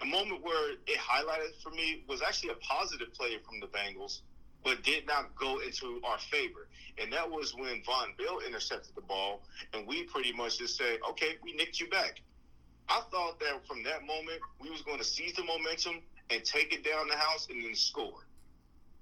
a 0.00 0.06
moment 0.06 0.42
where 0.42 0.72
it 0.72 0.98
highlighted 0.98 1.60
for 1.62 1.70
me 1.70 2.04
was 2.08 2.22
actually 2.22 2.50
a 2.50 2.56
positive 2.56 3.12
play 3.14 3.38
from 3.46 3.60
the 3.60 3.66
Bengals, 3.66 4.20
but 4.64 4.82
did 4.82 5.06
not 5.06 5.34
go 5.36 5.60
into 5.60 6.00
our 6.04 6.18
favor. 6.18 6.68
And 6.98 7.12
that 7.12 7.30
was 7.30 7.54
when 7.54 7.82
Vonn 7.82 8.16
Bell 8.18 8.40
intercepted 8.46 8.94
the 8.94 9.02
ball, 9.02 9.42
and 9.72 9.86
we 9.86 10.04
pretty 10.04 10.32
much 10.32 10.58
just 10.58 10.76
said, 10.76 10.98
okay, 11.10 11.36
we 11.42 11.54
nicked 11.54 11.80
you 11.80 11.88
back. 11.88 12.20
I 12.88 13.02
thought 13.10 13.40
that 13.40 13.66
from 13.66 13.82
that 13.84 14.02
moment, 14.06 14.40
we 14.60 14.70
was 14.70 14.82
going 14.82 14.98
to 14.98 15.04
seize 15.04 15.34
the 15.34 15.44
momentum 15.44 16.02
and 16.30 16.44
take 16.44 16.72
it 16.72 16.84
down 16.84 17.08
the 17.08 17.16
house 17.16 17.48
and 17.50 17.62
then 17.62 17.74
score. 17.74 18.26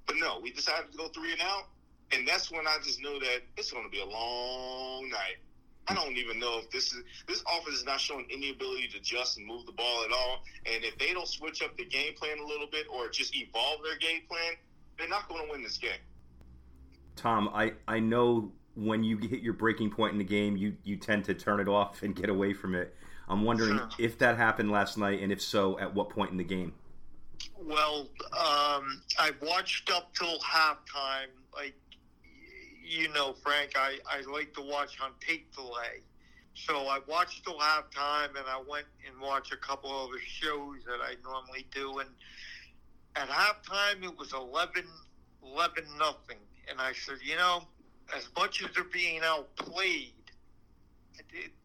But 0.07 0.17
no, 0.17 0.41
we 0.43 0.53
decided 0.53 0.93
to 0.93 0.99
go 0.99 1.09
three 1.09 1.33
and 1.33 1.41
out. 1.41 1.65
And 2.13 2.29
that's 2.29 2.51
when 2.51 2.67
I 2.67 2.77
just 2.85 3.01
knew 3.01 3.19
that 3.19 3.41
it's 3.57 3.73
going 3.73 3.85
to 3.85 3.91
be 3.91 4.01
a 4.01 4.07
long 4.07 5.09
night. 5.09 5.39
I 5.87 5.95
don't 5.95 6.17
even 6.17 6.39
know 6.39 6.61
if 6.63 6.71
this 6.71 6.93
is 6.93 7.03
this 7.29 7.43
offense 7.43 7.77
is 7.79 7.85
not 7.85 8.01
showing 8.01 8.27
any 8.33 8.51
ability 8.51 8.89
to 8.89 8.99
adjust 8.99 9.37
and 9.37 9.47
move 9.47 9.67
the 9.67 9.73
ball 9.73 10.05
at 10.05 10.13
all. 10.13 10.43
And 10.67 10.85
if 10.85 10.99
they 10.99 11.13
don't 11.13 11.29
switch 11.29 11.63
up 11.63 11.77
the 11.77 11.85
game 11.85 12.15
plan 12.15 12.39
a 12.39 12.47
little 12.47 12.69
bit 12.71 12.87
or 12.91 13.09
just 13.09 13.37
evolve 13.37 13.81
their 13.83 13.99
game 13.99 14.23
plan, 14.29 14.55
they're 14.99 15.09
not 15.09 15.29
going 15.29 15.45
to 15.45 15.51
win 15.51 15.63
this 15.63 15.79
game. 15.79 15.93
Tom, 17.17 17.51
I, 17.53 17.73
I 17.87 18.01
know 18.01 18.53
when 18.75 19.05
you 19.05 19.19
hit 19.19 19.41
your 19.41 19.53
breaking 19.53 19.91
point 19.91 20.13
in 20.13 20.19
the 20.19 20.25
game, 20.25 20.57
you, 20.57 20.77
you 20.83 20.97
tend 20.97 21.25
to 21.27 21.35
turn 21.35 21.61
it 21.61 21.69
off 21.69 22.03
and 22.03 22.15
get 22.15 22.29
away 22.29 22.53
from 22.53 22.75
it. 22.75 22.95
I'm 23.29 23.45
wondering 23.45 23.77
sure. 23.77 23.89
if 23.99 24.19
that 24.19 24.37
happened 24.37 24.71
last 24.71 24.99
night, 24.99 25.21
and 25.21 25.33
if 25.33 25.41
so, 25.41 25.79
at 25.79 25.95
what 25.95 26.11
point 26.11 26.31
in 26.31 26.37
the 26.37 26.45
game? 26.45 26.75
Well, 27.57 28.09
um, 28.33 29.03
I 29.19 29.31
watched 29.41 29.91
up 29.91 30.15
till 30.15 30.39
halftime, 30.41 31.29
like 31.55 31.75
you 32.85 33.09
know, 33.13 33.33
Frank, 33.33 33.73
I, 33.77 33.99
I 34.07 34.21
like 34.31 34.55
to 34.55 34.63
watch 34.63 35.01
on 35.01 35.11
tape 35.21 35.55
delay. 35.55 36.03
So 36.55 36.87
I 36.87 37.01
watched 37.09 37.45
till 37.45 37.59
halftime 37.59 38.29
and 38.29 38.47
I 38.49 38.63
went 38.69 38.87
and 39.07 39.21
watched 39.21 39.53
a 39.53 39.57
couple 39.57 39.91
other 39.91 40.21
shows 40.25 40.85
that 40.87 41.01
I 41.03 41.15
normally 41.25 41.67
do. 41.75 41.99
And 41.99 42.09
at 43.17 43.29
halftime, 43.29 44.05
it 44.05 44.17
was 44.17 44.33
11, 44.33 44.85
11 45.43 45.85
nothing. 45.99 46.39
And 46.71 46.81
I 46.81 46.93
said, 46.93 47.17
you 47.23 47.37
know, 47.37 47.63
as 48.17 48.29
much 48.37 48.63
as 48.63 48.71
they're 48.75 48.85
being 48.85 49.23
outplayed, 49.25 50.13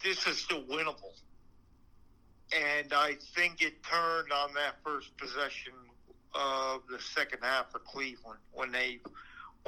this 0.03 0.25
is 0.25 0.37
still 0.37 0.63
winnable. 0.63 1.13
And 2.51 2.91
I 2.93 3.13
think 3.35 3.61
it 3.61 3.83
turned 3.83 4.31
on 4.31 4.53
that 4.55 4.75
first 4.83 5.15
possession 5.17 5.73
of 6.33 6.81
the 6.89 6.99
second 6.99 7.39
half 7.43 7.73
of 7.75 7.83
Cleveland 7.85 8.39
when 8.53 8.71
they 8.71 8.99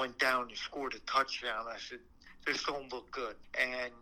went 0.01 0.17
down 0.17 0.47
and 0.49 0.57
scored 0.57 0.95
a 0.95 0.99
touchdown. 1.11 1.65
I 1.69 1.77
said, 1.77 1.99
"This 2.43 2.63
don't 2.63 2.91
look 2.91 3.11
good," 3.11 3.35
and 3.53 3.93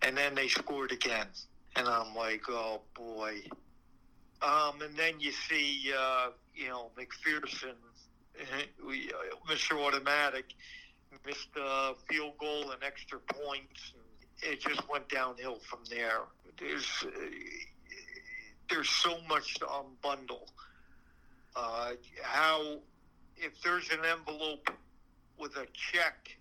and 0.00 0.16
then 0.16 0.34
they 0.34 0.48
scored 0.48 0.90
again, 0.90 1.26
and 1.76 1.86
I'm 1.86 2.14
like, 2.14 2.48
"Oh 2.48 2.80
boy." 2.94 3.42
Um, 4.40 4.80
and 4.80 4.96
then 4.96 5.20
you 5.20 5.32
see, 5.32 5.92
uh, 5.94 6.28
you 6.54 6.68
know, 6.68 6.90
McPherson, 6.98 7.76
uh, 8.40 9.50
Mr. 9.50 9.72
Automatic, 9.78 10.46
missed 11.26 11.50
a 11.56 11.92
field 12.08 12.38
goal 12.38 12.70
and 12.70 12.82
extra 12.82 13.18
points. 13.18 13.92
And 13.92 14.52
it 14.52 14.60
just 14.62 14.88
went 14.88 15.10
downhill 15.10 15.58
from 15.58 15.80
there. 15.90 16.22
There's 16.58 16.88
uh, 17.04 17.10
there's 18.70 18.88
so 18.88 19.18
much 19.28 19.56
to 19.56 19.66
unbundle. 19.66 20.46
Uh, 21.54 21.92
how 22.22 22.78
if 23.40 23.60
there's 23.62 23.88
an 23.90 24.00
envelope 24.04 24.70
with 25.38 25.56
a 25.56 25.66
check 25.74 26.36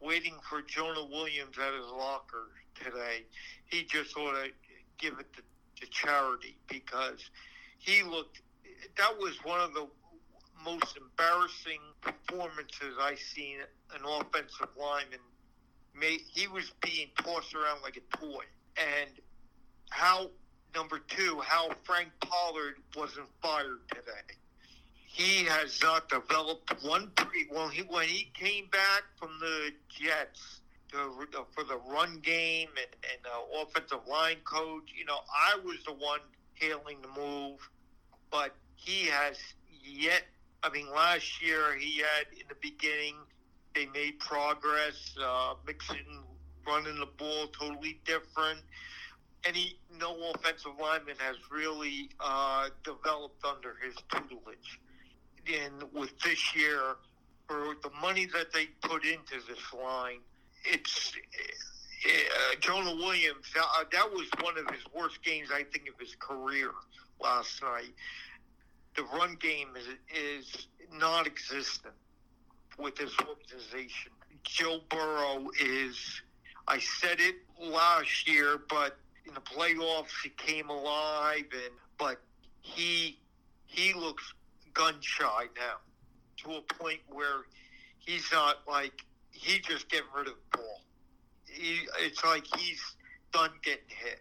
waiting 0.00 0.34
for 0.48 0.60
Jonah 0.62 1.04
Williams 1.04 1.56
at 1.58 1.72
his 1.74 1.90
locker 1.90 2.48
today, 2.74 3.24
he 3.66 3.84
just 3.84 4.16
ought 4.16 4.32
to 4.32 4.50
give 4.98 5.18
it 5.18 5.26
to, 5.34 5.42
to 5.80 5.90
charity 5.90 6.56
because 6.68 7.30
he 7.78 8.02
looked. 8.02 8.42
That 8.98 9.16
was 9.18 9.36
one 9.44 9.60
of 9.60 9.72
the 9.72 9.86
most 10.62 10.96
embarrassing 10.96 11.80
performances 12.00 12.96
I've 13.00 13.18
seen 13.18 13.56
an 13.94 14.02
offensive 14.06 14.68
lineman 14.78 15.20
make. 15.98 16.22
He 16.30 16.46
was 16.46 16.72
being 16.82 17.08
tossed 17.22 17.54
around 17.54 17.80
like 17.82 17.96
a 17.96 18.16
toy, 18.16 18.44
and 18.76 19.10
how 19.90 20.30
number 20.74 20.98
two, 20.98 21.40
how 21.42 21.70
Frank 21.84 22.10
Pollack 22.20 22.74
wasn't 22.96 23.28
fired 23.40 23.80
today 23.88 24.36
he 25.14 25.44
has 25.44 25.80
not 25.80 26.08
developed 26.08 26.74
one 26.82 27.08
pre 27.14 27.46
when 27.48 27.70
he 27.70 27.82
when 27.82 28.08
he 28.08 28.32
came 28.34 28.66
back 28.72 29.04
from 29.14 29.30
the 29.38 29.70
Jets 29.88 30.60
to, 30.90 30.98
uh, 30.98 31.44
for 31.52 31.62
the 31.62 31.78
run 31.88 32.18
game 32.18 32.68
and, 32.76 33.12
and 33.12 33.22
the 33.22 33.62
offensive 33.62 34.04
line 34.10 34.38
coach. 34.42 34.92
You 34.92 35.04
know, 35.04 35.20
I 35.32 35.56
was 35.64 35.76
the 35.86 35.92
one 35.92 36.18
hailing 36.54 36.96
the 37.00 37.20
move, 37.20 37.60
but 38.32 38.56
he 38.74 39.06
has 39.06 39.38
yet. 39.84 40.24
I 40.64 40.70
mean, 40.70 40.90
last 40.90 41.40
year 41.40 41.76
he 41.78 41.98
had 41.98 42.26
in 42.32 42.48
the 42.48 42.56
beginning 42.60 43.14
they 43.72 43.86
made 43.86 44.18
progress, 44.18 45.14
uh, 45.22 45.54
mixing 45.64 46.24
running 46.66 46.98
the 46.98 47.06
ball 47.06 47.46
totally 47.56 48.00
different. 48.04 48.62
Any 49.44 49.78
no 49.96 50.16
offensive 50.34 50.72
lineman 50.80 51.14
has 51.18 51.36
really 51.52 52.10
uh, 52.18 52.70
developed 52.82 53.44
under 53.44 53.76
his 53.80 53.94
tutelage 54.10 54.80
in 55.48 55.72
with 55.92 56.18
this 56.20 56.54
year 56.56 56.96
for 57.48 57.74
the 57.82 57.90
money 58.00 58.26
that 58.26 58.52
they 58.52 58.66
put 58.82 59.04
into 59.04 59.34
this 59.48 59.72
line. 59.72 60.20
It's 60.64 61.12
uh, 62.06 62.54
Jonah 62.60 62.94
Williams. 62.96 63.46
Uh, 63.58 63.84
that 63.92 64.10
was 64.10 64.26
one 64.40 64.56
of 64.58 64.68
his 64.74 64.84
worst 64.94 65.22
games, 65.22 65.48
I 65.52 65.64
think, 65.64 65.88
of 65.88 65.98
his 65.98 66.14
career 66.18 66.70
last 67.22 67.62
night. 67.62 67.92
the 68.96 69.02
run 69.04 69.36
game 69.40 69.68
is 69.76 69.86
is 70.14 70.66
non-existent 70.92 71.94
with 72.78 72.96
this 72.96 73.12
organization. 73.28 74.12
Joe 74.44 74.80
Burrow 74.88 75.48
is. 75.60 76.22
I 76.66 76.78
said 76.78 77.18
it 77.20 77.36
last 77.60 78.26
year, 78.28 78.58
but 78.68 78.96
in 79.26 79.34
the 79.34 79.40
playoffs 79.40 80.14
he 80.22 80.30
came 80.30 80.70
alive, 80.70 81.44
and 81.52 81.74
but 81.98 82.20
he 82.60 83.18
he 83.66 83.92
looks 83.92 84.32
gun 84.74 84.94
shy 85.00 85.46
now 85.56 85.76
to 86.42 86.56
a 86.58 86.62
point 86.74 87.00
where 87.08 87.42
he's 87.98 88.30
not 88.32 88.58
like 88.68 89.04
he's 89.30 89.60
just 89.60 89.88
getting 89.88 90.06
rid 90.16 90.28
of 90.28 90.34
the 90.34 90.58
ball. 90.58 90.80
He, 91.46 91.80
it's 92.00 92.22
like 92.24 92.44
he's 92.56 92.82
done 93.32 93.50
getting 93.62 93.84
hit, 93.88 94.20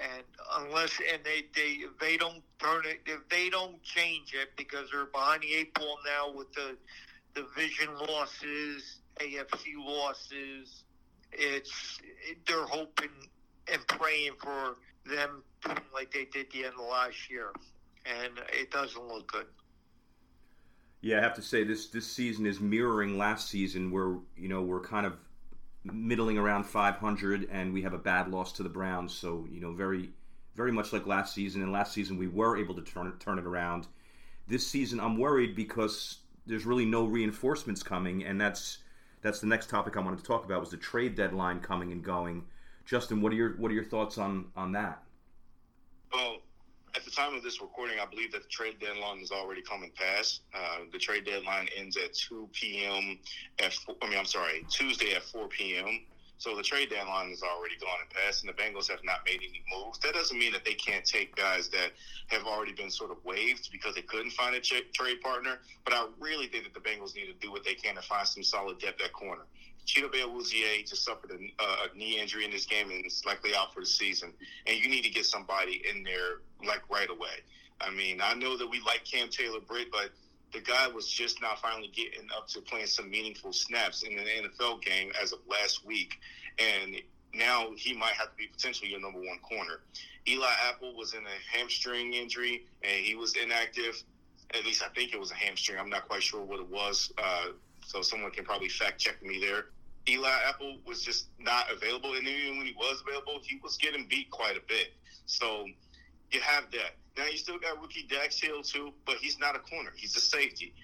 and 0.00 0.24
unless 0.58 0.98
and 1.12 1.22
they 1.24 1.44
they 1.54 1.78
they 2.00 2.16
don't 2.16 2.42
turn 2.58 2.82
it 2.84 3.00
if 3.06 3.28
they 3.28 3.48
don't 3.48 3.82
change 3.82 4.34
it 4.34 4.50
because 4.56 4.90
they're 4.90 5.06
behind 5.06 5.42
the 5.42 5.54
eight 5.54 5.74
ball 5.74 5.98
now 6.04 6.36
with 6.36 6.52
the 6.52 6.76
division 7.34 7.88
losses, 8.08 9.00
AFC 9.20 9.76
losses. 9.78 10.84
It's 11.32 12.00
they're 12.46 12.66
hoping 12.66 13.10
and 13.70 13.86
praying 13.86 14.32
for 14.40 14.76
them 15.06 15.42
like 15.92 16.12
they 16.12 16.24
did 16.24 16.50
the 16.52 16.64
end 16.64 16.74
of 16.78 16.86
last 16.88 17.30
year, 17.30 17.52
and 18.06 18.32
it 18.52 18.70
doesn't 18.70 19.06
look 19.06 19.30
good. 19.30 19.46
Yeah, 21.00 21.18
I 21.18 21.20
have 21.20 21.34
to 21.34 21.42
say 21.42 21.62
this 21.62 21.88
this 21.88 22.06
season 22.06 22.44
is 22.46 22.60
mirroring 22.60 23.18
last 23.18 23.48
season, 23.48 23.90
where 23.90 24.16
you 24.36 24.48
know 24.48 24.62
we're 24.62 24.80
kind 24.80 25.06
of 25.06 25.14
middling 25.84 26.38
around 26.38 26.64
500, 26.64 27.48
and 27.50 27.72
we 27.72 27.82
have 27.82 27.92
a 27.92 27.98
bad 27.98 28.28
loss 28.28 28.52
to 28.52 28.62
the 28.62 28.68
Browns. 28.68 29.14
So 29.14 29.46
you 29.50 29.60
know, 29.60 29.72
very 29.72 30.10
very 30.56 30.72
much 30.72 30.92
like 30.92 31.06
last 31.06 31.34
season. 31.34 31.62
And 31.62 31.70
last 31.70 31.92
season 31.92 32.18
we 32.18 32.26
were 32.26 32.56
able 32.56 32.74
to 32.74 32.82
turn 32.82 33.12
turn 33.20 33.38
it 33.38 33.46
around. 33.46 33.86
This 34.48 34.66
season 34.66 34.98
I'm 34.98 35.16
worried 35.18 35.54
because 35.54 36.18
there's 36.46 36.66
really 36.66 36.86
no 36.86 37.04
reinforcements 37.04 37.82
coming, 37.82 38.24
and 38.24 38.40
that's 38.40 38.78
that's 39.22 39.40
the 39.40 39.46
next 39.46 39.70
topic 39.70 39.96
I 39.96 40.00
wanted 40.00 40.18
to 40.18 40.24
talk 40.24 40.44
about 40.44 40.60
was 40.60 40.70
the 40.70 40.76
trade 40.76 41.14
deadline 41.14 41.60
coming 41.60 41.92
and 41.92 42.02
going. 42.02 42.44
Justin, 42.84 43.20
what 43.20 43.32
are 43.32 43.36
your 43.36 43.50
what 43.56 43.70
are 43.70 43.74
your 43.74 43.84
thoughts 43.84 44.18
on 44.18 44.46
on 44.56 44.72
that? 44.72 45.02
At 46.94 47.04
the 47.04 47.10
time 47.10 47.34
of 47.34 47.42
this 47.42 47.60
recording, 47.60 47.98
I 48.00 48.06
believe 48.06 48.32
that 48.32 48.42
the 48.42 48.48
trade 48.48 48.76
deadline 48.80 49.20
is 49.20 49.30
already 49.30 49.62
coming 49.62 49.90
past. 49.94 50.42
Uh, 50.54 50.80
the 50.92 50.98
trade 50.98 51.24
deadline 51.24 51.68
ends 51.76 51.96
at 51.96 52.14
2 52.14 52.48
p.m. 52.52 53.18
At 53.58 53.76
I 54.02 54.08
mean, 54.08 54.18
I'm 54.18 54.24
sorry, 54.24 54.64
Tuesday 54.70 55.14
at 55.14 55.22
4 55.22 55.48
p.m. 55.48 56.00
So 56.38 56.54
the 56.54 56.62
trade 56.62 56.90
deadline 56.90 57.30
is 57.30 57.42
already 57.42 57.74
gone 57.80 57.98
and 58.00 58.10
past, 58.10 58.44
and 58.44 58.48
the 58.48 58.54
Bengals 58.54 58.88
have 58.88 59.02
not 59.02 59.20
made 59.26 59.40
any 59.42 59.60
moves. 59.74 59.98
That 59.98 60.14
doesn't 60.14 60.38
mean 60.38 60.52
that 60.52 60.64
they 60.64 60.74
can't 60.74 61.04
take 61.04 61.34
guys 61.34 61.68
that 61.70 61.90
have 62.28 62.46
already 62.46 62.72
been 62.72 62.90
sort 62.90 63.10
of 63.10 63.16
waived 63.24 63.70
because 63.72 63.96
they 63.96 64.02
couldn't 64.02 64.30
find 64.30 64.54
a 64.54 64.60
trade 64.60 65.20
partner. 65.20 65.58
But 65.84 65.94
I 65.94 66.06
really 66.20 66.46
think 66.46 66.64
that 66.64 66.74
the 66.74 66.80
Bengals 66.88 67.16
need 67.16 67.26
to 67.26 67.34
do 67.40 67.50
what 67.50 67.64
they 67.64 67.74
can 67.74 67.96
to 67.96 68.02
find 68.02 68.26
some 68.26 68.44
solid 68.44 68.78
depth 68.78 69.02
at 69.02 69.12
corner. 69.12 69.46
Chidobe 69.88 70.20
Awuzie 70.22 70.86
just 70.86 71.02
suffered 71.02 71.30
a, 71.30 71.62
a, 71.62 71.96
knee 71.96 72.20
injury 72.20 72.44
in 72.44 72.50
this 72.50 72.66
game 72.66 72.90
and 72.90 73.04
is 73.06 73.24
likely 73.24 73.54
out 73.56 73.72
for 73.72 73.80
the 73.80 73.86
season. 73.86 74.34
And 74.66 74.76
you 74.76 74.88
need 74.88 75.02
to 75.02 75.10
get 75.10 75.24
somebody 75.24 75.82
in 75.90 76.02
there 76.04 76.42
like 76.66 76.82
right 76.90 77.08
away. 77.08 77.42
I 77.80 77.90
mean, 77.90 78.20
I 78.22 78.34
know 78.34 78.58
that 78.58 78.66
we 78.66 78.80
like 78.80 79.04
Cam 79.04 79.28
Taylor 79.30 79.60
Britt, 79.60 79.90
but 79.90 80.10
the 80.52 80.60
guy 80.60 80.88
was 80.88 81.08
just 81.08 81.40
not 81.40 81.58
finally 81.60 81.90
getting 81.94 82.28
up 82.36 82.48
to 82.48 82.60
playing 82.60 82.86
some 82.86 83.10
meaningful 83.10 83.52
snaps 83.52 84.02
in 84.02 84.18
an 84.18 84.24
NFL 84.26 84.82
game 84.82 85.10
as 85.20 85.32
of 85.32 85.38
last 85.48 85.86
week. 85.86 86.18
And 86.58 86.96
now 87.32 87.68
he 87.74 87.94
might 87.94 88.12
have 88.12 88.30
to 88.30 88.36
be 88.36 88.46
potentially 88.46 88.90
your 88.90 89.00
number 89.00 89.20
one 89.20 89.38
corner. 89.38 89.80
Eli 90.28 90.52
Apple 90.68 90.94
was 90.94 91.14
in 91.14 91.20
a 91.20 91.56
hamstring 91.56 92.12
injury 92.12 92.66
and 92.82 93.04
he 93.04 93.14
was 93.14 93.34
inactive. 93.36 94.02
At 94.52 94.64
least 94.66 94.82
I 94.82 94.88
think 94.88 95.14
it 95.14 95.20
was 95.20 95.30
a 95.30 95.34
hamstring. 95.34 95.78
I'm 95.78 95.88
not 95.88 96.08
quite 96.08 96.22
sure 96.22 96.42
what 96.42 96.60
it 96.60 96.68
was. 96.68 97.10
Uh, 97.16 97.52
so 97.86 98.02
someone 98.02 98.30
can 98.32 98.44
probably 98.44 98.68
fact 98.68 98.98
check 98.98 99.22
me 99.22 99.40
there. 99.40 99.66
Eli 100.08 100.30
Apple 100.48 100.78
was 100.86 101.02
just 101.02 101.28
not 101.38 101.70
available, 101.70 102.14
and 102.14 102.26
even 102.26 102.58
when 102.58 102.66
he 102.66 102.74
was 102.74 103.02
available, 103.06 103.40
he 103.42 103.60
was 103.62 103.76
getting 103.76 104.06
beat 104.08 104.30
quite 104.30 104.56
a 104.56 104.62
bit. 104.66 104.94
So 105.26 105.66
you 106.30 106.40
have 106.40 106.70
that. 106.72 106.96
Now 107.16 107.26
you 107.26 107.36
still 107.36 107.58
got 107.58 107.80
rookie 107.80 108.06
Dax 108.08 108.40
Hill 108.40 108.62
too, 108.62 108.92
but 109.04 109.16
he's 109.16 109.38
not 109.38 109.56
a 109.56 109.58
corner; 109.60 109.92
he's 109.96 110.16
a 110.16 110.20
safety. 110.20 110.74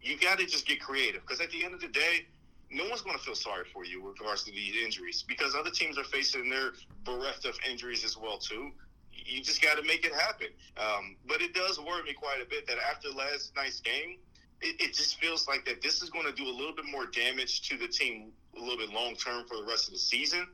You 0.00 0.16
got 0.18 0.38
to 0.38 0.46
just 0.46 0.66
get 0.66 0.80
creative 0.80 1.22
because 1.22 1.40
at 1.40 1.50
the 1.50 1.64
end 1.64 1.74
of 1.74 1.80
the 1.80 1.88
day, 1.88 2.26
no 2.70 2.88
one's 2.88 3.00
going 3.00 3.16
to 3.16 3.24
feel 3.24 3.34
sorry 3.34 3.64
for 3.72 3.84
you 3.84 4.02
with 4.02 4.20
regards 4.20 4.44
to 4.44 4.52
these 4.52 4.74
injuries 4.84 5.24
because 5.26 5.54
other 5.54 5.70
teams 5.70 5.98
are 5.98 6.04
facing 6.04 6.48
their 6.48 6.72
bereft 7.04 7.46
of 7.46 7.58
injuries 7.68 8.04
as 8.04 8.16
well 8.16 8.38
too. 8.38 8.70
You 9.12 9.42
just 9.42 9.60
got 9.60 9.76
to 9.76 9.82
make 9.82 10.06
it 10.06 10.12
happen. 10.14 10.48
Um, 10.76 11.16
but 11.26 11.40
it 11.40 11.54
does 11.54 11.80
worry 11.80 12.02
me 12.04 12.12
quite 12.12 12.40
a 12.40 12.48
bit 12.48 12.66
that 12.68 12.76
after 12.90 13.08
last 13.08 13.52
night's 13.56 13.80
game, 13.80 14.18
it, 14.60 14.80
it 14.80 14.94
just 14.94 15.18
feels 15.20 15.48
like 15.48 15.64
that 15.66 15.82
this 15.82 16.02
is 16.02 16.10
going 16.10 16.26
to 16.26 16.32
do 16.32 16.44
a 16.44 16.52
little 16.52 16.74
bit 16.74 16.84
more 16.90 17.06
damage 17.06 17.68
to 17.68 17.76
the 17.76 17.88
team 17.88 18.32
a 18.56 18.60
little 18.60 18.76
bit 18.78 18.90
long 18.90 19.14
term 19.14 19.44
for 19.46 19.56
the 19.56 19.64
rest 19.64 19.88
of 19.88 19.94
the 19.94 19.98
season 19.98 20.46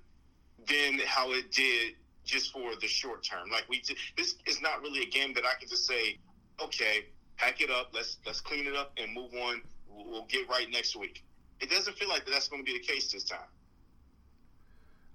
than 0.69 0.99
how 1.07 1.33
it 1.33 1.53
did 1.53 1.95
just 2.25 2.53
for 2.53 2.75
the 2.81 2.87
short 2.87 3.23
term. 3.23 3.51
Like 3.51 3.65
we, 3.69 3.83
this 4.17 4.37
is 4.47 4.61
not 4.61 4.81
really 4.83 5.03
a 5.03 5.07
game 5.07 5.35
that 5.35 5.45
I 5.45 5.59
can 5.59 5.69
just 5.69 5.87
say, 5.87 6.19
okay, 6.63 7.07
pack 7.37 7.61
it 7.61 7.71
up, 7.71 7.91
let's 7.93 8.19
let's 8.27 8.41
clean 8.41 8.67
it 8.67 8.77
up 8.77 8.93
and 8.97 9.13
move 9.13 9.33
on. 9.35 9.63
We'll, 9.89 10.07
we'll 10.07 10.27
get 10.27 10.49
right 10.49 10.69
next 10.71 10.97
week. 10.97 11.23
It 11.61 11.71
doesn't 11.71 11.97
feel 11.97 12.09
like 12.09 12.27
that's 12.27 12.49
going 12.49 12.65
to 12.65 12.71
be 12.71 12.79
the 12.79 12.85
case 12.85 13.13
this 13.13 13.25
time. 13.25 13.39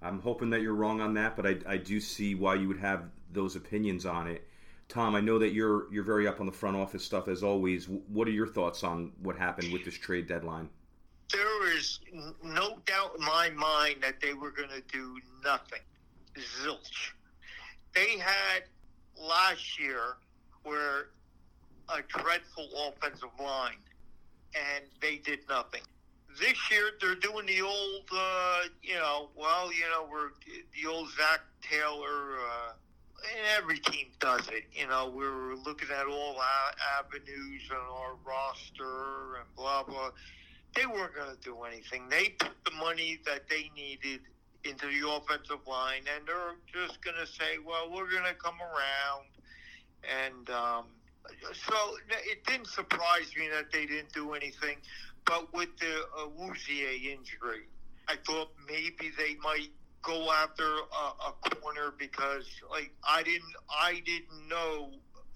I'm 0.02 0.20
hoping 0.20 0.50
that 0.50 0.62
you're 0.62 0.74
wrong 0.74 1.00
on 1.00 1.14
that, 1.14 1.36
but 1.36 1.46
I, 1.46 1.56
I 1.66 1.76
do 1.76 2.00
see 2.00 2.34
why 2.34 2.54
you 2.54 2.68
would 2.68 2.78
have 2.78 3.04
those 3.32 3.54
opinions 3.54 4.06
on 4.06 4.28
it. 4.28 4.46
Tom, 4.88 5.14
I 5.14 5.20
know 5.20 5.38
that 5.38 5.52
you're 5.52 5.92
you're 5.92 6.04
very 6.04 6.26
up 6.26 6.40
on 6.40 6.46
the 6.46 6.52
front 6.52 6.76
office 6.76 7.04
stuff 7.04 7.28
as 7.28 7.42
always. 7.42 7.88
What 7.88 8.26
are 8.26 8.32
your 8.32 8.46
thoughts 8.46 8.82
on 8.82 9.12
what 9.22 9.36
happened 9.36 9.72
with 9.72 9.84
this 9.84 9.94
trade 9.94 10.26
deadline? 10.26 10.68
There 11.32 11.76
is 11.76 12.00
no 12.42 12.78
doubt 12.86 13.16
in 13.18 13.24
my 13.24 13.50
mind 13.50 13.96
that 14.02 14.20
they 14.20 14.34
were 14.34 14.50
going 14.50 14.70
to 14.70 14.82
do 14.92 15.18
nothing. 15.44 15.80
Zilch. 16.36 17.12
They 17.94 18.18
had 18.18 18.64
last 19.16 19.78
year 19.78 20.16
where 20.64 21.08
a 21.88 22.02
dreadful 22.08 22.68
offensive 22.88 23.30
line, 23.38 23.82
and 24.54 24.84
they 25.00 25.16
did 25.16 25.40
nothing. 25.48 25.82
This 26.38 26.70
year 26.70 26.92
they're 27.00 27.16
doing 27.16 27.46
the 27.46 27.60
old, 27.60 28.08
uh, 28.12 28.62
you 28.82 28.94
know, 28.94 29.28
well, 29.36 29.72
you 29.72 29.88
know, 29.90 30.08
we're 30.10 30.30
the 30.46 30.88
old 30.88 31.08
Zac 31.16 31.40
Taylor. 31.62 32.38
Uh, 32.38 32.72
and 33.22 33.46
every 33.58 33.78
team 33.78 34.06
does 34.18 34.48
it. 34.48 34.64
You 34.72 34.86
know, 34.86 35.12
we're 35.14 35.54
looking 35.54 35.88
at 35.90 36.06
all 36.06 36.40
avenues 36.98 37.62
on 37.70 37.76
our 37.76 38.14
roster 38.24 39.36
and 39.36 39.56
blah 39.56 39.82
blah. 39.82 40.10
They 40.74 40.86
weren't 40.86 41.14
going 41.14 41.34
to 41.34 41.40
do 41.42 41.62
anything. 41.64 42.08
They 42.08 42.30
put 42.38 42.52
the 42.64 42.72
money 42.72 43.18
that 43.26 43.48
they 43.48 43.70
needed 43.74 44.20
into 44.64 44.86
the 44.86 45.08
offensive 45.08 45.66
line, 45.66 46.02
and 46.14 46.26
they're 46.26 46.54
just 46.72 47.02
going 47.02 47.16
to 47.16 47.26
say, 47.26 47.58
"Well, 47.64 47.90
we're 47.90 48.10
going 48.10 48.24
to 48.24 48.34
come 48.34 48.60
around." 48.60 49.26
And 50.04 50.48
um, 50.50 50.84
so 51.52 51.74
it 52.08 52.44
didn't 52.46 52.68
surprise 52.68 53.30
me 53.36 53.48
that 53.48 53.72
they 53.72 53.86
didn't 53.86 54.12
do 54.12 54.32
anything. 54.34 54.76
But 55.24 55.52
with 55.52 55.68
the 55.78 56.04
uh, 56.16 56.26
Awuzie 56.26 57.04
injury, 57.04 57.68
I 58.08 58.16
thought 58.26 58.50
maybe 58.66 59.12
they 59.16 59.36
might 59.42 59.70
go 60.02 60.30
after 60.32 60.64
a, 60.64 61.28
a 61.28 61.56
corner 61.56 61.92
because 61.98 62.44
like 62.70 62.90
I 63.08 63.22
didn't 63.22 63.54
I 63.70 64.02
didn't 64.04 64.48
know 64.48 64.90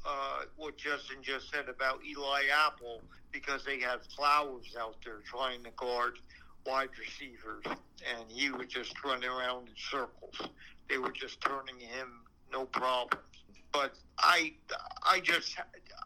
uh, 0.04 0.42
what 0.56 0.76
Justin 0.76 1.16
just 1.22 1.50
said 1.50 1.68
about 1.68 2.00
Eli 2.04 2.42
Apple 2.66 3.00
because 3.32 3.64
they 3.64 3.80
had 3.80 4.00
Flowers 4.16 4.76
out 4.78 4.96
there 5.04 5.20
trying 5.24 5.62
to 5.64 5.70
guard 5.70 6.18
wide 6.66 6.90
receivers 6.98 7.64
and 7.66 8.30
he 8.30 8.50
was 8.50 8.66
just 8.68 8.92
running 9.04 9.28
around 9.28 9.68
in 9.68 9.74
circles. 9.76 10.40
They 10.88 10.98
were 10.98 11.12
just 11.12 11.40
turning 11.40 11.78
him 11.78 12.22
no 12.52 12.66
problem. 12.66 13.22
But 13.72 13.94
I 14.18 14.52
I 15.02 15.20
just 15.20 15.56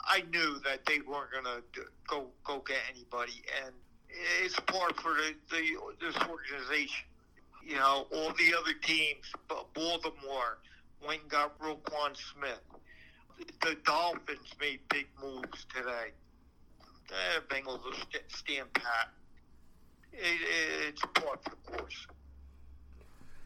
I 0.06 0.22
knew 0.32 0.58
that 0.64 0.86
they 0.86 1.00
weren't 1.00 1.32
gonna 1.32 1.60
go 2.06 2.28
go 2.44 2.62
get 2.66 2.78
anybody 2.94 3.42
and 3.64 3.74
it's 4.42 4.58
part 4.60 4.98
for 5.00 5.12
the, 5.12 5.34
the 5.50 5.76
this 6.00 6.16
organization 6.16 7.04
you 7.68 7.76
know, 7.76 8.06
all 8.12 8.32
the 8.32 8.54
other 8.58 8.72
teams, 8.82 9.30
but 9.46 9.72
Baltimore 9.74 10.58
went 11.06 11.20
and 11.22 11.30
got 11.30 11.58
Roquan 11.60 12.16
Smith. 12.16 12.62
The 13.62 13.76
Dolphins 13.84 14.54
made 14.60 14.80
big 14.88 15.06
moves 15.22 15.66
today. 15.74 16.12
The 17.08 17.54
Bengals 17.54 17.84
will 17.84 17.92
stand 18.28 18.72
pat. 18.74 19.08
It, 20.12 20.88
it's 20.88 21.02
part 21.14 21.40
of 21.46 21.52
the 21.52 21.72
course. 21.72 22.06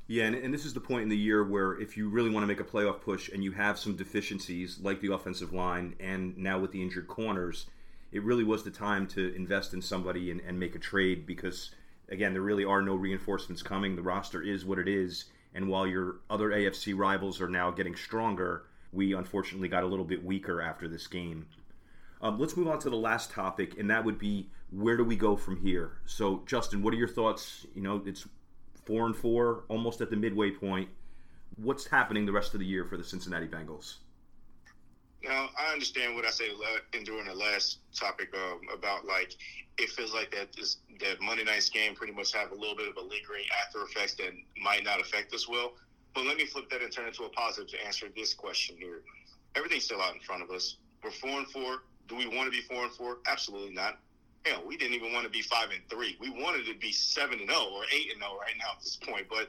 Yeah, 0.07 0.25
and, 0.25 0.35
and, 0.35 0.53
this 0.53 0.65
is 0.65 0.75
the 0.75 0.81
point 0.81 1.05
in 1.05 1.09
the 1.09 1.17
year 1.17 1.45
where 1.45 1.79
if 1.81 1.97
you 1.97 2.09
really 2.09 2.29
want 2.29 2.43
to 2.43 2.47
make 2.47 2.61
a 2.61 2.65
playoff 2.65 3.01
push 3.01 3.29
and 3.29 3.43
you 3.43 3.53
have 3.53 3.79
some 3.79 3.97
deficiencies 3.97 4.79
like 4.81 5.01
the 5.01 5.13
offensive 5.13 5.53
line 5.53 5.95
and 6.01 6.37
now 6.37 6.59
with 6.59 6.73
the 6.73 6.83
injured 6.83 7.09
corners, 7.09 7.67
it 8.11 8.23
really 8.23 8.45
was 8.45 8.65
the 8.65 8.71
time 8.71 9.07
to 9.09 9.35
invest 9.35 9.73
in 9.73 9.81
somebody 9.81 10.31
and, 10.31 10.41
and 10.41 10.59
make 10.59 10.75
a 10.75 10.79
trade 10.79 11.27
because– 11.27 11.71
again, 12.13 12.35
there 12.35 12.43
really 12.43 12.65
are 12.65 12.83
no 12.83 12.95
reinforcements 12.95 13.63
coming. 13.63 13.97
The 13.97 14.03
roster 14.03 14.43
is 14.43 14.65
what 14.65 14.79
it 14.79 14.87
is, 14.87 15.25
and 15.55 15.69
while 15.69 15.87
your 15.87 16.17
other 16.31 16.51
AFC 16.51 16.97
rivals 16.97 17.41
are 17.41 17.49
now 17.49 17.71
getting 17.71 17.97
stronger, 17.97 18.65
we 18.93 19.15
unfortunately 19.15 19.69
got 19.69 19.83
a 19.83 19.87
little 19.87 20.05
bit 20.05 20.25
weaker 20.25 20.61
after 20.61 20.89
this 20.89 21.07
game. 21.07 21.47
Um, 22.21 22.39
let's 22.39 22.57
move 22.57 22.69
on 22.69 22.79
to 22.81 22.91
the 22.91 22.97
last 22.97 23.31
topic, 23.31 23.79
and 23.79 23.91
that 23.91 24.05
would 24.05 24.19
be 24.19 24.49
where 24.71 24.97
do 24.97 25.05
we 25.05 25.17
go 25.17 25.37
from 25.37 25.57
here? 25.57 25.93
So, 26.07 26.43
Justin, 26.47 26.83
what 26.83 26.95
are 26.95 26.97
your 26.97 27.09
thoughts? 27.09 27.67
You 27.75 27.83
know, 27.83 28.03
it's 28.07 28.27
four 28.85 29.07
and 29.07 29.17
four, 29.17 29.65
almost 29.69 30.01
at 30.01 30.11
the 30.11 30.17
midway 30.17 30.51
point. 30.51 30.89
What's 31.57 31.87
happening 31.87 32.25
the 32.25 32.33
rest 32.33 32.55
of 32.55 32.61
the 32.61 32.67
year 32.67 32.85
for 32.85 32.97
the 32.97 33.05
Cincinnati 33.05 33.47
Bengals? 33.47 33.97
Now, 35.23 35.51
I 35.59 35.73
understand 35.73 36.15
what 36.15 36.25
I 36.25 36.31
said 36.31 36.49
in 36.95 37.05
during 37.05 37.27
the 37.27 37.35
last 37.35 37.79
topic 37.95 38.35
um, 38.35 38.61
about 38.77 39.05
like 39.05 39.37
it 39.79 39.89
feels 39.91 40.13
like 40.13 40.31
that 40.33 40.53
this, 40.53 40.79
that 41.01 41.21
Monday 41.21 41.45
night's 41.45 41.69
game 41.69 41.95
pretty 41.95 42.13
much 42.13 42.33
have 42.33 42.51
a 42.51 42.55
little 42.55 42.77
bit 42.77 42.89
of 42.89 42.97
a 42.97 43.01
lingering 43.01 43.45
after 43.65 43.83
effects 43.83 44.15
that 44.15 44.31
might 44.61 44.85
not 44.85 45.01
affect 45.01 45.33
us 45.35 45.49
well. 45.49 45.75
But 46.15 46.27
let 46.27 46.37
me 46.37 46.45
flip 46.47 46.69
that 46.71 46.83
and 46.83 46.93
turn 46.93 47.07
it 47.07 47.15
to 47.15 47.25
a 47.25 47.29
positive 47.31 47.71
to 47.71 47.87
answer 47.87 48.07
this 48.15 48.35
question 48.35 48.77
here. 48.79 49.03
Everything's 49.55 49.85
still 49.85 50.01
out 50.01 50.15
in 50.15 50.21
front 50.21 50.43
of 50.43 50.51
us. 50.51 50.77
We're 51.03 51.11
four 51.11 51.39
and 51.39 51.47
four. 51.49 51.83
Do 52.09 52.17
we 52.17 52.27
want 52.27 52.45
to 52.45 52.51
be 52.51 52.61
four 52.63 52.85
and 52.85 52.93
four? 52.93 53.19
Absolutely 53.27 53.75
not. 53.75 53.99
Hell, 54.45 54.63
we 54.67 54.77
didn't 54.77 54.95
even 54.95 55.13
want 55.13 55.25
to 55.25 55.31
be 55.31 55.43
five 55.43 55.71
and 55.71 55.81
three. 55.89 56.17
We 56.21 56.31
wanted 56.31 56.67
to 56.67 56.75
be 56.75 56.93
seven 56.93 57.39
and 57.39 57.49
zero 57.49 57.61
oh 57.63 57.77
or 57.77 57.85
eight 57.93 58.11
and 58.11 58.21
zero 58.21 58.33
oh 58.35 58.39
right 58.39 58.55
now 58.59 58.73
at 58.77 58.81
this 58.81 58.97
point. 58.97 59.27
But 59.31 59.49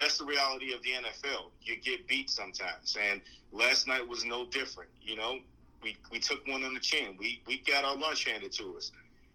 that's 0.00 0.18
the 0.18 0.24
reality 0.24 0.72
of 0.72 0.82
the 0.82 0.90
NFL. 0.90 1.50
You 1.60 1.76
get 1.76 2.08
beat 2.08 2.30
sometimes, 2.30 2.96
and 3.10 3.20
last 3.52 3.86
night 3.86 4.06
was 4.06 4.24
no 4.24 4.46
different. 4.46 4.90
You 5.02 5.16
know, 5.16 5.38
we 5.82 5.96
we 6.10 6.18
took 6.18 6.46
one 6.46 6.64
on 6.64 6.74
the 6.74 6.80
chin. 6.80 7.16
We 7.18 7.42
we 7.46 7.58
got 7.58 7.84
our 7.84 7.96
lunch 7.96 8.24
handed 8.24 8.52
to 8.52 8.76
us. 8.76 8.92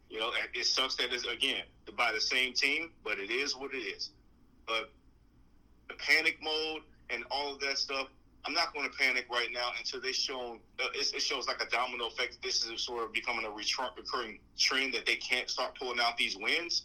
You 0.09 0.19
know, 0.19 0.31
it 0.53 0.65
sucks 0.65 0.95
that 0.95 1.13
it's 1.13 1.25
again 1.25 1.63
by 1.95 2.11
the 2.11 2.21
same 2.21 2.53
team, 2.53 2.91
but 3.03 3.19
it 3.19 3.29
is 3.29 3.55
what 3.55 3.73
it 3.73 3.77
is. 3.77 4.09
But 4.67 4.91
the 5.87 5.95
panic 5.95 6.37
mode 6.41 6.81
and 7.09 7.23
all 7.31 7.53
of 7.53 7.59
that 7.61 7.77
stuff, 7.77 8.07
I'm 8.45 8.53
not 8.53 8.73
going 8.73 8.89
to 8.89 8.95
panic 8.95 9.25
right 9.31 9.49
now 9.51 9.69
until 9.77 10.01
they 10.01 10.11
show. 10.11 10.57
Uh, 10.79 10.87
it, 10.93 11.21
shows 11.21 11.47
like 11.47 11.61
a 11.61 11.69
domino 11.69 12.07
effect. 12.07 12.37
This 12.43 12.63
is 12.63 12.81
sort 12.81 13.03
of 13.03 13.13
becoming 13.13 13.45
a 13.45 13.49
recurring 13.49 14.39
trend 14.57 14.93
that 14.93 15.05
they 15.05 15.15
can't 15.15 15.49
start 15.49 15.77
pulling 15.77 15.99
out 15.99 16.15
these 16.17 16.37
wins. 16.37 16.83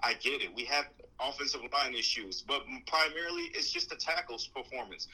I 0.00 0.14
get 0.14 0.42
it. 0.42 0.50
We 0.54 0.64
have 0.64 0.86
offensive 1.20 1.60
line 1.72 1.94
issues, 1.94 2.42
but 2.42 2.62
primarily 2.86 3.50
it's 3.54 3.70
just 3.70 3.90
the 3.90 3.96
tackles 3.96 4.46
performance. 4.48 5.08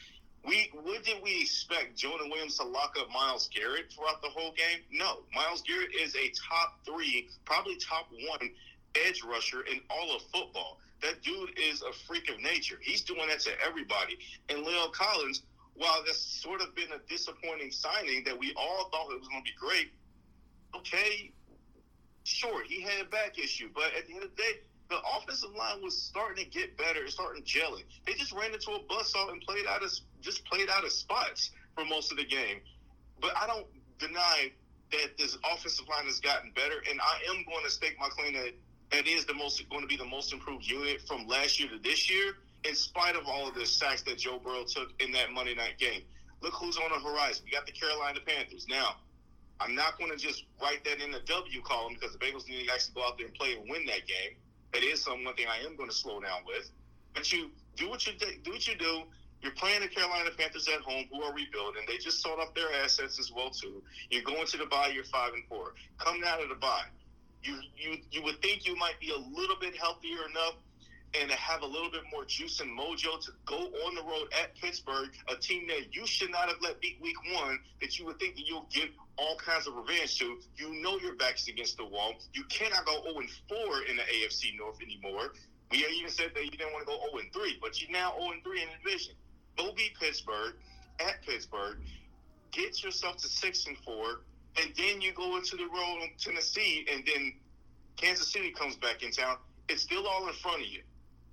We 0.47 0.70
what 0.72 1.05
did 1.05 1.16
we 1.22 1.41
expect 1.41 1.97
Jonah 1.97 2.28
Williams 2.30 2.57
to 2.59 2.64
lock 2.64 2.97
up 2.99 3.09
Myles 3.12 3.51
Garrett 3.53 3.93
throughout 3.93 4.22
the 4.22 4.28
whole 4.28 4.53
game? 4.53 4.78
No, 4.93 5.20
Myles 5.34 5.62
Garrett 5.62 5.91
is 5.95 6.14
a 6.14 6.30
top 6.49 6.78
three, 6.86 7.28
probably 7.45 7.76
top 7.76 8.09
one 8.28 8.51
edge 9.07 9.22
rusher 9.24 9.62
in 9.62 9.80
all 9.91 10.14
of 10.14 10.22
football. 10.32 10.78
That 11.03 11.22
dude 11.22 11.59
is 11.59 11.82
a 11.82 11.92
freak 12.07 12.28
of 12.28 12.40
nature. 12.40 12.78
He's 12.80 13.03
doing 13.03 13.28
that 13.28 13.40
to 13.40 13.51
everybody. 13.64 14.18
And 14.49 14.64
La'el 14.64 14.92
Collins, 14.92 15.42
while 15.74 16.03
that's 16.05 16.18
sort 16.18 16.61
of 16.61 16.74
been 16.74 16.92
a 16.92 16.99
disappointing 17.09 17.70
signing 17.70 18.24
that 18.24 18.38
we 18.38 18.53
all 18.57 18.88
thought 18.90 19.12
it 19.12 19.18
was 19.18 19.28
going 19.28 19.42
to 19.42 19.51
be 19.51 19.57
great, 19.59 19.92
okay, 20.74 21.32
sure, 22.24 22.64
he 22.64 22.82
had 22.82 23.07
a 23.07 23.09
back 23.09 23.38
issue, 23.38 23.68
but 23.74 23.94
at 23.96 24.07
the 24.07 24.14
end 24.14 24.24
of 24.24 24.30
the 24.36 24.42
day, 24.42 24.53
the 24.90 24.99
offensive 25.16 25.51
line 25.57 25.82
was 25.82 25.96
starting 25.96 26.44
to 26.44 26.51
get 26.51 26.76
better, 26.76 27.07
starting 27.09 27.42
gelling. 27.42 27.84
They 28.07 28.14
just 28.14 28.32
ran 28.32 28.53
into 28.53 28.70
a 28.72 28.80
buzzsaw 28.84 29.30
and 29.30 29.40
played 29.42 29.66
out 29.66 29.82
of 29.82 29.92
just 30.20 30.44
played 30.46 30.68
out 30.70 30.84
of 30.84 30.90
spots 30.90 31.51
for 31.74 31.84
most 31.84 32.11
of 32.11 32.18
the 32.18 32.24
game. 32.24 32.61
But 33.20 33.32
I 33.36 33.46
don't 33.46 33.66
deny 33.99 34.53
that 34.92 35.18
this 35.18 35.36
offensive 35.53 35.86
line 35.88 36.07
has 36.07 36.20
gotten 36.20 36.53
better, 36.53 36.82
and 36.90 36.99
I 37.01 37.30
am 37.30 37.44
going 37.44 37.64
to 37.64 37.70
stake 37.70 37.96
my 38.01 38.09
claim 38.09 38.32
that 38.34 38.55
that 38.91 39.07
is 39.07 39.26
the 39.26 39.34
most 39.34 39.62
going 39.68 39.82
to 39.82 39.89
be 39.89 39.97
the 39.97 40.05
most 40.05 40.32
improved 40.32 40.66
unit 40.66 41.01
from 41.07 41.26
last 41.26 41.61
year 41.61 41.68
to 41.68 41.78
this 41.78 42.11
year, 42.11 42.34
in 42.64 42.74
spite 42.74 43.16
of 43.16 43.26
all 43.26 43.49
of 43.49 43.55
the 43.55 43.66
sacks 43.66 44.03
that 44.03 44.18
Joe 44.18 44.41
Burrow 44.43 44.64
took 44.64 44.91
in 45.01 45.12
that 45.12 45.32
Monday 45.32 45.55
night 45.55 45.78
game. 45.78 46.03
Look 46.41 46.55
who's 46.55 46.76
on 46.76 46.91
the 46.91 47.09
horizon. 47.09 47.45
We 47.45 47.53
got 47.53 47.66
the 47.66 47.72
Carolina 47.72 48.20
Panthers. 48.24 48.66
Now, 48.68 48.97
I'm 49.61 49.74
not 49.74 49.99
going 49.99 50.11
to 50.11 50.16
just 50.16 50.45
write 50.62 50.84
that 50.84 51.03
in 51.03 51.11
the 51.11 51.20
W 51.20 51.62
column 51.62 51.95
because 51.95 52.12
the 52.12 52.18
Bengals 52.18 52.49
need 52.49 52.66
to 52.66 52.72
actually 52.72 52.95
go 52.95 53.07
out 53.07 53.18
there 53.18 53.26
and 53.26 53.34
play 53.34 53.55
and 53.55 53.68
win 53.68 53.84
that 53.86 54.07
game. 54.07 54.36
That 54.72 54.82
is 54.82 55.03
some 55.03 55.24
one 55.24 55.34
thing 55.34 55.47
I 55.49 55.64
am 55.66 55.76
going 55.76 55.89
to 55.89 55.95
slow 55.95 56.20
down 56.20 56.41
with. 56.47 56.70
But 57.14 57.32
you 57.32 57.51
do 57.76 57.89
what 57.89 58.07
you 58.07 58.12
do 58.18 58.51
what 58.51 58.66
you 58.66 58.76
do. 58.76 59.03
You're 59.41 59.53
playing 59.53 59.82
the 59.82 59.89
Carolina 59.89 60.30
Panthers 60.36 60.66
at 60.68 60.80
home, 60.80 61.05
who 61.12 61.22
are 61.22 61.32
rebuilding. 61.32 61.82
They 61.86 61.97
just 61.97 62.22
sold 62.22 62.41
off 62.41 62.55
their 62.55 62.72
assets 62.82 63.20
as 63.20 63.30
well 63.32 63.51
too. 63.51 63.82
You're 64.11 64.22
going 64.22 64.47
to 64.47 64.57
the 64.57 64.66
bye. 64.66 64.91
You're 64.93 65.05
five 65.05 65.32
and 65.32 65.45
four. 65.49 65.74
Coming 65.99 66.22
out 66.26 66.43
of 66.43 66.49
the 66.49 66.57
bye, 66.57 66.86
you 67.43 67.59
you 67.76 67.99
you 68.11 68.22
would 68.22 68.41
think 68.43 68.66
you 68.66 68.76
might 68.76 68.99
be 69.01 69.11
a 69.11 69.39
little 69.39 69.57
bit 69.61 69.76
healthier 69.76 70.26
enough 70.30 70.55
and 71.18 71.30
have 71.30 71.62
a 71.62 71.66
little 71.66 71.91
bit 71.91 72.03
more 72.12 72.24
juice 72.24 72.61
and 72.61 72.70
mojo 72.78 73.18
to 73.24 73.32
go 73.47 73.57
on 73.57 73.95
the 73.95 74.03
road 74.03 74.28
at 74.43 74.55
Pittsburgh, 74.57 75.09
a 75.28 75.36
team 75.36 75.66
that 75.68 75.95
you 75.95 76.07
should 76.07 76.30
not 76.30 76.49
have 76.49 76.59
let 76.61 76.80
beat 76.80 76.99
week 77.01 77.16
one, 77.34 77.59
that 77.80 77.99
you 77.99 78.05
would 78.05 78.18
think 78.18 78.36
that 78.36 78.47
you'll 78.47 78.66
get 78.70 78.91
all 79.16 79.36
kinds 79.36 79.66
of 79.66 79.74
revenge 79.74 80.18
to. 80.18 80.39
You 80.57 80.82
know 80.82 80.99
your 80.99 81.14
back's 81.14 81.49
against 81.49 81.78
the 81.78 81.86
wall. 81.86 82.12
You 82.34 82.45
cannot 82.45 82.84
go 82.84 83.03
0 83.05 83.22
4 83.49 83.82
in 83.89 83.97
the 83.97 84.03
AFC 84.03 84.57
North 84.59 84.82
anymore. 84.82 85.32
We 85.70 85.78
even 85.78 86.11
said 86.11 86.32
that 86.34 86.45
you 86.45 86.51
didn't 86.51 86.72
want 86.72 86.86
to 86.86 86.93
go 86.93 86.99
0 87.11 87.22
3, 87.32 87.59
but 87.61 87.80
you're 87.80 87.91
now 87.91 88.12
0 88.18 88.32
3 88.45 88.62
in 88.62 88.68
the 88.68 88.91
division. 88.91 89.14
Go 89.57 89.72
beat 89.74 89.93
Pittsburgh 89.99 90.55
at 91.01 91.22
Pittsburgh. 91.22 91.78
Get 92.53 92.82
yourself 92.82 93.16
to 93.18 93.28
6 93.28 93.66
and 93.66 93.78
4 93.78 94.20
and 94.61 94.72
then 94.76 95.00
you 95.00 95.12
go 95.12 95.36
into 95.36 95.56
the 95.56 95.66
road 95.66 96.02
in 96.02 96.11
Tennessee, 96.18 96.86
and 96.92 97.04
then 97.06 97.34
Kansas 97.96 98.32
City 98.32 98.50
comes 98.50 98.76
back 98.76 99.02
in 99.02 99.11
town. 99.11 99.36
It's 99.68 99.82
still 99.82 100.06
all 100.06 100.26
in 100.28 100.34
front 100.34 100.62
of 100.62 100.68
you, 100.68 100.82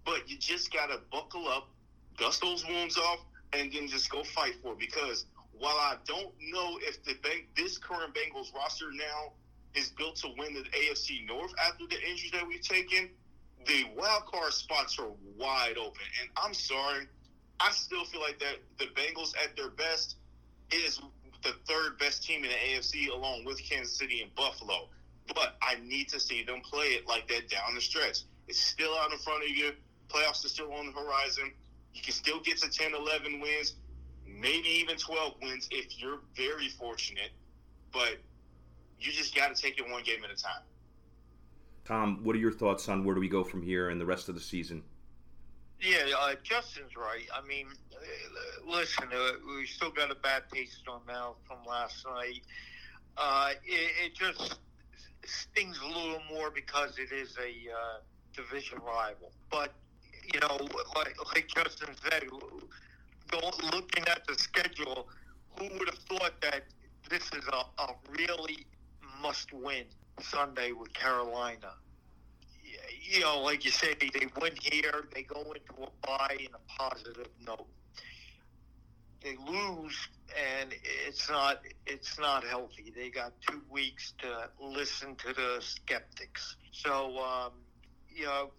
but 0.05 0.29
you 0.29 0.37
just 0.37 0.71
got 0.73 0.87
to 0.87 0.99
buckle 1.11 1.47
up, 1.47 1.69
dust 2.17 2.41
those 2.41 2.65
wounds 2.67 2.97
off, 2.97 3.19
and 3.53 3.71
then 3.71 3.87
just 3.87 4.09
go 4.09 4.23
fight 4.23 4.55
for 4.61 4.73
it. 4.73 4.79
Because 4.79 5.25
while 5.57 5.75
I 5.75 5.95
don't 6.05 6.33
know 6.51 6.79
if 6.81 7.03
the 7.03 7.13
bank, 7.23 7.47
this 7.55 7.77
current 7.77 8.13
Bengals 8.13 8.53
roster 8.53 8.91
now 8.91 9.33
is 9.73 9.89
built 9.91 10.17
to 10.17 10.27
win 10.37 10.53
the 10.53 10.61
AFC 10.61 11.25
North 11.25 11.53
after 11.65 11.85
the 11.87 12.01
injuries 12.07 12.31
that 12.31 12.47
we've 12.47 12.61
taken, 12.61 13.09
the 13.65 13.85
wild 13.95 14.25
card 14.25 14.53
spots 14.53 14.99
are 14.99 15.09
wide 15.37 15.77
open. 15.77 16.03
And 16.21 16.29
I'm 16.37 16.53
sorry, 16.53 17.07
I 17.59 17.71
still 17.71 18.05
feel 18.05 18.21
like 18.21 18.39
that 18.39 18.57
the 18.77 18.85
Bengals 18.99 19.33
at 19.43 19.55
their 19.55 19.69
best 19.69 20.17
is 20.71 20.99
the 21.45 21.53
third 21.67 21.97
best 21.99 22.23
team 22.23 22.43
in 22.43 22.49
the 22.49 22.55
AFC 22.55 23.09
along 23.09 23.45
with 23.45 23.61
Kansas 23.63 23.95
City 23.97 24.21
and 24.21 24.33
Buffalo. 24.35 24.89
But 25.33 25.55
I 25.61 25.75
need 25.85 26.09
to 26.09 26.19
see 26.19 26.43
them 26.43 26.61
play 26.61 26.87
it 26.87 27.07
like 27.07 27.27
that 27.29 27.49
down 27.49 27.75
the 27.75 27.81
stretch. 27.81 28.19
It's 28.47 28.59
still 28.59 28.95
out 28.97 29.11
in 29.11 29.17
front 29.19 29.43
of 29.43 29.49
you. 29.49 29.71
Playoffs 30.09 30.43
are 30.45 30.49
still 30.49 30.71
on 30.73 30.87
the 30.87 30.91
horizon. 30.91 31.51
You 31.93 32.01
can 32.01 32.13
still 32.13 32.39
get 32.41 32.57
to 32.57 32.69
10, 32.69 32.93
11 32.93 33.39
wins, 33.39 33.75
maybe 34.27 34.67
even 34.67 34.97
12 34.97 35.35
wins 35.41 35.67
if 35.71 35.99
you're 35.99 36.19
very 36.35 36.67
fortunate. 36.67 37.31
But 37.93 38.17
you 38.99 39.11
just 39.11 39.35
got 39.35 39.55
to 39.55 39.61
take 39.61 39.79
it 39.79 39.89
one 39.89 40.03
game 40.03 40.23
at 40.23 40.31
a 40.31 40.41
time. 40.41 40.63
Tom, 41.85 42.19
what 42.23 42.35
are 42.35 42.39
your 42.39 42.51
thoughts 42.51 42.89
on 42.89 43.03
where 43.03 43.15
do 43.15 43.21
we 43.21 43.29
go 43.29 43.43
from 43.43 43.61
here 43.61 43.89
and 43.89 44.01
the 44.01 44.05
rest 44.05 44.29
of 44.29 44.35
the 44.35 44.41
season? 44.41 44.83
Yeah, 45.81 46.15
uh, 46.17 46.35
Justin's 46.43 46.95
right. 46.95 47.27
I 47.33 47.45
mean, 47.45 47.67
uh, 47.93 48.71
listen, 48.71 49.05
uh, 49.13 49.31
we 49.55 49.65
still 49.65 49.91
got 49.91 50.11
a 50.11 50.15
bad 50.15 50.43
taste 50.53 50.81
in 50.85 50.93
our 50.93 51.01
mouth 51.05 51.35
from 51.47 51.57
last 51.67 52.05
night. 52.05 52.41
Uh, 53.17 53.51
it, 53.63 53.91
it, 54.05 54.15
just 54.15 54.59
stings 55.25 55.79
a 55.83 55.87
little 55.87 56.21
more 56.33 56.51
because 56.51 56.97
it 56.97 57.13
is 57.13 57.35
a 57.37 57.71
uh, 57.71 57.99
division 58.33 58.79
rival. 58.79 59.31
But 59.49 59.73
you 60.33 60.39
know, 60.39 60.57
like, 60.95 61.15
like 61.33 61.47
Justin 61.47 61.95
said, 62.09 62.23
looking 63.71 64.03
at 64.07 64.25
the 64.27 64.35
schedule, 64.35 65.07
who 65.57 65.65
would 65.77 65.89
have 65.89 65.99
thought 66.09 66.41
that 66.41 66.63
this 67.09 67.23
is 67.33 67.43
a, 67.51 67.81
a 67.81 67.95
really 68.17 68.65
must-win 69.21 69.85
Sunday 70.19 70.71
with 70.71 70.93
Carolina? 70.93 71.73
You 73.07 73.19
know, 73.21 73.41
like 73.41 73.65
you 73.65 73.71
say, 73.71 73.93
they 73.99 74.27
win 74.39 74.53
here, 74.61 75.05
they 75.13 75.23
go 75.23 75.41
into 75.41 75.83
a 75.83 76.07
bye 76.07 76.37
in 76.39 76.47
a 76.53 76.81
positive 76.81 77.27
note. 77.45 77.67
They 79.23 79.35
lose, 79.47 80.07
and 80.59 80.73
it's 81.07 81.29
not 81.29 81.61
it's 81.87 82.19
not 82.19 82.43
healthy. 82.43 82.93
They 82.95 83.09
got 83.09 83.33
two 83.41 83.61
weeks 83.71 84.13
to 84.19 84.49
listen 84.61 85.15
to 85.15 85.33
the 85.33 85.57
skeptics. 85.61 86.55
So, 86.71 87.17
um, 87.17 87.53
you 88.07 88.25
know, 88.25 88.51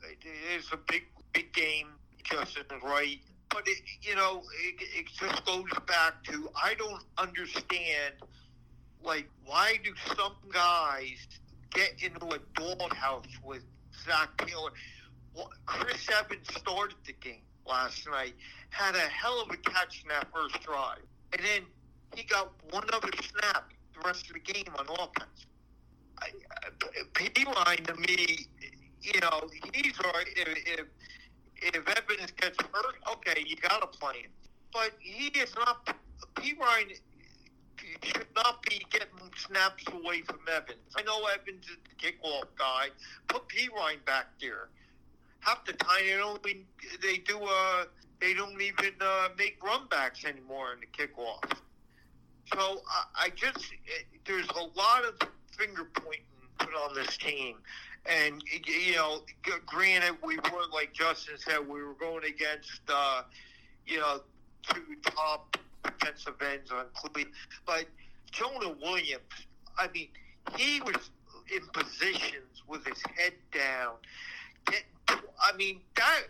it's 0.54 0.72
a 0.72 0.76
big 0.76 1.04
big 1.32 1.52
game. 1.52 1.88
Justin 2.24 2.64
right, 2.82 3.20
but 3.50 3.62
it, 3.66 3.78
you 4.02 4.16
know, 4.16 4.42
it, 4.64 4.74
it 4.98 5.06
just 5.06 5.44
goes 5.44 5.64
back 5.86 6.24
to 6.24 6.48
I 6.60 6.74
don't 6.74 7.04
understand. 7.18 8.14
Like, 9.02 9.28
why 9.44 9.78
do 9.84 9.92
some 10.16 10.34
guys 10.52 11.28
get 11.70 12.02
into 12.02 12.26
a 12.34 12.38
doghouse 12.54 13.28
with 13.44 13.62
Zac 14.06 14.36
Taylor. 14.46 14.70
Chris 15.66 16.08
Evans 16.18 16.48
started 16.48 16.96
the 17.04 17.12
game 17.12 17.42
last 17.68 18.08
night, 18.08 18.34
had 18.70 18.94
a 18.94 18.98
hell 19.00 19.42
of 19.42 19.50
a 19.50 19.56
catch 19.58 20.02
in 20.02 20.08
that 20.08 20.28
first 20.32 20.60
drive, 20.62 21.02
and 21.32 21.42
then 21.44 21.62
he 22.14 22.22
got 22.22 22.52
one 22.70 22.84
other 22.92 23.10
snap 23.20 23.70
the 23.94 24.06
rest 24.06 24.26
of 24.28 24.34
the 24.34 24.40
game 24.40 24.72
on 24.78 24.86
offense. 24.88 25.46
I, 26.18 26.28
Perine 27.12 27.86
to 27.86 27.94
me, 27.96 28.46
you 29.02 29.20
know, 29.20 29.48
he's 29.74 29.98
all 30.02 30.12
right. 30.12 30.26
If, 30.36 30.48
if, 30.66 30.86
if 31.56 31.76
Evans 31.76 32.32
gets 32.40 32.56
hurt, 32.72 32.96
okay, 33.12 33.44
you 33.46 33.56
got 33.56 33.80
to 33.80 33.98
play 33.98 34.22
him. 34.22 34.30
But 34.72 34.92
he 34.98 35.26
is 35.38 35.54
not. 35.54 35.96
P. 36.36 36.54
Ryan 37.82 37.98
should 38.02 38.26
not 38.34 38.62
be 38.62 38.84
getting 38.90 39.08
snaps 39.36 39.84
away 39.92 40.22
from 40.22 40.40
Evans. 40.52 40.78
I 40.96 41.02
know 41.02 41.26
Evans 41.26 41.66
is 41.66 41.76
the 41.84 42.06
kickoff 42.06 42.46
guy. 42.58 42.88
Put 43.28 43.48
Perine 43.48 44.04
back 44.04 44.26
there. 44.40 44.68
Half 45.40 45.64
the 45.66 45.72
time 45.74 46.04
they 46.04 46.16
don't 46.16 46.46
even, 46.46 46.64
they 47.02 47.18
do 47.18 47.38
uh 47.42 47.84
they 48.20 48.32
don't 48.32 48.60
even 48.60 48.94
uh, 49.00 49.28
make 49.36 49.60
runbacks 49.60 50.24
anymore 50.24 50.72
in 50.72 50.80
the 50.80 50.86
kickoff. 50.86 51.42
So 52.52 52.80
I, 52.88 53.26
I 53.26 53.28
just 53.30 53.58
it, 53.58 54.06
there's 54.24 54.48
a 54.48 54.78
lot 54.78 55.04
of 55.04 55.28
finger 55.56 55.86
pointing 55.94 56.22
put 56.58 56.70
on 56.74 56.94
this 56.94 57.16
team. 57.18 57.56
And 58.06 58.42
you 58.66 58.94
know, 58.94 59.20
granted, 59.66 60.16
we 60.24 60.36
were 60.36 60.66
like 60.72 60.92
Justin 60.94 61.34
said, 61.38 61.60
we 61.68 61.82
were 61.82 61.94
going 61.94 62.24
against 62.24 62.80
uh, 62.88 63.22
you 63.86 63.98
know 63.98 64.20
two 64.72 64.82
top 65.02 65.56
defensive 65.84 66.34
ends 66.42 66.70
on 66.70 66.86
Cleveland, 66.94 67.34
but 67.66 67.86
Jonah 68.32 68.74
Williams, 68.82 69.22
I 69.78 69.88
mean, 69.88 70.08
he 70.56 70.80
was 70.80 71.10
in 71.54 71.60
positions 71.72 72.62
with 72.66 72.86
his 72.86 73.02
head 73.16 73.32
down. 73.52 73.94
I 75.40 75.56
mean, 75.56 75.80
that 75.96 76.22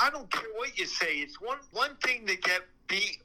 I 0.00 0.10
don't 0.10 0.30
care 0.30 0.48
what 0.56 0.76
you 0.78 0.86
say. 0.86 1.16
It's 1.16 1.40
one 1.40 1.58
one 1.72 1.96
thing 2.02 2.26
to 2.26 2.36
get 2.36 2.62
beat 2.88 3.18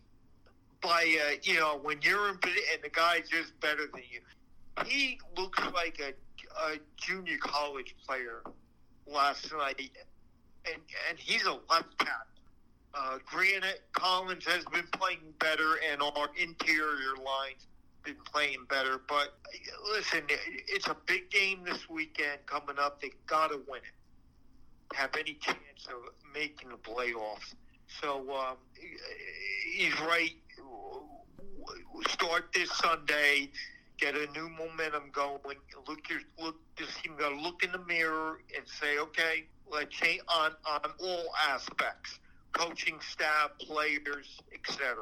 by 0.81 1.17
uh, 1.27 1.35
you 1.43 1.55
know 1.55 1.79
when 1.81 1.99
you're 2.01 2.29
in 2.29 2.37
and 2.73 2.83
the 2.83 2.89
guy's 2.89 3.27
just 3.29 3.59
better 3.59 3.87
than 3.91 4.03
you. 4.11 4.21
He 4.85 5.19
looks 5.37 5.59
like 5.73 5.99
a, 5.99 6.13
a 6.73 6.77
junior 6.97 7.37
college 7.39 7.95
player 8.05 8.41
last 9.07 9.51
night, 9.53 9.89
and 10.65 10.81
and 11.09 11.17
he's 11.17 11.45
a 11.45 11.53
left 11.69 11.97
tackle. 11.99 12.34
Uh, 12.97 13.17
granted, 13.25 13.79
Collins 13.91 14.45
has 14.45 14.63
been 14.65 14.87
playing 14.93 15.33
better, 15.39 15.79
and 15.91 16.01
our 16.01 16.29
interior 16.37 17.15
lines 17.17 17.67
been 18.03 18.15
playing 18.31 18.65
better. 18.69 19.01
But 19.07 19.37
listen, 19.91 20.21
it's 20.67 20.87
a 20.87 20.95
big 21.05 21.29
game 21.29 21.63
this 21.65 21.89
weekend 21.89 22.45
coming 22.45 22.77
up. 22.79 23.01
They 23.01 23.11
got 23.27 23.51
to 23.51 23.59
win 23.67 23.81
it. 23.81 24.95
Have 24.95 25.09
any 25.19 25.33
chance 25.33 25.87
of 25.89 26.13
making 26.33 26.69
the 26.69 26.77
playoffs? 26.77 27.53
So 28.01 28.33
um, 28.33 28.55
he's 29.73 29.99
right. 30.01 30.31
Start 32.07 32.53
this 32.53 32.71
Sunday. 32.71 33.49
Get 33.97 34.15
a 34.15 34.27
new 34.31 34.49
momentum 34.49 35.09
going. 35.11 35.57
Look, 35.87 36.09
your 36.09 36.19
look. 36.39 36.55
This 36.77 36.93
team 37.01 37.15
got 37.17 37.29
to 37.29 37.35
look 37.35 37.63
in 37.63 37.71
the 37.71 37.79
mirror 37.79 38.39
and 38.55 38.65
say, 38.67 38.99
okay, 38.99 39.45
let's 39.69 39.93
change 39.95 40.21
on 40.27 40.51
on 40.65 40.91
all 40.99 41.25
aspects 41.49 42.19
coaching 42.55 42.99
staff, 43.01 43.51
players, 43.59 44.41
etc. 44.53 44.95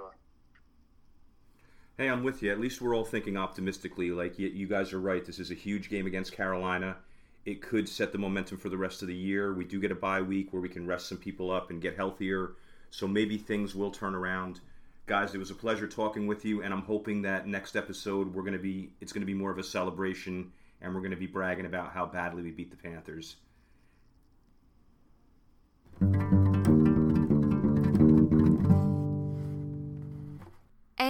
Hey, 1.97 2.09
I'm 2.09 2.23
with 2.23 2.41
you. 2.41 2.51
At 2.51 2.59
least 2.59 2.81
we're 2.81 2.95
all 2.95 3.05
thinking 3.05 3.37
optimistically. 3.37 4.09
Like 4.09 4.39
you, 4.39 4.47
you 4.47 4.67
guys 4.67 4.91
are 4.93 4.99
right. 4.99 5.23
This 5.23 5.39
is 5.39 5.51
a 5.51 5.55
huge 5.55 5.89
game 5.89 6.07
against 6.07 6.31
Carolina. 6.31 6.97
It 7.45 7.61
could 7.61 7.87
set 7.87 8.11
the 8.11 8.17
momentum 8.17 8.57
for 8.57 8.69
the 8.69 8.77
rest 8.77 9.01
of 9.01 9.07
the 9.07 9.15
year. 9.15 9.53
We 9.53 9.65
do 9.65 9.79
get 9.79 9.91
a 9.91 9.95
bye 9.95 10.21
week 10.21 10.51
where 10.51 10.61
we 10.61 10.69
can 10.69 10.87
rest 10.87 11.07
some 11.07 11.19
people 11.19 11.51
up 11.51 11.69
and 11.69 11.81
get 11.81 11.95
healthier. 11.95 12.53
So 12.89 13.07
maybe 13.07 13.37
things 13.37 13.75
will 13.75 13.91
turn 13.91 14.15
around. 14.15 14.59
Guys, 15.05 15.35
it 15.35 15.37
was 15.37 15.51
a 15.51 15.55
pleasure 15.55 15.87
talking 15.87 16.25
with 16.25 16.45
you, 16.45 16.63
and 16.63 16.73
I'm 16.73 16.83
hoping 16.83 17.21
that 17.23 17.45
next 17.45 17.75
episode 17.75 18.33
we're 18.33 18.43
gonna 18.43 18.57
be 18.57 18.93
it's 19.01 19.11
gonna 19.11 19.25
be 19.25 19.33
more 19.33 19.51
of 19.51 19.57
a 19.57 19.63
celebration 19.63 20.51
and 20.81 20.95
we're 20.95 21.01
gonna 21.01 21.15
be 21.17 21.27
bragging 21.27 21.65
about 21.65 21.91
how 21.91 22.05
badly 22.05 22.41
we 22.41 22.51
beat 22.51 22.71
the 22.71 22.77
Panthers. 22.77 23.35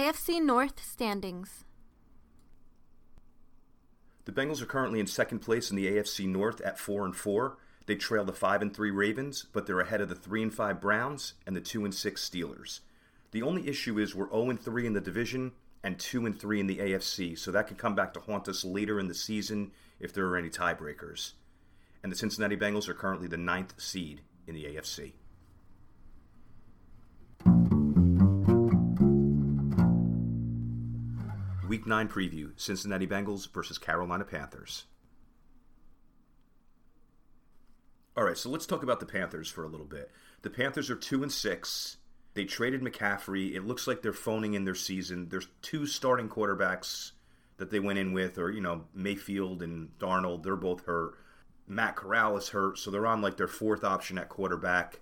AFC 0.04 0.38
North 0.38 0.84
standings. 0.84 1.64
The 4.26 4.32
Bengals 4.32 4.60
are 4.60 4.66
currently 4.66 5.00
in 5.00 5.06
second 5.06 5.38
place 5.38 5.70
in 5.70 5.76
the 5.76 5.86
AFC 5.86 6.28
North 6.28 6.60
at 6.60 6.78
4 6.78 7.06
and 7.06 7.16
4. 7.16 7.56
They 7.86 7.96
trail 7.96 8.22
the 8.22 8.34
5 8.34 8.60
and 8.60 8.76
3 8.76 8.90
Ravens, 8.90 9.46
but 9.50 9.64
they're 9.64 9.80
ahead 9.80 10.02
of 10.02 10.10
the 10.10 10.14
3 10.14 10.42
and 10.42 10.52
5 10.52 10.78
Browns 10.78 11.32
and 11.46 11.56
the 11.56 11.62
2 11.62 11.86
and 11.86 11.94
6 11.94 12.20
Steelers. 12.28 12.80
The 13.30 13.40
only 13.40 13.66
issue 13.66 13.98
is 13.98 14.14
we're 14.14 14.28
0 14.28 14.50
and 14.50 14.60
3 14.60 14.86
in 14.86 14.92
the 14.92 15.00
division 15.00 15.52
and 15.82 15.98
2 15.98 16.26
and 16.26 16.38
3 16.38 16.60
in 16.60 16.66
the 16.66 16.80
AFC, 16.80 17.38
so 17.38 17.50
that 17.50 17.66
could 17.66 17.78
come 17.78 17.94
back 17.94 18.12
to 18.12 18.20
haunt 18.20 18.46
us 18.46 18.62
later 18.62 19.00
in 19.00 19.08
the 19.08 19.14
season 19.14 19.70
if 20.00 20.12
there 20.12 20.26
are 20.26 20.36
any 20.36 20.50
tiebreakers. 20.50 21.32
And 22.02 22.12
the 22.12 22.16
Cincinnati 22.16 22.58
Bengals 22.58 22.90
are 22.90 22.94
currently 22.94 23.26
the 23.26 23.38
ninth 23.38 23.80
seed 23.80 24.20
in 24.46 24.54
the 24.54 24.64
AFC. 24.64 25.14
Week 31.74 31.88
9 31.88 32.06
preview 32.06 32.52
Cincinnati 32.54 33.04
Bengals 33.04 33.52
versus 33.52 33.78
Carolina 33.78 34.22
Panthers. 34.22 34.84
All 38.16 38.22
right, 38.22 38.38
so 38.38 38.48
let's 38.48 38.64
talk 38.64 38.84
about 38.84 39.00
the 39.00 39.06
Panthers 39.06 39.48
for 39.48 39.64
a 39.64 39.68
little 39.68 39.84
bit. 39.84 40.12
The 40.42 40.50
Panthers 40.50 40.88
are 40.88 40.94
2 40.94 41.24
and 41.24 41.32
6. 41.32 41.96
They 42.34 42.44
traded 42.44 42.80
McCaffrey. 42.80 43.56
It 43.56 43.66
looks 43.66 43.88
like 43.88 44.02
they're 44.02 44.12
phoning 44.12 44.54
in 44.54 44.64
their 44.64 44.76
season. 44.76 45.28
There's 45.28 45.48
two 45.62 45.84
starting 45.84 46.28
quarterbacks 46.28 47.10
that 47.56 47.72
they 47.72 47.80
went 47.80 47.98
in 47.98 48.12
with, 48.12 48.38
or, 48.38 48.52
you 48.52 48.60
know, 48.60 48.84
Mayfield 48.94 49.60
and 49.60 49.88
Darnold. 49.98 50.44
They're 50.44 50.54
both 50.54 50.84
hurt. 50.84 51.14
Matt 51.66 51.96
Corral 51.96 52.36
is 52.36 52.50
hurt, 52.50 52.78
so 52.78 52.92
they're 52.92 53.04
on 53.04 53.20
like 53.20 53.36
their 53.36 53.48
fourth 53.48 53.82
option 53.82 54.16
at 54.16 54.28
quarterback. 54.28 55.00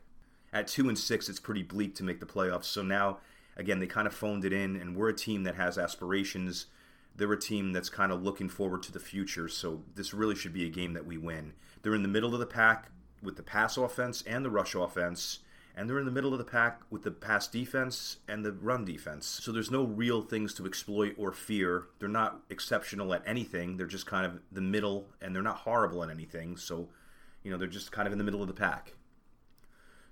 At 0.55 0.68
2 0.68 0.89
and 0.89 0.99
6, 0.99 1.29
it's 1.29 1.39
pretty 1.39 1.64
bleak 1.64 1.97
to 1.97 2.03
make 2.03 2.20
the 2.20 2.25
playoffs. 2.25 2.64
So 2.64 2.81
now 2.81 3.18
again, 3.57 3.81
they 3.81 3.87
kind 3.87 4.07
of 4.07 4.15
phoned 4.15 4.45
it 4.45 4.53
in, 4.53 4.77
and 4.77 4.97
we're 4.97 5.09
a 5.09 5.15
team 5.15 5.45
that 5.45 5.57
has 5.57 5.79
aspirations. 5.79 6.67
They're 7.15 7.33
a 7.33 7.39
team 7.39 7.73
that's 7.73 7.91
kind 7.91 8.11
of 8.13 8.23
looking 8.23 8.49
forward 8.49 8.83
to 8.85 8.93
the 8.93 9.01
future, 9.01 9.49
so 9.49 9.83
this 9.95 10.15
really 10.15 10.35
should 10.35 10.53
be 10.53 10.67
a 10.67 10.71
game 10.71 10.95
that 10.95 11.07
we 11.07 11.19
win. 11.19 11.53
They're 11.83 11.95
in 11.95 12.03
the 12.03 12.09
middle 12.09 12.35
of 12.35 12.41
the 12.41 12.47
pack 12.47 12.91
with 13.23 13.37
the 13.37 13.43
pass 13.43 13.77
offense 13.77 14.23
and 14.27 14.45
the 14.45 14.51
rush 14.51 14.75
offense, 14.75 15.41
and 15.77 15.89
they're 15.89 15.99
in 15.99 16.07
the 16.07 16.11
middle 16.11 16.33
of 16.33 16.39
the 16.39 16.45
pack 16.45 16.81
with 16.91 17.03
the 17.03 17.11
pass 17.11 17.49
defense 17.49 18.19
and 18.29 18.45
the 18.45 18.53
run 18.53 18.85
defense. 18.85 19.27
So 19.27 19.53
there's 19.53 19.71
no 19.71 19.85
real 19.85 20.23
things 20.23 20.55
to 20.55 20.67
exploit 20.67 21.15
or 21.19 21.33
fear. 21.33 21.85
They're 21.99 22.09
not 22.09 22.41
exceptional 22.51 23.15
at 23.15 23.23
anything. 23.27 23.77
They're 23.77 23.87
just 23.87 24.07
kind 24.07 24.27
of 24.27 24.41
the 24.51 24.61
middle, 24.61 25.07
and 25.21 25.35
they're 25.35 25.43
not 25.43 25.59
horrible 25.59 26.03
at 26.03 26.11
anything. 26.11 26.57
So, 26.57 26.89
you 27.43 27.51
know, 27.51 27.57
they're 27.57 27.69
just 27.69 27.93
kind 27.93 28.07
of 28.07 28.13
in 28.13 28.19
the 28.19 28.25
middle 28.25 28.43
of 28.43 28.49
the 28.49 28.55
pack. 28.55 28.95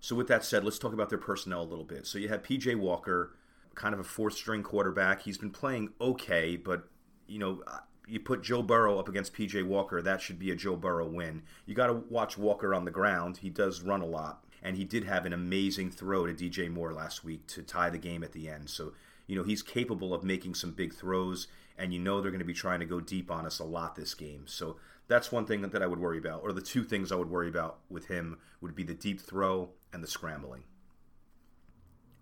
So, 0.00 0.16
with 0.16 0.28
that 0.28 0.44
said, 0.44 0.64
let's 0.64 0.78
talk 0.78 0.92
about 0.92 1.10
their 1.10 1.18
personnel 1.18 1.62
a 1.62 1.64
little 1.64 1.84
bit. 1.84 2.06
So, 2.06 2.18
you 2.18 2.28
have 2.28 2.42
PJ 2.42 2.76
Walker, 2.76 3.36
kind 3.74 3.94
of 3.94 4.00
a 4.00 4.04
fourth 4.04 4.34
string 4.34 4.62
quarterback. 4.62 5.22
He's 5.22 5.38
been 5.38 5.50
playing 5.50 5.90
okay, 6.00 6.56
but, 6.56 6.88
you 7.26 7.38
know, 7.38 7.62
uh, 7.66 7.78
you 8.10 8.18
put 8.18 8.42
Joe 8.42 8.62
Burrow 8.62 8.98
up 8.98 9.08
against 9.08 9.34
PJ 9.34 9.64
Walker, 9.64 10.02
that 10.02 10.20
should 10.20 10.38
be 10.38 10.50
a 10.50 10.56
Joe 10.56 10.76
Burrow 10.76 11.06
win. 11.06 11.42
You 11.64 11.74
got 11.74 11.86
to 11.86 11.94
watch 12.08 12.36
Walker 12.36 12.74
on 12.74 12.84
the 12.84 12.90
ground. 12.90 13.38
He 13.38 13.50
does 13.50 13.82
run 13.82 14.00
a 14.00 14.06
lot, 14.06 14.44
and 14.62 14.76
he 14.76 14.84
did 14.84 15.04
have 15.04 15.26
an 15.26 15.32
amazing 15.32 15.90
throw 15.90 16.26
to 16.26 16.34
DJ 16.34 16.70
Moore 16.70 16.92
last 16.92 17.22
week 17.24 17.46
to 17.48 17.62
tie 17.62 17.88
the 17.88 17.98
game 17.98 18.24
at 18.24 18.32
the 18.32 18.48
end. 18.48 18.68
So, 18.68 18.92
you 19.26 19.36
know, 19.36 19.44
he's 19.44 19.62
capable 19.62 20.12
of 20.12 20.24
making 20.24 20.56
some 20.56 20.72
big 20.72 20.92
throws, 20.92 21.46
and 21.78 21.94
you 21.94 22.00
know 22.00 22.20
they're 22.20 22.32
going 22.32 22.40
to 22.40 22.44
be 22.44 22.52
trying 22.52 22.80
to 22.80 22.86
go 22.86 23.00
deep 23.00 23.30
on 23.30 23.46
us 23.46 23.60
a 23.60 23.64
lot 23.64 23.94
this 23.94 24.14
game. 24.14 24.42
So, 24.46 24.76
that's 25.10 25.32
one 25.32 25.44
thing 25.44 25.60
that 25.62 25.82
I 25.82 25.88
would 25.88 25.98
worry 25.98 26.18
about, 26.18 26.42
or 26.44 26.52
the 26.52 26.62
two 26.62 26.84
things 26.84 27.10
I 27.10 27.16
would 27.16 27.28
worry 27.28 27.48
about 27.48 27.80
with 27.90 28.06
him 28.06 28.38
would 28.60 28.76
be 28.76 28.84
the 28.84 28.94
deep 28.94 29.20
throw 29.20 29.70
and 29.92 30.04
the 30.04 30.08
scrambling. 30.08 30.62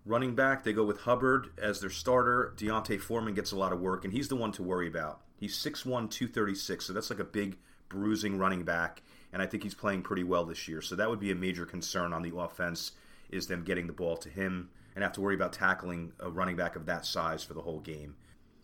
Running 0.05 0.33
back, 0.33 0.63
they 0.63 0.73
go 0.73 0.83
with 0.83 1.01
Hubbard 1.01 1.51
as 1.61 1.79
their 1.79 1.91
starter. 1.91 2.55
D'Onta 2.57 2.99
Foreman 2.99 3.35
gets 3.35 3.51
a 3.51 3.55
lot 3.55 3.71
of 3.71 3.79
work, 3.79 4.03
and 4.03 4.11
he's 4.11 4.27
the 4.27 4.35
one 4.35 4.51
to 4.53 4.63
worry 4.63 4.87
about. 4.87 5.21
He's 5.37 5.55
6'1, 5.55 6.09
236, 6.09 6.83
so 6.83 6.91
that's 6.91 7.11
like 7.11 7.19
a 7.19 7.23
big 7.23 7.57
bruising 7.89 8.39
running 8.39 8.63
back, 8.63 9.03
and 9.31 9.39
I 9.39 9.45
think 9.45 9.61
he's 9.61 9.75
playing 9.75 10.01
pretty 10.01 10.23
well 10.23 10.45
this 10.45 10.67
year. 10.67 10.81
So 10.81 10.95
that 10.95 11.11
would 11.11 11.19
be 11.19 11.31
a 11.31 11.35
major 11.35 11.67
concern 11.67 12.11
on 12.11 12.23
the 12.23 12.35
offense 12.35 12.93
is 13.29 13.45
them 13.45 13.63
getting 13.63 13.85
the 13.85 13.93
ball 13.93 14.17
to 14.17 14.29
him 14.29 14.71
and 14.95 15.03
have 15.03 15.13
to 15.13 15.21
worry 15.21 15.35
about 15.35 15.53
tackling 15.53 16.13
a 16.19 16.31
running 16.31 16.55
back 16.55 16.75
of 16.75 16.87
that 16.87 17.05
size 17.05 17.43
for 17.43 17.53
the 17.53 17.61
whole 17.61 17.81
game. 17.81 18.15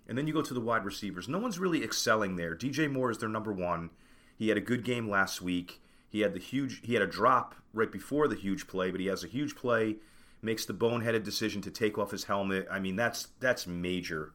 And 0.08 0.18
then 0.18 0.26
you 0.26 0.34
go 0.34 0.42
to 0.42 0.54
the 0.54 0.60
wide 0.60 0.84
receivers. 0.84 1.30
No 1.30 1.38
one's 1.38 1.60
really 1.60 1.84
excelling 1.84 2.38
there. 2.38 2.56
DJ 2.56 2.92
Moore 2.92 3.12
is 3.12 3.20
their 3.20 3.30
number 3.30 3.54
one. 3.54 3.92
He 4.38 4.50
had 4.50 4.58
a 4.58 4.62
good 4.62 4.84
game 4.84 5.10
last 5.10 5.42
week. 5.42 5.82
He 6.10 6.22
had 6.22 6.34
the 6.34 6.40
huge 6.40 6.82
he 6.84 6.94
had 6.94 7.04
a 7.04 7.08
drop 7.08 7.56
right 7.74 7.92
before 7.92 8.28
the 8.28 8.36
huge 8.36 8.68
play, 8.68 8.92
but 8.92 9.00
he 9.00 9.08
has 9.08 9.24
a 9.24 9.28
huge 9.28 9.56
play, 9.56 9.98
makes 10.42 10.66
the 10.66 10.74
boneheaded 10.74 11.24
decision 11.24 11.62
to 11.64 11.72
take 11.72 11.98
off 11.98 12.12
his 12.12 12.26
helmet. 12.26 12.68
I 12.72 12.80
mean, 12.80 12.96
that's 12.96 13.30
that's 13.40 13.68
major. 13.68 14.34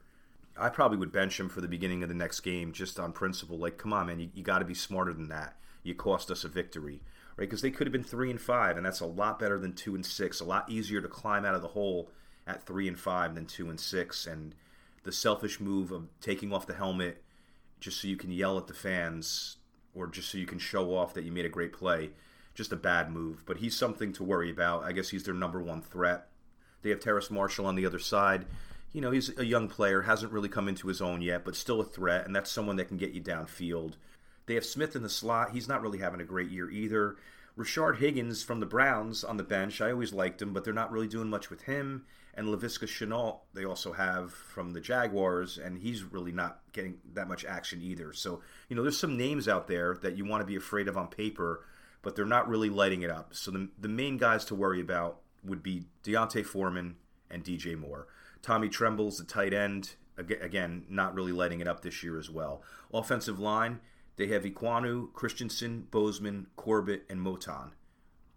I 0.59 0.69
probably 0.69 0.99
would 0.99 1.13
bench 1.13 1.41
him 1.41 1.49
for 1.49 1.61
the 1.61 1.69
beginning 1.69 2.03
of 2.03 2.09
the 2.09 2.15
next 2.15 2.41
game 2.41 2.73
just 2.73 3.01
on 3.01 3.13
principle. 3.13 3.59
Like, 3.59 3.79
come 3.79 3.93
on, 3.93 4.09
man, 4.09 4.21
you, 4.21 4.31
you 4.35 4.43
got 4.43 4.59
to 4.59 4.65
be 4.65 4.75
smarter 4.75 5.15
than 5.15 5.29
that. 5.29 5.57
You 5.83 5.95
cost 5.95 6.31
us 6.31 6.45
a 6.45 6.49
victory, 6.49 7.03
right? 7.37 7.49
Because 7.49 7.63
they 7.63 7.71
could 7.71 7.87
have 7.87 7.93
been 7.93 8.05
three 8.05 8.31
and 8.31 8.41
five, 8.41 8.77
and 8.77 8.85
that's 8.85 9.01
a 9.01 9.07
lot 9.07 9.39
better 9.39 9.59
than 9.59 9.73
two 9.73 9.95
and 9.95 10.05
six. 10.05 10.41
A 10.41 10.45
lot 10.45 10.69
easier 10.69 11.01
to 11.01 11.09
climb 11.09 11.47
out 11.47 11.55
of 11.55 11.63
the 11.63 11.69
hole 11.69 12.11
at 12.47 12.67
three 12.67 12.89
and 12.89 12.99
five 12.99 13.35
than 13.35 13.47
two 13.47 13.71
and 13.71 13.81
six. 13.81 14.27
And 14.27 14.55
the 15.05 15.13
selfish 15.13 15.61
move 15.61 15.93
of 15.93 16.09
taking 16.21 16.53
off 16.53 16.67
the 16.67 16.75
helmet 16.75 17.23
just 17.79 18.03
so 18.03 18.09
you 18.09 18.17
can 18.17 18.31
yell 18.31 18.59
at 18.59 18.67
the 18.67 18.75
fans 18.75 19.57
or 19.95 20.07
just 20.07 20.31
so 20.31 20.39
you 20.39 20.47
can 20.47 20.59
show 20.59 20.95
off 20.95 21.15
that 21.15 21.25
you 21.25 21.33
made 21.33 21.45
a 21.45 21.51
great 21.51 21.73
play. 21.73 22.11
Just 22.55 22.73
a 22.73 22.77
bad 22.77 23.11
move, 23.11 23.45
but 23.47 23.59
he's 23.59 23.77
something 23.77 24.13
to 24.15 24.25
worry 24.25 24.51
about. 24.51 24.85
I 24.85 24.93
guess 24.93 25.09
he's 25.09 25.25
their 25.25 25.35
number 25.35 25.61
one 25.61 25.83
threat. 25.83 26.27
They 26.83 26.91
have 26.91 27.01
Terrace 27.01 27.31
Marshall 27.31 27.67
on 27.67 27.75
the 27.75 27.87
other 27.87 27.99
side. 27.99 28.47
you 28.93 29.01
know, 29.01 29.11
he's 29.11 29.37
a 29.39 29.45
young 29.45 29.69
player, 29.69 30.03
hasn't 30.03 30.33
really 30.33 30.49
come 30.49 30.69
into 30.69 30.89
his 30.89 31.01
own 31.01 31.23
yet, 31.23 31.45
but 31.45 31.55
still 31.55 31.81
a 31.81 31.85
threat, 31.85 32.27
and 32.27 32.35
that's 32.35 32.51
someone 32.51 32.77
that 32.77 32.89
can 32.89 32.97
get 32.97 33.13
you 33.13 33.23
downfield. 33.23 33.95
They 34.47 34.55
have 34.55 34.65
Smith 34.65 34.97
in 34.97 35.03
the 35.03 35.09
slot. 35.09 35.53
He's 35.53 35.69
not 35.69 35.81
really 35.81 35.99
having 35.99 36.21
a 36.21 36.25
great 36.25 36.51
year 36.51 36.69
either. 36.71 37.17
Rashard 37.57 37.99
Higgins 37.99 38.43
from 38.43 38.59
the 38.59 38.67
Browns 38.67 39.23
on 39.23 39.37
the 39.37 39.45
bench. 39.45 39.81
I 39.81 39.93
always 39.93 40.13
liked 40.13 40.43
him, 40.43 40.53
but 40.53 40.65
they're 40.65 40.73
not 40.75 40.91
really 40.91 41.07
doing 41.07 41.31
much 41.31 41.51
with 41.51 41.63
him. 41.63 42.05
And 42.35 42.47
Laviska 42.49 42.87
Shenault, 42.87 43.41
they 43.55 43.65
also 43.65 43.93
have 43.93 44.33
from 44.33 44.73
the 44.73 44.81
Jaguars, 44.81 45.59
and 45.59 45.79
he's 45.79 46.05
really 46.05 46.33
not 46.33 46.61
getting 46.73 46.99
that 47.13 47.29
much 47.29 47.45
action 47.45 47.83
either. 47.83 48.13
So, 48.13 48.41
you 48.69 48.77
know, 48.77 48.83
there's 48.83 48.99
some 48.99 49.17
names 49.17 49.49
out 49.49 49.67
there 49.67 49.97
that 50.03 50.17
you 50.17 50.25
want 50.25 50.41
to 50.43 50.47
be 50.47 50.57
afraid 50.57 50.89
of 50.89 50.97
on 50.97 51.09
paper, 51.09 51.65
but 52.03 52.15
they're 52.15 52.25
not 52.25 52.49
really 52.49 52.71
lighting 52.71 53.03
it 53.03 53.11
up. 53.11 53.35
So 53.35 53.51
the, 53.51 53.69
the 53.79 53.89
main 53.89 54.17
guys 54.17 54.45
to 54.47 54.55
worry 54.55 54.81
about 54.81 55.21
would 55.45 55.63
be 55.63 55.85
D'Onta 56.03 56.45
Foreman 56.45 56.97
and 57.31 57.45
DJ 57.45 57.77
Moore. 57.77 58.07
Tommy 58.43 58.69
Tremble's 58.69 59.19
the 59.19 59.25
tight 59.25 59.53
end. 59.53 59.95
Again, 60.17 60.85
not 60.89 61.15
really 61.15 61.33
lighting 61.33 61.61
it 61.61 61.69
up 61.69 61.81
this 61.81 62.03
year 62.03 62.19
as 62.19 62.29
well. 62.29 62.63
Offensive 62.93 63.39
line, 63.39 63.81
they 64.17 64.27
have 64.29 64.45
Ekwonu, 64.45 65.13
Christensen, 65.15 65.87
Bozeman, 65.91 66.47
Corbett, 66.57 67.05
and 67.09 67.21
Moton. 67.21 67.71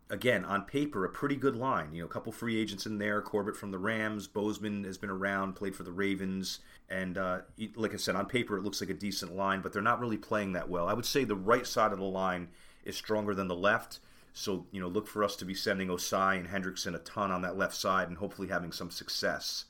Again, 0.09 0.45
on 0.45 0.63
paper, 0.63 1.05
a 1.05 1.09
pretty 1.09 1.35
good 1.35 1.55
line. 1.55 1.93
You 1.93 2.01
know, 2.01 2.05
a 2.05 2.09
couple 2.09 2.31
free 2.31 2.59
agents 2.59 2.85
in 2.85 2.97
there. 2.97 3.21
Corbett 3.21 3.55
from 3.55 3.71
the 3.71 3.77
Rams, 3.79 4.27
Bozeman 4.27 4.83
has 4.83 4.97
been 4.97 5.09
around, 5.09 5.53
played 5.53 5.75
for 5.75 5.83
the 5.83 5.91
Ravens, 5.91 6.59
and 6.89 7.17
uh, 7.17 7.41
like 7.75 7.93
I 7.93 7.97
said, 7.97 8.15
on 8.15 8.25
paper 8.25 8.57
it 8.57 8.63
looks 8.63 8.81
like 8.81 8.89
a 8.89 8.95
decent 8.95 9.35
line, 9.35 9.61
but 9.61 9.73
they're 9.73 9.81
not 9.81 9.99
really 9.99 10.17
playing 10.17 10.53
that 10.53 10.69
well. 10.69 10.87
I 10.87 10.93
would 10.93 11.05
say 11.05 11.23
the 11.23 11.35
right 11.35 11.65
side 11.65 11.93
of 11.93 11.99
the 11.99 12.05
line 12.05 12.49
is 12.83 12.95
stronger 12.95 13.33
than 13.33 13.47
the 13.47 13.55
left. 13.55 13.99
So, 14.33 14.65
you 14.71 14.81
know, 14.81 14.87
look 14.87 15.07
for 15.07 15.23
us 15.23 15.35
to 15.37 15.45
be 15.45 15.53
sending 15.53 15.87
Ossai 15.87 16.37
and 16.37 16.47
Hendrickson 16.47 16.95
a 16.95 16.99
ton 16.99 17.31
on 17.31 17.41
that 17.43 17.57
left 17.57 17.75
side 17.75 18.07
and 18.07 18.17
hopefully 18.17 18.47
having 18.47 18.71
some 18.71 18.91
success. 18.91 19.65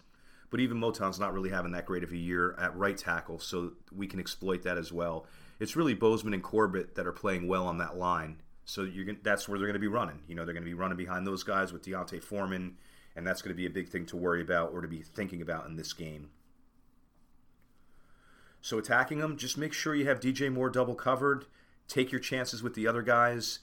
But 0.49 0.61
even 0.61 0.77
Moton's 0.77 1.19
not 1.19 1.33
really 1.33 1.49
having 1.49 1.73
that 1.73 1.85
great 1.85 2.03
of 2.03 2.11
a 2.11 2.17
year 2.17 2.55
at 2.59 2.75
right 2.75 2.97
tackle, 2.97 3.39
so 3.39 3.73
we 3.95 4.07
can 4.07 4.19
exploit 4.19 4.63
that 4.63 4.77
as 4.77 4.91
well 4.91 5.25
it's 5.59 5.75
really 5.75 5.93
Bozeman 5.93 6.33
and 6.33 6.43
Corbett 6.43 6.95
that 6.95 7.07
are 7.07 7.13
playing 7.13 7.47
well 7.47 7.67
on 7.67 7.77
that 7.77 7.97
line. 7.97 8.41
So 8.65 8.83
you're 8.83 9.15
that's 9.23 9.47
where 9.47 9.57
they're 9.57 9.67
going 9.67 9.73
to 9.73 9.79
be 9.79 9.87
running. 9.87 10.19
You 10.27 10.35
know, 10.35 10.45
they're 10.45 10.53
going 10.53 10.63
to 10.63 10.69
be 10.69 10.73
running 10.73 10.97
behind 10.97 11.27
those 11.27 11.43
guys 11.43 11.73
with 11.73 11.83
D'Onta 11.83 12.21
Foreman, 12.21 12.77
and 13.15 13.27
that's 13.27 13.41
going 13.41 13.53
to 13.53 13.57
be 13.57 13.65
a 13.65 13.69
big 13.69 13.89
thing 13.89 14.05
to 14.07 14.17
worry 14.17 14.41
about 14.41 14.71
or 14.73 14.81
to 14.81 14.87
be 14.87 15.01
thinking 15.01 15.41
about 15.41 15.65
in 15.65 15.75
this 15.75 15.93
game. 15.93 16.29
So 18.61 18.77
attacking 18.77 19.19
them, 19.19 19.35
just 19.35 19.57
make 19.57 19.73
sure 19.73 19.93
you 19.93 20.07
have 20.07 20.21
DJ 20.21 20.51
Moore 20.51 20.69
double 20.69 20.95
covered. 20.95 21.45
Take 21.89 22.11
your 22.11 22.21
chances 22.21 22.63
with 22.63 22.75
the 22.75 22.87
other 22.87 23.01
guys. 23.01 23.59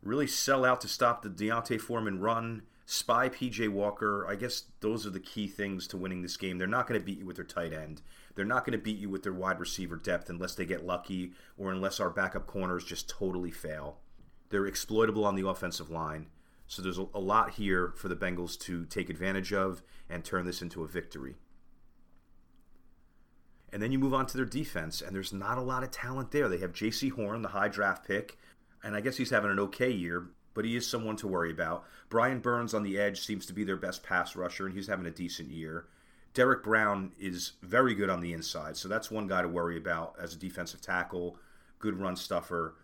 Really 0.00 0.28
sell 0.28 0.64
out 0.64 0.80
to 0.82 0.88
stop 0.88 1.22
the 1.22 1.28
D'Onta 1.28 1.80
Foreman 1.80 2.20
run. 2.20 2.62
Spy 2.86 3.28
PJ 3.28 3.68
Walker. 3.70 4.26
I 4.28 4.36
guess 4.36 4.64
those 4.80 5.06
are 5.06 5.10
the 5.10 5.18
key 5.18 5.48
things 5.48 5.88
to 5.88 5.96
winning 5.96 6.22
this 6.22 6.36
game. 6.36 6.58
They're 6.58 6.68
not 6.68 6.86
going 6.86 7.00
to 7.00 7.04
beat 7.04 7.18
you 7.18 7.26
with 7.26 7.36
their 7.36 7.44
tight 7.44 7.72
end. 7.72 8.02
They're 8.34 8.44
not 8.44 8.64
going 8.64 8.78
to 8.78 8.82
beat 8.82 8.98
you 8.98 9.08
with 9.08 9.22
their 9.22 9.32
wide 9.32 9.58
receiver 9.58 9.96
depth 9.96 10.28
unless 10.28 10.54
they 10.54 10.66
get 10.66 10.86
lucky 10.86 11.32
or 11.56 11.72
unless 11.72 11.98
our 11.98 12.10
backup 12.10 12.46
corners 12.46 12.84
just 12.84 13.08
totally 13.08 13.50
fail. 13.50 13.98
They're 14.54 14.66
exploitable 14.66 15.24
on 15.24 15.34
the 15.34 15.48
offensive 15.48 15.90
line. 15.90 16.26
So 16.68 16.80
there's 16.80 16.98
a, 16.98 17.18
lot 17.18 17.54
here 17.54 17.92
for 17.96 18.06
the 18.06 18.14
Bengals 18.14 18.56
to 18.60 18.84
take 18.84 19.10
advantage 19.10 19.52
of 19.52 19.82
and 20.08 20.24
turn 20.24 20.46
this 20.46 20.62
into 20.62 20.84
a 20.84 20.86
victory. 20.86 21.34
And 23.72 23.82
then 23.82 23.90
you 23.90 23.98
move 23.98 24.14
on 24.14 24.26
to 24.26 24.36
their 24.36 24.46
defense, 24.46 25.02
and 25.02 25.12
there's 25.12 25.32
not 25.32 25.58
a 25.58 25.60
lot 25.60 25.82
of 25.82 25.90
talent 25.90 26.30
there. 26.30 26.48
They 26.48 26.58
have 26.58 26.72
Jaycee 26.72 27.10
Horn, 27.10 27.42
the 27.42 27.48
high 27.48 27.66
draft 27.66 28.06
pick, 28.06 28.38
and 28.84 28.94
I 28.94 29.00
guess 29.00 29.16
he's 29.16 29.30
having 29.30 29.50
an 29.50 29.58
okay 29.58 29.90
year, 29.90 30.28
but 30.54 30.64
he 30.64 30.76
is 30.76 30.86
someone 30.86 31.16
to 31.16 31.26
worry 31.26 31.50
about. 31.50 31.84
Brian 32.08 32.38
Burns 32.38 32.74
on 32.74 32.84
the 32.84 32.96
edge 32.96 33.22
seems 33.26 33.46
to 33.46 33.52
be 33.52 33.64
their 33.64 33.76
best 33.76 34.04
pass 34.04 34.36
rusher, 34.36 34.66
and 34.66 34.74
he's 34.76 34.86
having 34.86 35.06
a 35.06 35.10
decent 35.10 35.50
year. 35.50 35.88
Derrick 36.32 36.62
Brown 36.62 37.10
is 37.18 37.54
very 37.60 37.96
good 37.96 38.08
on 38.08 38.20
the 38.20 38.32
inside, 38.32 38.76
so 38.76 38.86
that's 38.86 39.10
one 39.10 39.26
guy 39.26 39.42
to 39.42 39.48
worry 39.48 39.76
about 39.76 40.14
as 40.16 40.32
a 40.32 40.38
defensive 40.38 40.80
tackle, 40.80 41.38
good 41.80 41.98
run 41.98 42.14
stuffer. 42.14 42.76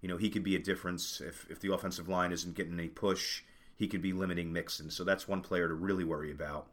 You 0.00 0.08
know, 0.08 0.16
he 0.16 0.30
could 0.30 0.44
be 0.44 0.56
a 0.56 0.60
difference 0.60 1.20
if, 1.20 1.46
if 1.50 1.60
the 1.60 1.72
offensive 1.72 2.08
line 2.08 2.32
isn't 2.32 2.54
getting 2.54 2.78
a 2.78 2.88
push. 2.88 3.42
He 3.76 3.88
could 3.88 4.02
be 4.02 4.12
limiting 4.12 4.52
Mixon, 4.52 4.90
so 4.90 5.04
that's 5.04 5.28
one 5.28 5.40
player 5.40 5.68
to 5.68 5.74
really 5.74 6.04
worry 6.04 6.30
about. 6.30 6.66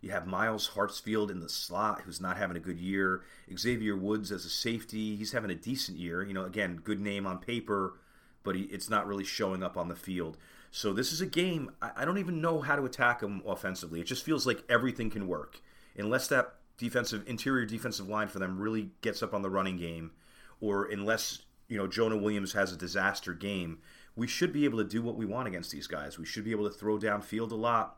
You 0.00 0.10
have 0.10 0.26
Myles 0.26 0.70
Hartsfield 0.74 1.30
in 1.30 1.40
the 1.40 1.48
slot, 1.48 2.02
who's 2.02 2.20
not 2.20 2.38
having 2.38 2.56
a 2.56 2.60
good 2.60 2.78
year. 2.78 3.22
Xavier 3.54 3.96
Woods 3.96 4.32
as 4.32 4.44
a 4.44 4.50
safety, 4.50 5.16
he's 5.16 5.32
having 5.32 5.50
a 5.50 5.54
decent 5.54 5.98
year. 5.98 6.22
You 6.22 6.32
know, 6.32 6.44
again, 6.44 6.80
good 6.82 7.00
name 7.00 7.26
on 7.26 7.38
paper, 7.38 7.94
but 8.42 8.56
he, 8.56 8.62
it's 8.62 8.88
not 8.88 9.06
really 9.06 9.24
showing 9.24 9.62
up 9.62 9.76
on 9.76 9.88
the 9.88 9.96
field. 9.96 10.38
So 10.70 10.92
this 10.92 11.12
is 11.12 11.20
a 11.20 11.26
game. 11.26 11.70
I, 11.82 11.90
I 11.96 12.04
don't 12.04 12.18
even 12.18 12.40
know 12.40 12.60
how 12.60 12.76
to 12.76 12.84
attack 12.84 13.20
him 13.20 13.42
offensively. 13.46 14.00
It 14.00 14.06
just 14.06 14.24
feels 14.24 14.46
like 14.46 14.64
everything 14.70 15.10
can 15.10 15.26
work 15.26 15.60
unless 15.96 16.28
that 16.28 16.54
defensive 16.78 17.24
interior 17.26 17.66
defensive 17.66 18.08
line 18.08 18.28
for 18.28 18.38
them 18.38 18.58
really 18.58 18.90
gets 19.02 19.22
up 19.22 19.34
on 19.34 19.42
the 19.42 19.50
running 19.50 19.76
game, 19.76 20.12
or 20.60 20.86
unless 20.86 21.42
you 21.70 21.78
know 21.78 21.86
Jonah 21.86 22.18
Williams 22.18 22.52
has 22.52 22.72
a 22.72 22.76
disaster 22.76 23.32
game, 23.32 23.78
we 24.16 24.26
should 24.26 24.52
be 24.52 24.66
able 24.66 24.78
to 24.78 24.84
do 24.84 25.00
what 25.00 25.16
we 25.16 25.24
want 25.24 25.48
against 25.48 25.70
these 25.70 25.86
guys. 25.86 26.18
We 26.18 26.26
should 26.26 26.44
be 26.44 26.50
able 26.50 26.68
to 26.68 26.76
throw 26.76 26.98
downfield 26.98 27.52
a 27.52 27.56
lot. 27.56 27.96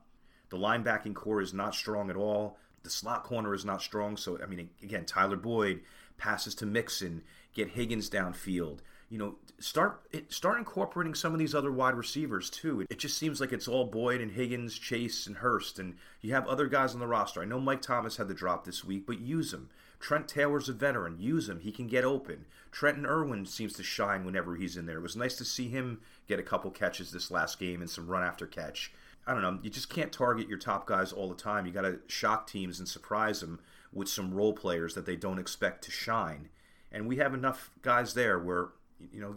The 0.50 0.58
linebacking 0.58 1.14
core 1.14 1.40
is 1.40 1.54
not 1.54 1.74
strong 1.74 2.10
at 2.10 2.16
all. 2.16 2.58
The 2.82 2.90
slot 2.90 3.24
corner 3.24 3.54
is 3.54 3.64
not 3.64 3.82
strong. 3.82 4.16
So 4.16 4.38
I 4.40 4.46
mean, 4.46 4.70
again, 4.82 5.06
Tyler 5.06 5.36
Boyd 5.36 5.80
passes 6.18 6.54
to 6.56 6.66
Mixon, 6.66 7.22
get 7.54 7.70
Higgins 7.70 8.08
downfield 8.08 8.80
you 9.12 9.18
know, 9.18 9.34
start 9.58 10.00
start 10.30 10.56
incorporating 10.56 11.14
some 11.14 11.34
of 11.34 11.38
these 11.38 11.54
other 11.54 11.70
wide 11.70 11.94
receivers 11.94 12.48
too. 12.48 12.86
It 12.88 12.98
just 12.98 13.18
seems 13.18 13.42
like 13.42 13.52
it's 13.52 13.68
all 13.68 13.84
Boyd 13.84 14.22
and 14.22 14.32
Higgins, 14.32 14.78
Chase 14.78 15.26
and 15.26 15.36
Hurst, 15.36 15.78
and 15.78 15.96
you 16.22 16.32
have 16.32 16.46
other 16.46 16.66
guys 16.66 16.94
on 16.94 17.00
the 17.00 17.06
roster. 17.06 17.42
I 17.42 17.44
know 17.44 17.60
Mike 17.60 17.82
Thomas 17.82 18.16
had 18.16 18.28
the 18.28 18.32
drop 18.32 18.64
this 18.64 18.82
week, 18.82 19.06
but 19.06 19.20
use 19.20 19.52
him. 19.52 19.68
Trent 20.00 20.28
Taylor's 20.28 20.70
a 20.70 20.72
veteran. 20.72 21.18
Use 21.18 21.46
him. 21.46 21.60
He 21.60 21.72
can 21.72 21.88
get 21.88 22.04
open. 22.04 22.46
Trenton 22.70 23.04
Irwin 23.04 23.44
seems 23.44 23.74
to 23.74 23.82
shine 23.82 24.24
whenever 24.24 24.56
he's 24.56 24.78
in 24.78 24.86
there. 24.86 24.96
It 24.96 25.02
was 25.02 25.14
nice 25.14 25.36
to 25.36 25.44
see 25.44 25.68
him 25.68 26.00
get 26.26 26.40
a 26.40 26.42
couple 26.42 26.70
catches 26.70 27.12
this 27.12 27.30
last 27.30 27.58
game 27.58 27.82
and 27.82 27.90
some 27.90 28.06
run 28.06 28.22
after 28.22 28.46
catch. 28.46 28.94
I 29.26 29.34
don't 29.34 29.42
know. 29.42 29.58
You 29.62 29.68
just 29.68 29.90
can't 29.90 30.10
target 30.10 30.48
your 30.48 30.58
top 30.58 30.86
guys 30.86 31.12
all 31.12 31.28
the 31.28 31.34
time. 31.34 31.66
You 31.66 31.72
got 31.72 31.82
to 31.82 32.00
shock 32.06 32.46
teams 32.46 32.78
and 32.78 32.88
surprise 32.88 33.40
them 33.40 33.60
with 33.92 34.08
some 34.08 34.32
role 34.32 34.54
players 34.54 34.94
that 34.94 35.04
they 35.04 35.16
don't 35.16 35.38
expect 35.38 35.84
to 35.84 35.90
shine. 35.90 36.48
And 36.90 37.06
we 37.06 37.18
have 37.18 37.34
enough 37.34 37.70
guys 37.82 38.14
there 38.14 38.38
where 38.38 38.68
you 39.12 39.20
know, 39.20 39.36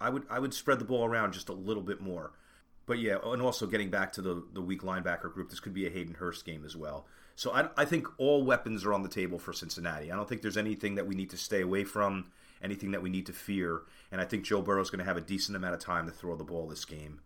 I 0.00 0.08
would 0.08 0.24
I 0.30 0.38
would 0.38 0.54
spread 0.54 0.78
the 0.78 0.84
ball 0.84 1.04
around 1.04 1.32
just 1.32 1.48
a 1.48 1.52
little 1.52 1.82
bit 1.82 2.00
more. 2.00 2.32
But 2.86 2.98
yeah, 2.98 3.16
and 3.24 3.40
also 3.40 3.66
getting 3.66 3.90
back 3.90 4.12
to 4.12 4.22
the 4.22 4.44
the 4.52 4.60
weak 4.60 4.82
linebacker 4.82 5.32
group, 5.32 5.50
this 5.50 5.60
could 5.60 5.74
be 5.74 5.86
a 5.86 5.90
Hayden 5.90 6.14
Hurst 6.14 6.44
game 6.44 6.64
as 6.64 6.76
well. 6.76 7.06
So 7.36 7.52
I, 7.52 7.68
I 7.76 7.84
think 7.84 8.06
all 8.18 8.44
weapons 8.44 8.84
are 8.84 8.92
on 8.92 9.02
the 9.02 9.08
table 9.08 9.38
for 9.38 9.52
Cincinnati. 9.52 10.12
I 10.12 10.16
don't 10.16 10.28
think 10.28 10.42
there's 10.42 10.56
anything 10.56 10.94
that 10.94 11.06
we 11.06 11.14
need 11.14 11.30
to 11.30 11.36
stay 11.36 11.62
away 11.62 11.82
from, 11.82 12.26
anything 12.62 12.92
that 12.92 13.02
we 13.02 13.10
need 13.10 13.26
to 13.26 13.32
fear, 13.32 13.82
and 14.12 14.20
I 14.20 14.24
think 14.24 14.44
Joe 14.44 14.62
Burrow's 14.62 14.90
going 14.90 15.00
to 15.00 15.04
have 15.04 15.16
a 15.16 15.20
decent 15.20 15.56
amount 15.56 15.74
of 15.74 15.80
time 15.80 16.06
to 16.06 16.12
throw 16.12 16.36
the 16.36 16.44
ball 16.44 16.68
this 16.68 16.84
game. 16.84 17.20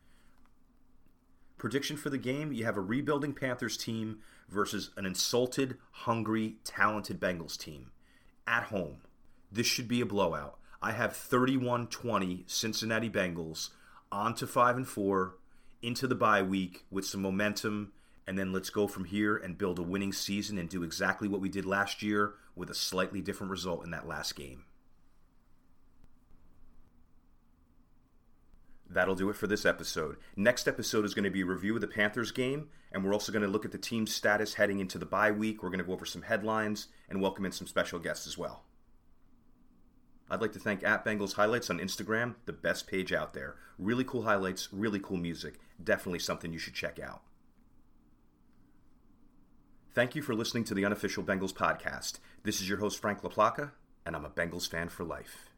Prediction 1.58 1.96
for 1.96 2.10
the 2.10 2.18
game: 2.18 2.52
You 2.52 2.64
have 2.64 2.76
a 2.76 2.80
rebuilding 2.80 3.34
Panthers 3.34 3.76
team 3.76 4.20
versus 4.48 4.90
an 4.96 5.04
insulted, 5.04 5.76
hungry, 5.90 6.56
talented 6.64 7.20
Bengals 7.20 7.58
team 7.58 7.90
at 8.46 8.64
home. 8.64 8.98
This 9.52 9.66
should 9.66 9.88
be 9.88 10.00
a 10.00 10.06
blowout. 10.06 10.58
I 10.80 10.92
have 10.92 11.12
31-20 11.12 12.48
Cincinnati 12.48 13.10
Bengals 13.10 13.70
on 14.12 14.34
to 14.36 14.46
5 14.46 14.76
and 14.76 14.88
4 14.88 15.34
into 15.82 16.06
the 16.06 16.14
bye 16.14 16.42
week 16.42 16.84
with 16.90 17.04
some 17.04 17.22
momentum 17.22 17.92
and 18.28 18.38
then 18.38 18.52
let's 18.52 18.68
go 18.68 18.86
from 18.86 19.04
here 19.04 19.38
and 19.38 19.56
build 19.56 19.78
a 19.78 19.82
winning 19.82 20.12
season 20.12 20.58
and 20.58 20.68
do 20.68 20.82
exactly 20.82 21.28
what 21.28 21.40
we 21.40 21.48
did 21.48 21.64
last 21.64 22.02
year 22.02 22.34
with 22.54 22.68
a 22.68 22.74
slightly 22.74 23.22
different 23.22 23.50
result 23.50 23.84
in 23.84 23.90
that 23.92 24.06
last 24.06 24.36
game. 24.36 24.64
That'll 28.90 29.14
do 29.14 29.30
it 29.30 29.36
for 29.36 29.46
this 29.46 29.64
episode. 29.64 30.16
Next 30.36 30.68
episode 30.68 31.06
is 31.06 31.14
going 31.14 31.24
to 31.24 31.30
be 31.30 31.40
a 31.40 31.46
review 31.46 31.74
of 31.74 31.80
the 31.80 31.86
Panthers 31.86 32.30
game, 32.30 32.68
and 32.92 33.02
we're 33.02 33.14
also 33.14 33.32
going 33.32 33.42
to 33.42 33.48
look 33.48 33.64
at 33.64 33.72
the 33.72 33.78
team's 33.78 34.14
status 34.14 34.54
heading 34.54 34.80
into 34.80 34.98
the 34.98 35.06
bye 35.06 35.30
week. 35.30 35.62
We're 35.62 35.70
going 35.70 35.78
to 35.78 35.84
go 35.84 35.92
over 35.94 36.04
some 36.04 36.22
headlines 36.22 36.88
and 37.08 37.22
welcome 37.22 37.46
in 37.46 37.52
some 37.52 37.66
special 37.66 37.98
guests 37.98 38.26
as 38.26 38.36
well. 38.36 38.64
I'd 40.30 40.40
like 40.40 40.52
to 40.52 40.58
thank 40.58 40.84
at 40.84 41.04
Bengals 41.04 41.34
Highlights 41.34 41.70
on 41.70 41.78
Instagram, 41.78 42.34
the 42.44 42.52
best 42.52 42.86
page 42.86 43.12
out 43.12 43.32
there. 43.32 43.56
Really 43.78 44.04
cool 44.04 44.22
highlights, 44.22 44.68
really 44.72 45.00
cool 45.00 45.16
music. 45.16 45.54
Definitely 45.82 46.18
something 46.18 46.52
you 46.52 46.58
should 46.58 46.74
check 46.74 46.98
out. 46.98 47.22
Thank 49.94 50.14
you 50.14 50.22
for 50.22 50.34
listening 50.34 50.64
to 50.64 50.74
the 50.74 50.84
unofficial 50.84 51.24
Bengals 51.24 51.52
podcast. 51.52 52.18
This 52.44 52.60
is 52.60 52.68
your 52.68 52.78
host, 52.78 53.00
Frank 53.00 53.22
LaPlaca, 53.22 53.72
and 54.04 54.14
I'm 54.14 54.24
a 54.24 54.30
Bengals 54.30 54.68
fan 54.68 54.88
for 54.88 55.04
life. 55.04 55.48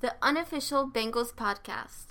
The 0.00 0.14
unofficial 0.22 0.90
Bengals 0.90 1.34
podcast. 1.34 2.04